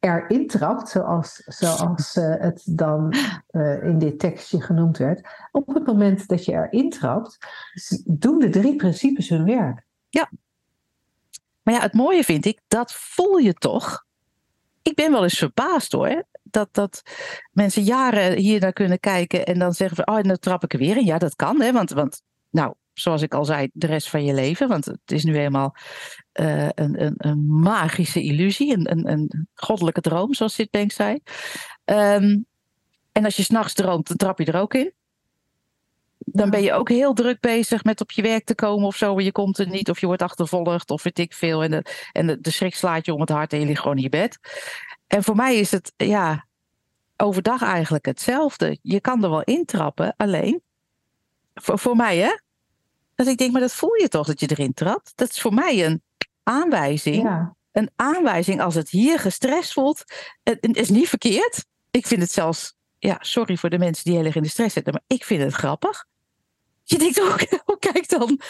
erin 0.00 0.46
trapt, 0.46 0.88
zoals, 0.88 1.42
zoals 1.46 2.16
eh, 2.16 2.34
het 2.38 2.62
dan 2.64 3.14
eh, 3.46 3.82
in 3.82 3.98
dit 3.98 4.18
tekstje 4.18 4.60
genoemd 4.60 4.98
werd. 4.98 5.28
Op 5.52 5.74
het 5.74 5.86
moment 5.86 6.28
dat 6.28 6.44
je 6.44 6.52
erin 6.52 6.90
trapt, 6.90 7.38
doen 8.04 8.38
de 8.38 8.48
drie 8.48 8.76
principes 8.76 9.28
hun 9.28 9.44
werk. 9.44 9.84
Maar 11.64 11.74
ja, 11.74 11.80
het 11.80 11.92
mooie 11.92 12.24
vind 12.24 12.44
ik, 12.44 12.60
dat 12.68 12.92
voel 12.92 13.36
je 13.36 13.54
toch. 13.54 14.04
Ik 14.82 14.94
ben 14.94 15.12
wel 15.12 15.22
eens 15.22 15.38
verbaasd 15.38 15.92
hoor. 15.92 16.24
Dat, 16.42 16.68
dat 16.72 17.02
mensen 17.52 17.82
jaren 17.82 18.36
hier 18.36 18.60
naar 18.60 18.72
kunnen 18.72 19.00
kijken 19.00 19.46
en 19.46 19.58
dan 19.58 19.72
zeggen 19.72 19.96
van, 19.96 20.16
oh, 20.16 20.22
dan 20.22 20.38
trap 20.38 20.64
ik 20.64 20.72
er 20.72 20.78
weer 20.78 20.96
in. 20.96 21.04
Ja, 21.04 21.18
dat 21.18 21.36
kan 21.36 21.60
hè, 21.60 21.72
want, 21.72 21.90
want 21.90 22.22
nou, 22.50 22.74
zoals 22.94 23.22
ik 23.22 23.34
al 23.34 23.44
zei, 23.44 23.68
de 23.72 23.86
rest 23.86 24.10
van 24.10 24.24
je 24.24 24.34
leven. 24.34 24.68
Want 24.68 24.84
het 24.84 25.12
is 25.12 25.24
nu 25.24 25.38
eenmaal 25.38 25.76
uh, 26.40 26.68
een, 26.68 27.02
een, 27.02 27.14
een, 27.16 27.46
magische 27.46 28.22
illusie, 28.22 28.72
een, 28.72 28.90
een, 28.90 29.10
een 29.10 29.48
goddelijke 29.54 30.00
droom, 30.00 30.34
zoals 30.34 30.54
Sid 30.54 30.92
zei. 30.92 31.20
Um, 31.84 32.46
en 33.12 33.24
als 33.24 33.36
je 33.36 33.42
s'nachts 33.42 33.74
droomt, 33.74 34.08
dan 34.08 34.16
trap 34.16 34.38
je 34.38 34.44
er 34.44 34.60
ook 34.60 34.74
in. 34.74 34.92
Dan 36.18 36.50
ben 36.50 36.62
je 36.62 36.72
ook 36.72 36.88
heel 36.88 37.12
druk 37.12 37.40
bezig 37.40 37.84
met 37.84 38.00
op 38.00 38.10
je 38.10 38.22
werk 38.22 38.44
te 38.44 38.54
komen 38.54 38.86
of 38.86 38.96
zo. 38.96 39.18
En 39.18 39.24
je 39.24 39.32
komt 39.32 39.58
er 39.58 39.68
niet, 39.68 39.90
of 39.90 40.00
je 40.00 40.06
wordt 40.06 40.22
achtervolgd, 40.22 40.90
of 40.90 41.02
weet 41.02 41.18
ik 41.18 41.32
veel. 41.32 41.62
En, 41.62 41.70
de, 41.70 42.08
en 42.12 42.26
de, 42.26 42.40
de 42.40 42.50
schrik 42.50 42.74
slaat 42.74 43.06
je 43.06 43.14
om 43.14 43.20
het 43.20 43.28
hart 43.28 43.52
en 43.52 43.60
je 43.60 43.66
ligt 43.66 43.80
gewoon 43.80 43.96
in 43.96 44.02
je 44.02 44.08
bed. 44.08 44.38
En 45.06 45.22
voor 45.22 45.36
mij 45.36 45.56
is 45.56 45.70
het, 45.70 45.92
ja, 45.96 46.46
overdag 47.16 47.62
eigenlijk 47.62 48.06
hetzelfde. 48.06 48.78
Je 48.82 49.00
kan 49.00 49.24
er 49.24 49.30
wel 49.30 49.42
intrappen, 49.42 50.14
alleen. 50.16 50.62
Voor, 51.54 51.78
voor 51.78 51.96
mij, 51.96 52.18
hè? 52.18 52.38
Dat 53.14 53.26
ik 53.26 53.36
denk, 53.36 53.52
maar 53.52 53.60
dat 53.60 53.74
voel 53.74 53.94
je 53.94 54.08
toch 54.08 54.26
dat 54.26 54.40
je 54.40 54.50
erin 54.50 54.74
trapt? 54.74 55.12
Dat 55.14 55.30
is 55.30 55.40
voor 55.40 55.54
mij 55.54 55.86
een 55.86 56.02
aanwijzing. 56.42 57.22
Ja. 57.22 57.56
Een 57.72 57.90
aanwijzing 57.96 58.60
als 58.60 58.74
het 58.74 58.90
hier 58.90 59.18
gestrest 59.18 59.72
voelt. 59.72 60.04
Het 60.42 60.76
is 60.76 60.88
niet 60.88 61.08
verkeerd. 61.08 61.64
Ik 61.90 62.06
vind 62.06 62.22
het 62.22 62.32
zelfs, 62.32 62.74
ja, 62.98 63.16
sorry 63.20 63.56
voor 63.56 63.70
de 63.70 63.78
mensen 63.78 64.04
die 64.04 64.14
heel 64.14 64.24
erg 64.24 64.34
in 64.34 64.42
de 64.42 64.48
stress 64.48 64.74
zitten, 64.74 64.92
maar 64.92 65.02
ik 65.06 65.24
vind 65.24 65.42
het 65.42 65.54
grappig. 65.54 66.04
Je 66.84 66.98
denkt, 66.98 67.20
oh, 67.20 67.36
oh 67.66 67.78
kijk 67.78 68.08
dan. 68.08 68.40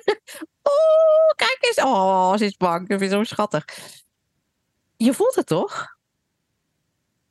oh, 0.72 1.30
kijk 1.36 1.58
eens. 1.60 1.80
Oh, 1.80 2.36
ze 2.36 2.44
is 2.44 2.56
bang. 2.56 2.88
Ik 2.88 2.98
vind 2.98 3.10
zo 3.10 3.24
schattig. 3.24 3.64
Je 4.96 5.14
voelt 5.14 5.34
het 5.34 5.46
toch? 5.46 5.96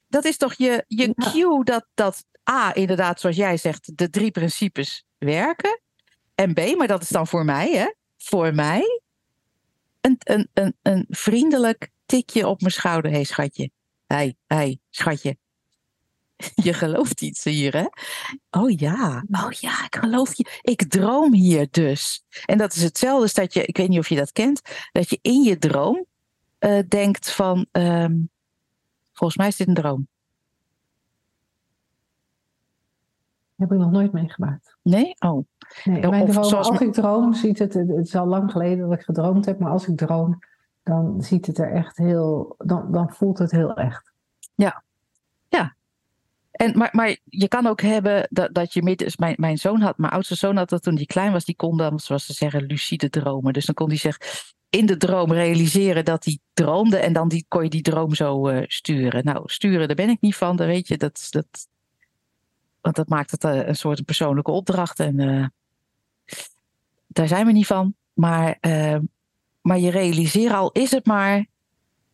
Dat 0.08 0.26
is 0.26 0.38
toch 0.38 0.54
je, 0.54 0.84
je 0.88 1.14
cue 1.14 1.64
dat, 1.64 1.86
dat 1.94 2.26
A, 2.50 2.76
inderdaad, 2.76 3.20
zoals 3.20 3.36
jij 3.36 3.58
zegt, 3.58 3.98
de 3.98 4.10
drie 4.10 4.32
principes 4.32 5.06
werken. 5.18 5.81
En 6.42 6.54
B, 6.54 6.78
maar 6.78 6.88
dat 6.88 7.02
is 7.02 7.10
dan 7.10 7.28
voor 7.28 7.46
mij, 7.46 7.72
hè? 7.72 7.94
Voor 8.18 8.56
mij. 8.56 9.02
Een, 10.02 10.16
een, 10.20 10.50
een, 10.54 10.76
een 10.82 11.06
vriendelijk 11.10 11.90
tikje 12.06 12.48
op 12.48 12.60
mijn 12.60 12.74
schouder. 12.74 13.12
Hé, 13.12 13.24
schatje. 13.24 13.72
Hé, 14.08 14.16
hey, 14.16 14.36
hey, 14.48 14.80
schatje. 14.90 15.38
Je 16.56 16.74
gelooft 16.74 17.22
iets 17.22 17.44
hier, 17.44 17.74
hè? 17.74 17.86
Oh 18.62 18.80
ja, 18.80 19.26
oh 19.32 19.52
ja, 19.52 19.86
ik 19.86 19.96
geloof 19.96 20.34
je. 20.34 20.60
Ik 20.62 20.90
droom 20.90 21.34
hier 21.34 21.68
dus. 21.72 22.24
En 22.46 22.58
dat 22.58 22.76
is 22.76 22.82
hetzelfde 22.82 23.22
als 23.22 23.34
dat 23.34 23.54
je, 23.54 23.66
ik 23.66 23.78
weet 23.78 23.90
niet 23.90 24.00
of 24.00 24.10
je 24.10 24.16
dat 24.16 24.32
kent, 24.32 24.62
dat 24.92 25.10
je 25.10 25.20
in 25.22 25.44
je 25.44 25.58
droom 25.58 26.06
uh, 26.60 26.80
denkt 26.88 27.32
van, 27.32 27.66
um, 27.72 28.30
volgens 29.14 29.40
mij 29.40 29.48
is 29.48 29.56
dit 29.56 29.68
een 29.68 29.74
droom. 29.74 30.08
Heb 33.62 33.72
ik 33.72 33.78
nog 33.78 33.92
nooit 33.92 34.12
meegemaakt. 34.12 34.78
Nee? 34.82 35.16
Oh. 35.20 35.46
Nee, 35.84 36.08
mijn 36.08 36.28
droom, 36.28 36.44
zoals... 36.44 36.70
als 36.70 36.80
ik 36.80 36.94
droom, 36.94 37.34
ziet 37.34 37.60
het, 37.60 37.74
het 37.74 37.90
is 37.90 38.16
al 38.16 38.26
lang 38.26 38.52
geleden 38.52 38.90
dat 38.90 39.00
ik 39.00 39.06
gedroomd 39.06 39.46
heb, 39.46 39.60
maar 39.60 39.72
als 39.72 39.88
ik 39.88 39.98
droom, 39.98 40.40
dan 40.84 41.22
ziet 41.22 41.46
het 41.46 41.58
er 41.58 41.72
echt 41.72 41.98
heel, 41.98 42.56
dan, 42.58 42.92
dan 42.92 43.12
voelt 43.12 43.38
het 43.38 43.52
heel 43.52 43.74
echt. 43.74 44.14
Ja, 44.56 44.84
ja. 45.48 45.76
En, 46.52 46.78
maar, 46.78 46.90
maar 46.92 47.18
je 47.24 47.48
kan 47.48 47.68
ook 47.68 47.82
hebben 47.82 48.28
dat, 48.30 48.54
dat 48.54 48.74
je 48.74 48.84
midden, 48.84 49.08
dus 49.08 49.18
mijn, 49.18 49.36
mijn 49.38 49.58
zoon 49.58 49.82
had, 49.82 49.98
mijn 49.98 50.14
oudste 50.14 50.36
zoon 50.36 50.58
had 50.58 50.70
dat 50.70 50.84
toen 50.84 50.96
hij 50.96 51.06
klein 51.06 51.32
was, 51.32 51.46
die 51.46 51.56
kon 51.56 51.78
dan, 51.78 52.00
zoals 52.00 52.26
ze 52.26 52.34
zeggen, 52.34 52.66
lucide 52.66 53.10
dromen. 53.10 53.54
Dus 53.54 53.66
dan 53.66 53.76
kon 53.76 53.88
hij 53.88 53.98
zich 53.98 54.18
in 54.70 54.86
de 54.86 54.98
droom 54.98 55.32
realiseren 55.32 56.06
dat 56.06 56.26
hij 56.26 56.40
droomde 56.54 56.98
en 56.98 57.14
dan 57.14 57.28
die, 57.28 57.46
kon 57.48 57.64
je 57.64 57.70
die 57.70 57.82
droom 57.82 58.16
zo 58.16 58.50
uh, 58.50 58.64
sturen. 58.68 59.24
Nou, 59.26 59.42
sturen, 59.46 59.88
daar 59.88 59.96
ben 59.96 60.10
ik 60.10 60.22
niet 60.22 60.36
van, 60.36 60.56
dan 60.56 60.68
weet 60.68 60.88
je, 60.88 60.98
dat, 60.98 61.28
dat, 61.30 61.68
want 62.82 62.96
dat 62.96 63.08
maakt 63.08 63.32
het 63.32 63.44
uh, 63.44 63.68
een 63.68 63.76
soort 63.76 64.06
persoonlijke 64.06 64.52
opdracht 64.52 65.00
en 65.00 65.20
uh, 65.20 65.46
daar 67.08 67.28
zijn 67.28 67.46
we 67.46 67.52
niet 67.52 67.66
van. 67.66 67.96
Maar, 68.14 68.58
maar 69.62 69.80
je 69.80 69.90
realiseert 69.90 70.54
al, 70.54 70.72
is 70.72 70.92
het 70.92 71.06
maar, 71.06 71.46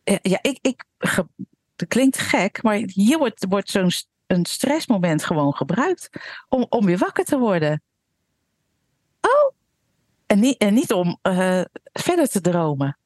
ja, 0.04 0.38
ik, 0.42 0.58
ik, 0.60 0.84
dat 1.76 1.88
klinkt 1.88 2.18
gek, 2.18 2.62
maar 2.62 2.76
hier 2.76 3.18
wordt, 3.18 3.46
wordt 3.48 3.70
zo'n 3.70 3.90
een 4.26 4.44
stressmoment 4.44 5.24
gewoon 5.24 5.54
gebruikt 5.54 6.08
om, 6.48 6.66
om 6.68 6.84
weer 6.84 6.98
wakker 6.98 7.24
te 7.24 7.38
worden. 7.38 7.82
Oh, 9.20 9.54
en 10.26 10.40
niet, 10.40 10.56
en 10.56 10.74
niet 10.74 10.92
om 10.92 11.18
verder 11.92 12.28
te 12.28 12.40
dromen. 12.40 12.98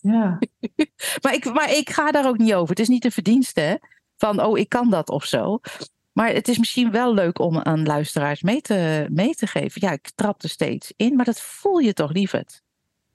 Ja. 0.00 0.38
maar, 1.22 1.34
ik, 1.34 1.52
maar 1.52 1.72
ik 1.72 1.90
ga 1.90 2.10
daar 2.10 2.28
ook 2.28 2.38
niet 2.38 2.54
over. 2.54 2.68
Het 2.68 2.78
is 2.78 2.88
niet 2.88 3.04
een 3.04 3.12
verdienste 3.12 3.80
van, 4.16 4.42
oh, 4.42 4.58
ik 4.58 4.68
kan 4.68 4.90
dat 4.90 5.08
of 5.08 5.24
zo. 5.24 5.60
Maar 6.18 6.32
het 6.32 6.48
is 6.48 6.58
misschien 6.58 6.90
wel 6.90 7.14
leuk 7.14 7.38
om 7.38 7.58
aan 7.58 7.86
luisteraars 7.86 8.42
mee 8.42 8.60
te, 8.60 9.06
mee 9.10 9.34
te 9.34 9.46
geven. 9.46 9.80
Ja, 9.86 9.90
ik 9.90 10.10
trap 10.14 10.42
er 10.42 10.48
steeds 10.48 10.92
in, 10.96 11.16
maar 11.16 11.24
dat 11.24 11.40
voel 11.40 11.78
je 11.78 11.92
toch, 11.92 12.12
lieverd? 12.12 12.62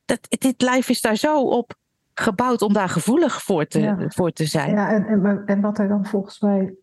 Dat, 0.06 0.20
dit 0.30 0.62
lijf 0.62 0.90
is 0.90 1.02
daar 1.02 1.16
zo 1.16 1.42
op 1.42 1.74
gebouwd 2.14 2.62
om 2.62 2.74
daar 2.74 2.90
gevoelig 2.90 3.44
voor 3.44 3.68
te, 3.68 4.06
voor 4.08 4.32
te 4.32 4.46
zijn. 4.46 4.70
Ja, 4.70 4.92
en, 4.92 5.06
en, 5.06 5.44
en 5.46 5.62
wat 5.62 5.78
er 5.78 5.88
dan 5.88 6.06
volgens 6.06 6.40
mij 6.40 6.76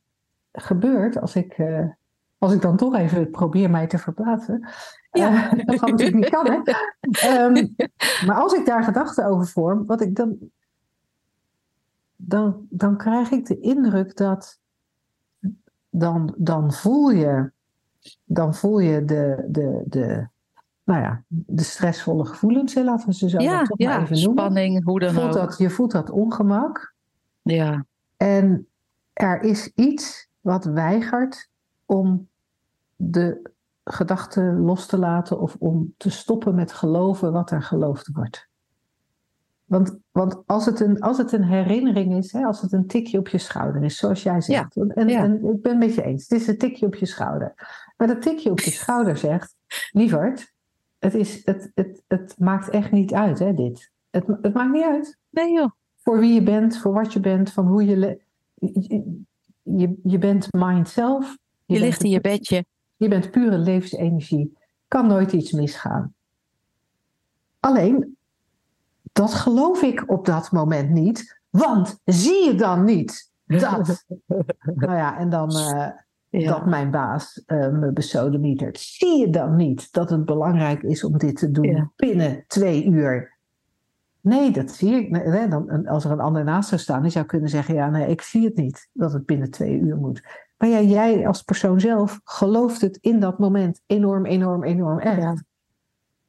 gebeurt 0.52 1.20
als 1.20 1.36
ik, 1.36 1.58
uh, 1.58 1.88
als 2.38 2.52
ik 2.52 2.62
dan 2.62 2.76
toch 2.76 2.94
even 2.94 3.30
probeer 3.30 3.70
mij 3.70 3.86
te 3.86 3.98
verplaatsen. 3.98 4.68
Ja. 5.12 5.30
Uh, 5.30 5.50
dat 5.66 5.78
gaat 5.78 5.90
natuurlijk 5.90 6.16
niet 6.16 6.30
kan, 6.30 6.46
hè? 6.46 7.44
Um, 7.44 7.74
maar 8.26 8.36
als 8.36 8.52
ik 8.52 8.66
daar 8.66 8.84
gedachten 8.84 9.26
over 9.26 9.46
vorm, 9.46 9.86
wat 9.86 10.00
ik 10.00 10.16
dan, 10.16 10.38
dan, 12.16 12.66
dan 12.70 12.96
krijg 12.96 13.30
ik 13.30 13.46
de 13.46 13.60
indruk 13.60 14.16
dat 14.16 14.59
dan, 15.90 16.34
dan 16.36 16.72
voel 16.72 17.10
je, 17.10 17.50
dan 18.24 18.54
voel 18.54 18.78
je 18.78 19.04
de, 19.04 19.46
de, 19.48 19.82
de, 19.86 20.28
nou 20.84 21.00
ja, 21.02 21.22
de 21.28 21.62
stressvolle 21.62 22.24
gevoelens, 22.24 22.74
laten 22.74 23.06
we 23.06 23.14
ze 23.14 23.28
zo 23.28 23.40
ja, 23.40 23.62
toch 23.62 23.78
ja, 23.78 23.88
maar 23.88 24.02
even 24.02 24.22
noemen. 24.22 24.44
spanning, 24.44 24.84
hoe 24.84 25.00
dan 25.00 25.12
voelt 25.14 25.26
ook. 25.26 25.32
Dat, 25.32 25.58
je 25.58 25.70
voelt 25.70 25.90
dat 25.90 26.10
ongemak. 26.10 26.94
Ja. 27.42 27.84
En 28.16 28.66
er 29.12 29.42
is 29.42 29.70
iets 29.74 30.28
wat 30.40 30.64
weigert 30.64 31.48
om 31.86 32.28
de 32.96 33.50
gedachten 33.84 34.60
los 34.60 34.86
te 34.86 34.98
laten 34.98 35.40
of 35.40 35.56
om 35.58 35.94
te 35.96 36.10
stoppen 36.10 36.54
met 36.54 36.72
geloven 36.72 37.32
wat 37.32 37.50
er 37.50 37.62
geloofd 37.62 38.10
wordt. 38.12 38.48
Want, 39.70 39.98
want 40.10 40.42
als, 40.46 40.66
het 40.66 40.80
een, 40.80 41.00
als 41.00 41.18
het 41.18 41.32
een 41.32 41.44
herinnering 41.44 42.16
is, 42.16 42.32
hè, 42.32 42.44
als 42.44 42.60
het 42.60 42.72
een 42.72 42.86
tikje 42.86 43.18
op 43.18 43.28
je 43.28 43.38
schouder 43.38 43.82
is, 43.82 43.96
zoals 43.96 44.22
jij 44.22 44.40
zegt, 44.40 44.76
en, 44.76 45.08
en, 45.08 45.34
ik 45.34 45.62
ben 45.62 45.70
het 45.70 45.78
met 45.78 45.94
je 45.94 46.02
eens, 46.02 46.28
het 46.28 46.40
is 46.40 46.46
een 46.46 46.58
tikje 46.58 46.86
op 46.86 46.94
je 46.94 47.06
schouder. 47.06 47.54
Maar 47.96 48.06
dat 48.06 48.22
tikje 48.22 48.50
op 48.50 48.60
je 48.60 48.70
schouder 48.70 49.16
zegt, 49.16 49.56
lieverd, 49.90 50.52
het, 50.98 51.14
is, 51.14 51.44
het, 51.44 51.70
het, 51.74 52.02
het 52.08 52.34
maakt 52.38 52.68
echt 52.68 52.90
niet 52.90 53.14
uit, 53.14 53.38
hè, 53.38 53.54
dit. 53.54 53.90
Het, 54.10 54.24
het 54.42 54.54
maakt 54.54 54.72
niet 54.72 54.84
uit. 54.84 55.18
Nee 55.30 55.52
joh. 55.52 55.70
Voor 55.96 56.18
wie 56.18 56.32
je 56.32 56.42
bent, 56.42 56.78
voor 56.78 56.92
wat 56.92 57.12
je 57.12 57.20
bent, 57.20 57.52
van 57.52 57.66
hoe 57.66 57.84
je 57.84 58.20
je, 59.62 60.00
je 60.02 60.18
bent 60.18 60.48
mind 60.52 60.88
zelf. 60.88 61.36
Je, 61.64 61.74
je 61.74 61.80
ligt 61.80 62.02
in 62.02 62.10
je 62.10 62.20
bedje. 62.20 62.64
Je 62.96 63.08
bent 63.08 63.30
pure 63.30 63.58
levensenergie. 63.58 64.58
Kan 64.88 65.06
nooit 65.06 65.32
iets 65.32 65.52
misgaan. 65.52 66.14
Alleen, 67.60 68.16
dat 69.12 69.34
geloof 69.34 69.82
ik 69.82 70.10
op 70.10 70.26
dat 70.26 70.52
moment 70.52 70.90
niet. 70.90 71.40
Want 71.50 71.98
zie 72.04 72.44
je 72.44 72.54
dan 72.54 72.84
niet 72.84 73.32
dat. 73.46 74.04
nou 74.82 74.96
ja, 74.96 75.18
en 75.18 75.30
dan 75.30 75.50
uh, 75.56 75.86
ja. 76.28 76.50
dat 76.50 76.66
mijn 76.66 76.90
baas 76.90 77.42
uh, 77.46 77.68
me 77.68 77.92
besodemietert. 77.92 78.78
Zie 78.78 79.18
je 79.18 79.30
dan 79.30 79.56
niet 79.56 79.92
dat 79.92 80.10
het 80.10 80.24
belangrijk 80.24 80.82
is 80.82 81.04
om 81.04 81.18
dit 81.18 81.36
te 81.36 81.50
doen 81.50 81.64
ja. 81.64 81.90
binnen 81.96 82.44
twee 82.46 82.84
uur? 82.84 83.38
Nee, 84.20 84.50
dat 84.50 84.70
zie 84.70 84.94
ik. 84.94 85.10
Nee, 85.10 85.48
dan, 85.48 85.86
als 85.86 86.04
er 86.04 86.10
een 86.10 86.20
ander 86.20 86.44
naast 86.44 86.68
zou 86.68 86.80
staan, 86.80 87.02
die 87.02 87.10
zou 87.10 87.24
kunnen 87.24 87.48
zeggen: 87.48 87.74
Ja, 87.74 87.90
nee, 87.90 88.08
ik 88.08 88.22
zie 88.22 88.44
het 88.44 88.56
niet 88.56 88.88
dat 88.92 89.12
het 89.12 89.26
binnen 89.26 89.50
twee 89.50 89.78
uur 89.78 89.96
moet. 89.96 90.22
Maar 90.56 90.68
ja, 90.68 90.80
jij 90.80 91.26
als 91.26 91.42
persoon 91.42 91.80
zelf 91.80 92.20
gelooft 92.24 92.80
het 92.80 92.98
in 93.00 93.20
dat 93.20 93.38
moment 93.38 93.80
enorm, 93.86 94.26
enorm, 94.26 94.64
enorm 94.64 94.98
echt. 94.98 95.22
Ja. 95.22 95.36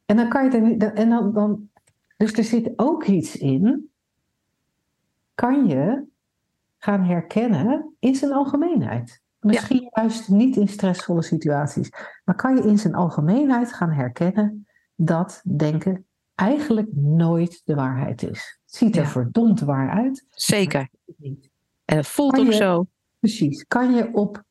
En 0.06 0.16
dan 0.16 0.30
kan 0.30 0.44
je 0.44 0.52
er 0.52 0.62
niet. 0.62 0.94
En 0.94 1.10
dan, 1.10 1.34
dan, 1.34 1.70
dus 2.22 2.34
er 2.34 2.44
zit 2.44 2.72
ook 2.76 3.06
iets 3.06 3.38
in. 3.38 3.92
Kan 5.36 5.68
je 5.68 6.04
gaan 6.78 7.04
herkennen 7.04 7.96
in 8.00 8.16
zijn 8.16 8.34
algemeenheid. 8.34 9.22
Misschien 9.40 9.82
ja. 9.82 9.90
juist 9.92 10.30
niet 10.30 10.56
in 10.56 10.68
stressvolle 10.68 11.22
situaties. 11.22 11.90
Maar 12.26 12.36
kan 12.36 12.56
je 12.56 12.64
in 12.64 12.78
zijn 12.78 12.96
algemeenheid 12.96 13.74
gaan 13.74 13.92
herkennen 13.92 14.68
dat 14.96 15.42
denken 15.58 16.06
eigenlijk 16.36 16.88
nooit 16.96 17.62
de 17.66 17.76
waarheid 17.76 18.24
is. 18.24 18.60
Het 18.66 18.76
ziet 18.76 18.96
er 18.96 19.02
ja. 19.02 19.08
verdomd 19.08 19.60
waar 19.60 19.90
uit. 19.90 20.26
Zeker. 20.30 20.90
En 21.86 21.98
het 21.98 22.08
voelt 22.08 22.34
kan 22.34 22.46
ook 22.46 22.52
je, 22.52 22.58
zo. 22.58 22.88
Precies. 23.20 23.66
Kan 23.68 23.94
je 23.94 24.14
op 24.14 24.44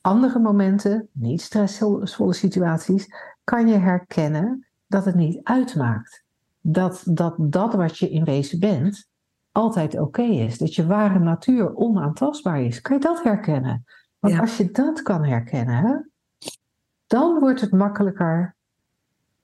andere 0.00 0.38
momenten, 0.38 1.08
niet 1.12 1.40
stressvolle 1.40 2.32
situaties, 2.32 3.06
kan 3.44 3.68
je 3.68 3.76
herkennen 3.76 4.66
dat 4.86 5.04
het 5.04 5.14
niet 5.14 5.40
uitmaakt. 5.42 6.26
Dat 6.60 7.02
dat, 7.04 7.34
dat 7.38 7.74
wat 7.74 7.98
je 7.98 8.10
in 8.10 8.24
wezen 8.24 8.60
bent 8.60 9.08
altijd 9.52 9.94
oké 9.94 10.02
okay 10.02 10.30
is. 10.30 10.58
Dat 10.58 10.74
je 10.74 10.86
ware 10.86 11.18
natuur 11.18 11.76
onaantastbaar 11.76 12.62
is. 12.62 12.80
Kan 12.80 12.96
je 12.96 13.02
dat 13.02 13.22
herkennen? 13.22 13.84
Want 14.18 14.34
ja. 14.34 14.40
als 14.40 14.56
je 14.56 14.70
dat 14.70 15.02
kan 15.02 15.24
herkennen, 15.24 16.10
dan 17.06 17.38
wordt 17.38 17.60
het 17.60 17.72
makkelijker 17.72 18.56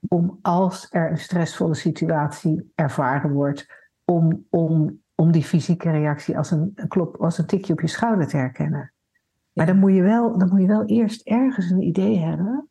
om 0.08 0.38
als 0.42 0.86
er 0.90 1.10
een 1.10 1.18
stressvolle 1.18 1.74
situatie 1.74 2.72
ervaren 2.74 3.32
wordt, 3.32 3.66
om, 4.04 4.46
om, 4.50 5.00
om 5.14 5.32
die 5.32 5.44
fysieke 5.44 5.90
reactie 5.90 6.36
als 6.38 6.50
een, 6.50 6.72
een 6.74 6.88
klop, 6.88 7.16
als 7.16 7.38
een 7.38 7.46
tikje 7.46 7.72
op 7.72 7.80
je 7.80 7.86
schouder 7.86 8.26
te 8.26 8.36
herkennen. 8.36 8.92
Maar 9.52 9.66
dan 9.66 9.78
moet, 9.78 9.94
je 9.94 10.02
wel, 10.02 10.38
dan 10.38 10.48
moet 10.48 10.60
je 10.60 10.66
wel 10.66 10.84
eerst 10.84 11.26
ergens 11.26 11.70
een 11.70 11.82
idee 11.82 12.18
hebben 12.18 12.68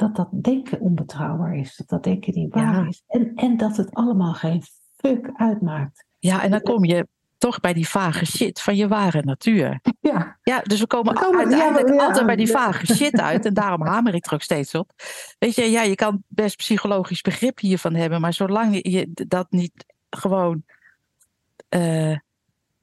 dat 0.00 0.16
dat 0.16 0.28
denken 0.42 0.80
onbetrouwbaar 0.80 1.56
is, 1.56 1.76
dat 1.76 1.88
dat 1.88 2.04
denken 2.04 2.34
niet 2.34 2.54
waar 2.54 2.74
Ja. 2.74 2.86
is. 2.88 3.02
En, 3.06 3.32
en 3.34 3.56
dat 3.56 3.76
het 3.76 3.94
allemaal 3.94 4.34
geen 4.34 4.62
fuck 4.96 5.30
uitmaakt. 5.34 6.04
Ja, 6.18 6.42
en 6.42 6.50
dan 6.50 6.60
kom 6.60 6.84
je 6.84 7.06
toch 7.38 7.60
bij 7.60 7.72
die 7.72 7.88
vage 7.88 8.26
shit 8.26 8.60
van 8.60 8.76
je 8.76 8.88
ware 8.88 9.22
natuur. 9.22 9.80
Ja, 10.00 10.38
Ja, 10.42 10.60
dus 10.62 10.80
we 10.80 10.86
komen, 10.86 11.14
We 11.14 11.20
komen- 11.20 11.38
uiteindelijk 11.38 11.86
ja, 11.88 11.92
maar- 11.94 12.00
ja, 12.02 12.06
altijd 12.06 12.26
bij 12.26 12.36
die 12.36 12.50
vage 12.50 12.94
shit 12.94 13.20
uit. 13.20 13.44
En 13.46 13.54
daarom 13.54 13.86
hamer 13.86 14.14
ik 14.14 14.26
er 14.26 14.34
ook 14.34 14.42
steeds 14.42 14.74
op. 14.74 14.90
Weet 15.38 15.54
je, 15.54 15.62
ja, 15.70 15.82
je 15.82 15.94
kan 15.94 16.22
best 16.28 16.56
psychologisch 16.56 17.20
begrip 17.20 17.58
hiervan 17.58 17.94
hebben. 17.94 18.20
Maar 18.20 18.32
zolang 18.32 18.74
je- 18.74 18.90
je 18.90 19.10
dat 19.28 19.46
niet 19.50 19.84
gewoon 20.10 20.62
eh, 21.68 22.16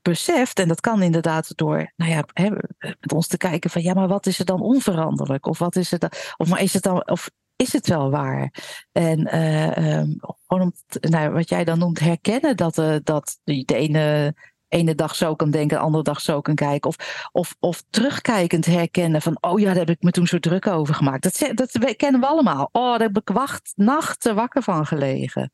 beseft. 0.09 0.59
En 0.59 0.67
dat 0.67 0.81
kan 0.81 1.01
inderdaad 1.01 1.57
door, 1.57 1.91
nou 1.95 2.11
ja, 2.11 2.23
hè, 2.33 2.49
met 2.79 3.13
ons 3.13 3.27
te 3.27 3.37
kijken 3.37 3.69
van... 3.69 3.81
Ja, 3.81 3.93
maar 3.93 4.07
wat 4.07 4.25
is 4.25 4.39
er 4.39 4.45
dan 4.45 4.61
onveranderlijk? 4.61 5.45
Of 5.45 5.59
wat 5.59 5.75
is 5.75 5.91
het 5.91 6.01
dan... 6.01 6.11
Of 6.37 6.49
maar 6.49 6.61
is 6.61 6.73
het 6.73 6.83
dan... 6.83 7.09
Of, 7.09 7.29
is 7.55 7.73
het 7.73 7.87
wel 7.87 8.09
waar? 8.09 8.53
En 8.91 9.25
eh, 9.27 9.97
ehm, 9.97 10.09
nou, 10.99 11.31
wat 11.31 11.49
jij 11.49 11.63
dan 11.63 11.79
noemt 11.79 11.99
herkennen 11.99 12.57
dat, 12.57 12.77
eh, 12.77 12.95
dat 13.03 13.39
de 13.43 13.65
ene 13.65 14.35
ene 14.67 14.95
dag 14.95 15.15
zo 15.15 15.35
kan 15.35 15.51
denken, 15.51 15.77
de 15.77 15.83
andere 15.83 16.03
dag 16.03 16.21
zo 16.21 16.41
kan 16.41 16.55
kijken. 16.55 16.89
Of, 16.89 17.29
of, 17.31 17.55
of 17.59 17.83
terugkijkend 17.89 18.65
herkennen 18.65 19.21
van, 19.21 19.37
oh 19.41 19.59
ja, 19.59 19.65
daar 19.65 19.75
heb 19.75 19.89
ik 19.89 20.01
me 20.01 20.11
toen 20.11 20.27
zo 20.27 20.39
druk 20.39 20.67
over 20.67 20.95
gemaakt. 20.95 21.23
Dat, 21.23 21.51
dat 21.57 21.95
kennen 21.95 22.21
we 22.21 22.27
allemaal. 22.27 22.69
Oh, 22.71 22.89
daar 22.89 23.07
heb 23.07 23.17
ik 23.17 23.29
wacht, 23.29 23.71
nachten 23.75 24.35
wakker 24.35 24.63
van 24.63 24.85
gelegen. 24.85 25.51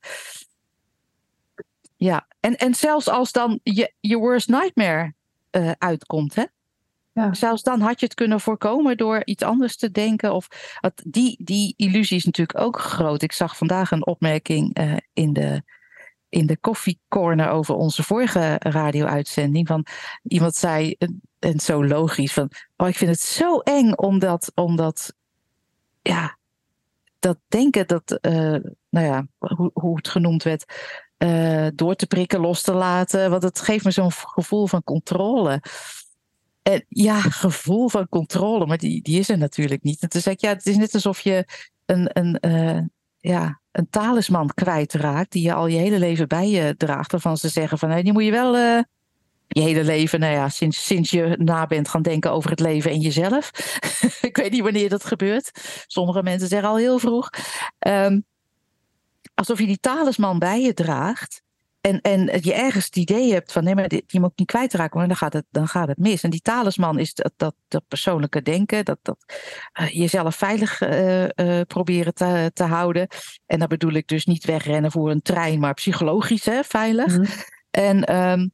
Ja, 2.03 2.27
en, 2.39 2.55
en 2.57 2.75
zelfs 2.75 3.09
als 3.09 3.31
dan 3.31 3.59
je, 3.63 3.93
je 3.99 4.17
worst 4.17 4.47
nightmare 4.47 5.13
eh, 5.49 5.71
uitkomt, 5.77 6.35
hè? 6.35 6.43
Ja. 7.13 7.33
Zelfs 7.33 7.63
dan 7.63 7.79
had 7.81 7.99
je 7.99 8.05
het 8.05 8.15
kunnen 8.15 8.39
voorkomen 8.39 8.97
door 8.97 9.21
iets 9.25 9.43
anders 9.43 9.77
te 9.77 9.91
denken. 9.91 10.33
Of, 10.33 10.47
die, 11.03 11.43
die 11.43 11.73
illusie 11.77 12.17
is 12.17 12.25
natuurlijk 12.25 12.59
ook 12.59 12.79
groot. 12.79 13.21
Ik 13.21 13.31
zag 13.31 13.57
vandaag 13.57 13.91
een 13.91 14.05
opmerking 14.05 14.73
eh, 14.73 14.95
in 15.13 15.33
de 15.33 15.63
in 16.29 16.45
de 16.45 16.57
koffiecorner 16.57 17.49
over 17.49 17.75
onze 17.75 18.03
vorige 18.03 18.55
radio-uitzending. 18.59 19.67
Van 19.67 19.85
iemand 20.23 20.55
zei, 20.55 20.95
en- 20.97 21.21
en 21.39 21.59
zo 21.59 21.85
logisch, 21.85 22.33
van 22.33 22.49
oh, 22.77 22.87
ik 22.87 22.95
vind 22.95 23.11
het 23.11 23.19
zo 23.19 23.59
eng 23.59 23.91
omdat, 23.91 24.51
omdat 24.55 25.13
ja, 26.01 26.37
dat 27.19 27.37
denken 27.47 27.87
dat, 27.87 28.11
eh, 28.11 28.55
nou 28.89 29.05
ja, 29.05 29.27
hoe, 29.37 29.71
hoe 29.73 29.95
het 29.95 30.07
genoemd 30.07 30.43
werd, 30.43 30.65
eh, 31.17 31.67
door 31.75 31.95
te 31.95 32.07
prikken, 32.07 32.39
los 32.39 32.61
te 32.61 32.73
laten. 32.73 33.29
Want 33.29 33.43
het 33.43 33.59
geeft 33.59 33.85
me 33.85 33.91
zo'n 33.91 34.11
gevoel 34.11 34.67
van 34.67 34.83
controle. 34.83 35.61
En 36.61 36.85
ja, 36.89 37.21
gevoel 37.21 37.89
van 37.89 38.09
controle, 38.09 38.65
maar 38.65 38.77
die, 38.77 39.01
die 39.01 39.19
is 39.19 39.29
er 39.29 39.37
natuurlijk 39.37 39.83
niet. 39.83 40.01
En 40.01 40.31
ik, 40.31 40.41
ja, 40.41 40.49
het 40.49 40.65
is 40.65 40.77
net 40.77 40.93
alsof 40.93 41.19
je 41.19 41.45
een, 41.85 42.09
een, 42.13 42.39
eh, 42.39 42.81
ja, 43.19 43.61
een 43.71 43.89
talisman 43.89 44.51
kwijtraakt 44.53 45.31
die 45.31 45.43
je 45.43 45.53
al 45.53 45.67
je 45.67 45.77
hele 45.77 45.99
leven 45.99 46.27
bij 46.27 46.49
je 46.49 46.75
draagt. 46.77 47.11
Waarvan 47.11 47.37
ze 47.37 47.49
zeggen 47.49 47.77
van, 47.77 47.89
hey, 47.89 48.03
die 48.03 48.13
moet 48.13 48.23
je 48.23 48.31
wel 48.31 48.55
eh, 48.55 48.79
je 49.47 49.61
hele 49.61 49.83
leven, 49.83 50.19
nou 50.19 50.33
ja, 50.33 50.49
sinds, 50.49 50.85
sinds 50.85 51.09
je 51.09 51.35
na 51.39 51.65
bent 51.65 51.87
gaan 51.87 52.01
denken 52.01 52.31
over 52.31 52.49
het 52.49 52.59
leven 52.59 52.91
en 52.91 52.99
jezelf. 52.99 53.51
ik 54.21 54.37
weet 54.37 54.51
niet 54.51 54.61
wanneer 54.61 54.89
dat 54.89 55.05
gebeurt. 55.05 55.51
Sommige 55.87 56.23
mensen 56.23 56.47
zeggen 56.47 56.69
al 56.69 56.77
heel 56.77 56.99
vroeg. 56.99 57.29
Ehm, 57.79 58.19
alsof 59.33 59.59
je 59.59 59.65
die 59.65 59.79
talisman 59.79 60.39
bij 60.39 60.61
je 60.61 60.73
draagt. 60.73 61.41
En, 61.81 62.01
en 62.01 62.39
je 62.41 62.53
ergens 62.53 62.85
het 62.85 62.95
idee 62.95 63.33
hebt 63.33 63.51
van 63.51 63.63
nee, 63.63 63.75
maar 63.75 63.87
dit, 63.87 64.03
je 64.07 64.19
moet 64.19 64.31
niet 64.35 64.47
kwijtraken, 64.47 64.97
want 64.97 65.07
dan 65.07 65.17
gaat 65.17 65.33
het, 65.33 65.45
dan 65.49 65.67
gaat 65.67 65.87
het 65.87 65.97
mis. 65.97 66.23
En 66.23 66.29
die 66.29 66.41
talisman 66.41 66.99
is 66.99 67.13
dat, 67.13 67.33
dat, 67.37 67.55
dat 67.67 67.83
persoonlijke 67.87 68.41
denken, 68.41 68.85
dat, 68.85 68.99
dat 69.01 69.17
eh, 69.73 69.89
jezelf 69.89 70.35
veilig 70.35 70.81
eh, 70.81 71.23
eh, 71.59 71.65
proberen 71.67 72.13
te, 72.13 72.51
te 72.53 72.63
houden. 72.63 73.07
En 73.45 73.59
dan 73.59 73.67
bedoel 73.67 73.91
ik 73.91 74.07
dus 74.07 74.25
niet 74.25 74.45
wegrennen 74.45 74.91
voor 74.91 75.11
een 75.11 75.21
trein, 75.21 75.59
maar 75.59 75.73
psychologisch 75.73 76.45
hè, 76.45 76.63
veilig. 76.63 77.17
Mhm. 77.17 77.25
En 77.71 78.03
ehm, 78.03 78.47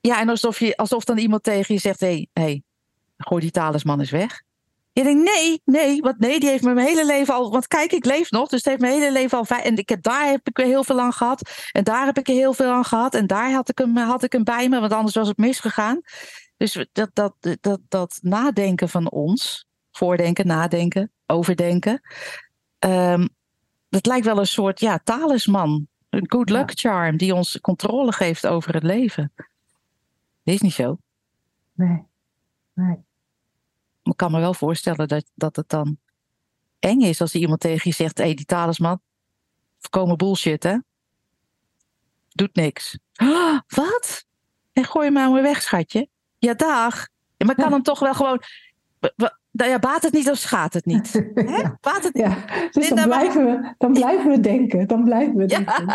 ja, 0.00 0.20
en 0.20 0.28
alsof, 0.28 0.58
je, 0.58 0.76
alsof 0.76 1.04
dan 1.04 1.18
iemand 1.18 1.42
tegen 1.42 1.74
je 1.74 1.80
zegt: 1.80 2.00
hé, 2.00 2.06
hey, 2.06 2.28
hey, 2.32 2.62
gooi 3.16 3.40
die 3.40 3.50
talisman 3.50 4.00
eens 4.00 4.10
weg. 4.10 4.42
Je 4.94 5.02
denkt, 5.02 5.24
nee, 5.24 5.62
nee, 5.64 6.00
want 6.00 6.18
nee, 6.18 6.40
die 6.40 6.48
heeft 6.48 6.64
me 6.64 6.74
mijn 6.74 6.86
hele 6.86 7.06
leven 7.06 7.34
al. 7.34 7.50
Want 7.50 7.66
kijk, 7.66 7.92
ik 7.92 8.04
leef 8.04 8.30
nog, 8.30 8.48
dus 8.48 8.58
het 8.58 8.68
heeft 8.68 8.80
mijn 8.80 8.92
hele 8.92 9.12
leven 9.12 9.38
al. 9.38 9.46
En 9.46 9.76
ik 9.76 9.88
heb, 9.88 10.02
daar 10.02 10.26
heb 10.26 10.48
ik 10.48 10.56
weer 10.56 10.66
heel 10.66 10.84
veel 10.84 11.00
aan 11.00 11.12
gehad. 11.12 11.68
En 11.72 11.84
daar 11.84 12.06
heb 12.06 12.18
ik 12.18 12.28
er 12.28 12.34
heel 12.34 12.52
veel 12.52 12.70
aan 12.70 12.84
gehad. 12.84 13.14
En 13.14 13.26
daar 13.26 13.52
had 13.52 13.68
ik 13.68 13.78
hem, 13.78 13.96
had 13.96 14.22
ik 14.22 14.32
hem 14.32 14.44
bij 14.44 14.68
me, 14.68 14.80
want 14.80 14.92
anders 14.92 15.14
was 15.14 15.28
het 15.28 15.36
misgegaan. 15.36 16.00
Dus 16.56 16.86
dat, 16.92 17.10
dat, 17.12 17.34
dat, 17.60 17.80
dat 17.88 18.18
nadenken 18.22 18.88
van 18.88 19.10
ons, 19.10 19.66
voordenken, 19.92 20.46
nadenken, 20.46 21.10
overdenken. 21.26 22.00
ehm, 22.78 23.26
dat 23.88 24.06
lijkt 24.06 24.26
wel 24.26 24.38
een 24.38 24.46
soort 24.46 24.80
ja, 24.80 25.00
talisman. 25.04 25.88
Een 26.10 26.30
good 26.30 26.50
luck 26.50 26.70
charm 26.74 27.16
die 27.16 27.34
ons 27.34 27.60
controle 27.60 28.12
geeft 28.12 28.46
over 28.46 28.74
het 28.74 28.82
leven. 28.82 29.32
Is 30.42 30.60
niet 30.60 30.72
zo. 30.72 30.98
Nee. 31.72 32.02
nee. 32.74 32.96
Kan 34.24 34.32
me 34.32 34.40
wel 34.40 34.54
voorstellen 34.54 35.08
dat, 35.08 35.30
dat 35.34 35.56
het 35.56 35.68
dan 35.68 35.98
eng 36.78 37.00
is 37.00 37.20
als 37.20 37.34
iemand 37.34 37.60
tegen 37.60 37.82
je 37.84 37.96
zegt: 37.96 38.18
hé, 38.18 38.24
hey, 38.24 38.34
die 38.34 38.44
talisman, 38.44 39.00
voorkomen 39.78 40.16
bullshit, 40.16 40.62
hè? 40.62 40.76
Doet 42.28 42.54
niks. 42.54 42.98
Ah, 43.14 43.60
wat? 43.66 44.26
En 44.72 44.84
gooi 44.84 45.04
hem 45.04 45.14
maar 45.14 45.32
weer 45.32 45.42
weg, 45.42 45.62
schatje. 45.62 46.08
Ja, 46.38 46.54
dag. 46.54 47.08
Maar 47.36 47.54
kan 47.54 47.64
Ja. 47.64 47.70
hem 47.70 47.82
toch 47.82 47.98
wel 47.98 48.14
gewoon. 48.14 48.42
Nou 49.56 49.70
ja, 49.70 49.78
baat 49.78 50.02
het 50.02 50.12
niet 50.12 50.30
of 50.30 50.36
schaadt 50.36 50.74
het 50.74 50.84
niet? 50.84 51.12
Hè? 51.34 51.56
Ja. 51.56 51.76
Baat 51.80 52.02
het 52.04 52.14
niet? 52.14 52.24
Ja, 52.24 52.36
dus 52.70 52.88
dan 52.88 53.04
blijven, 53.04 53.44
we, 53.44 53.74
dan 53.78 53.92
blijven 54.02 54.30
we 54.30 54.40
denken. 54.40 54.86
Dan 54.88 55.04
blijven 55.04 55.36
we 55.36 55.48
Ja. 55.48 55.56
denken. 55.58 55.86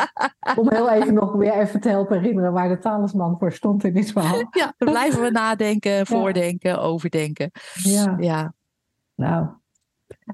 Om 0.56 0.70
heel 0.70 0.90
even 0.90 1.14
nog 1.14 1.34
weer 1.34 1.54
even 1.54 1.80
te 1.80 1.90
helpen 1.90 2.20
herinneren 2.20 2.54
waar 2.54 2.70
de 2.70 2.78
talisman 2.80 3.36
voor 3.40 3.52
stond 3.52 3.84
in 3.84 3.94
dit 3.94 4.12
verhaal. 4.12 4.48
Ja, 4.52 4.74
dan 4.78 4.90
blijven 4.90 5.22
we 5.22 5.30
nadenken, 5.30 6.06
voordenken, 6.16 6.82
overdenken. 6.82 7.52
Ja, 7.74 8.16
Ja, 8.20 8.54
nou. 9.16 9.48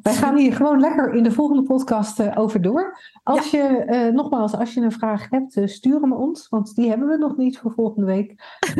Wij 0.01 0.13
gaan 0.13 0.38
hier 0.38 0.53
gewoon 0.55 0.80
lekker 0.80 1.13
in 1.13 1.23
de 1.23 1.32
volgende 1.32 1.63
podcast 1.63 2.19
eh, 2.19 2.32
over 2.36 2.61
door. 2.61 2.99
Als 3.23 3.51
je, 3.51 3.61
eh, 3.61 4.13
nogmaals, 4.13 4.53
als 4.55 4.73
je 4.73 4.82
een 4.82 4.91
vraag 4.91 5.30
hebt, 5.30 5.55
eh, 5.57 5.67
stuur 5.67 6.01
hem 6.01 6.13
ons. 6.13 6.49
Want 6.49 6.76
die 6.76 6.89
hebben 6.89 7.07
we 7.07 7.17
nog 7.17 7.38
niet 7.38 7.57
voor 7.57 7.71
volgende 7.71 8.05
week. 8.05 8.36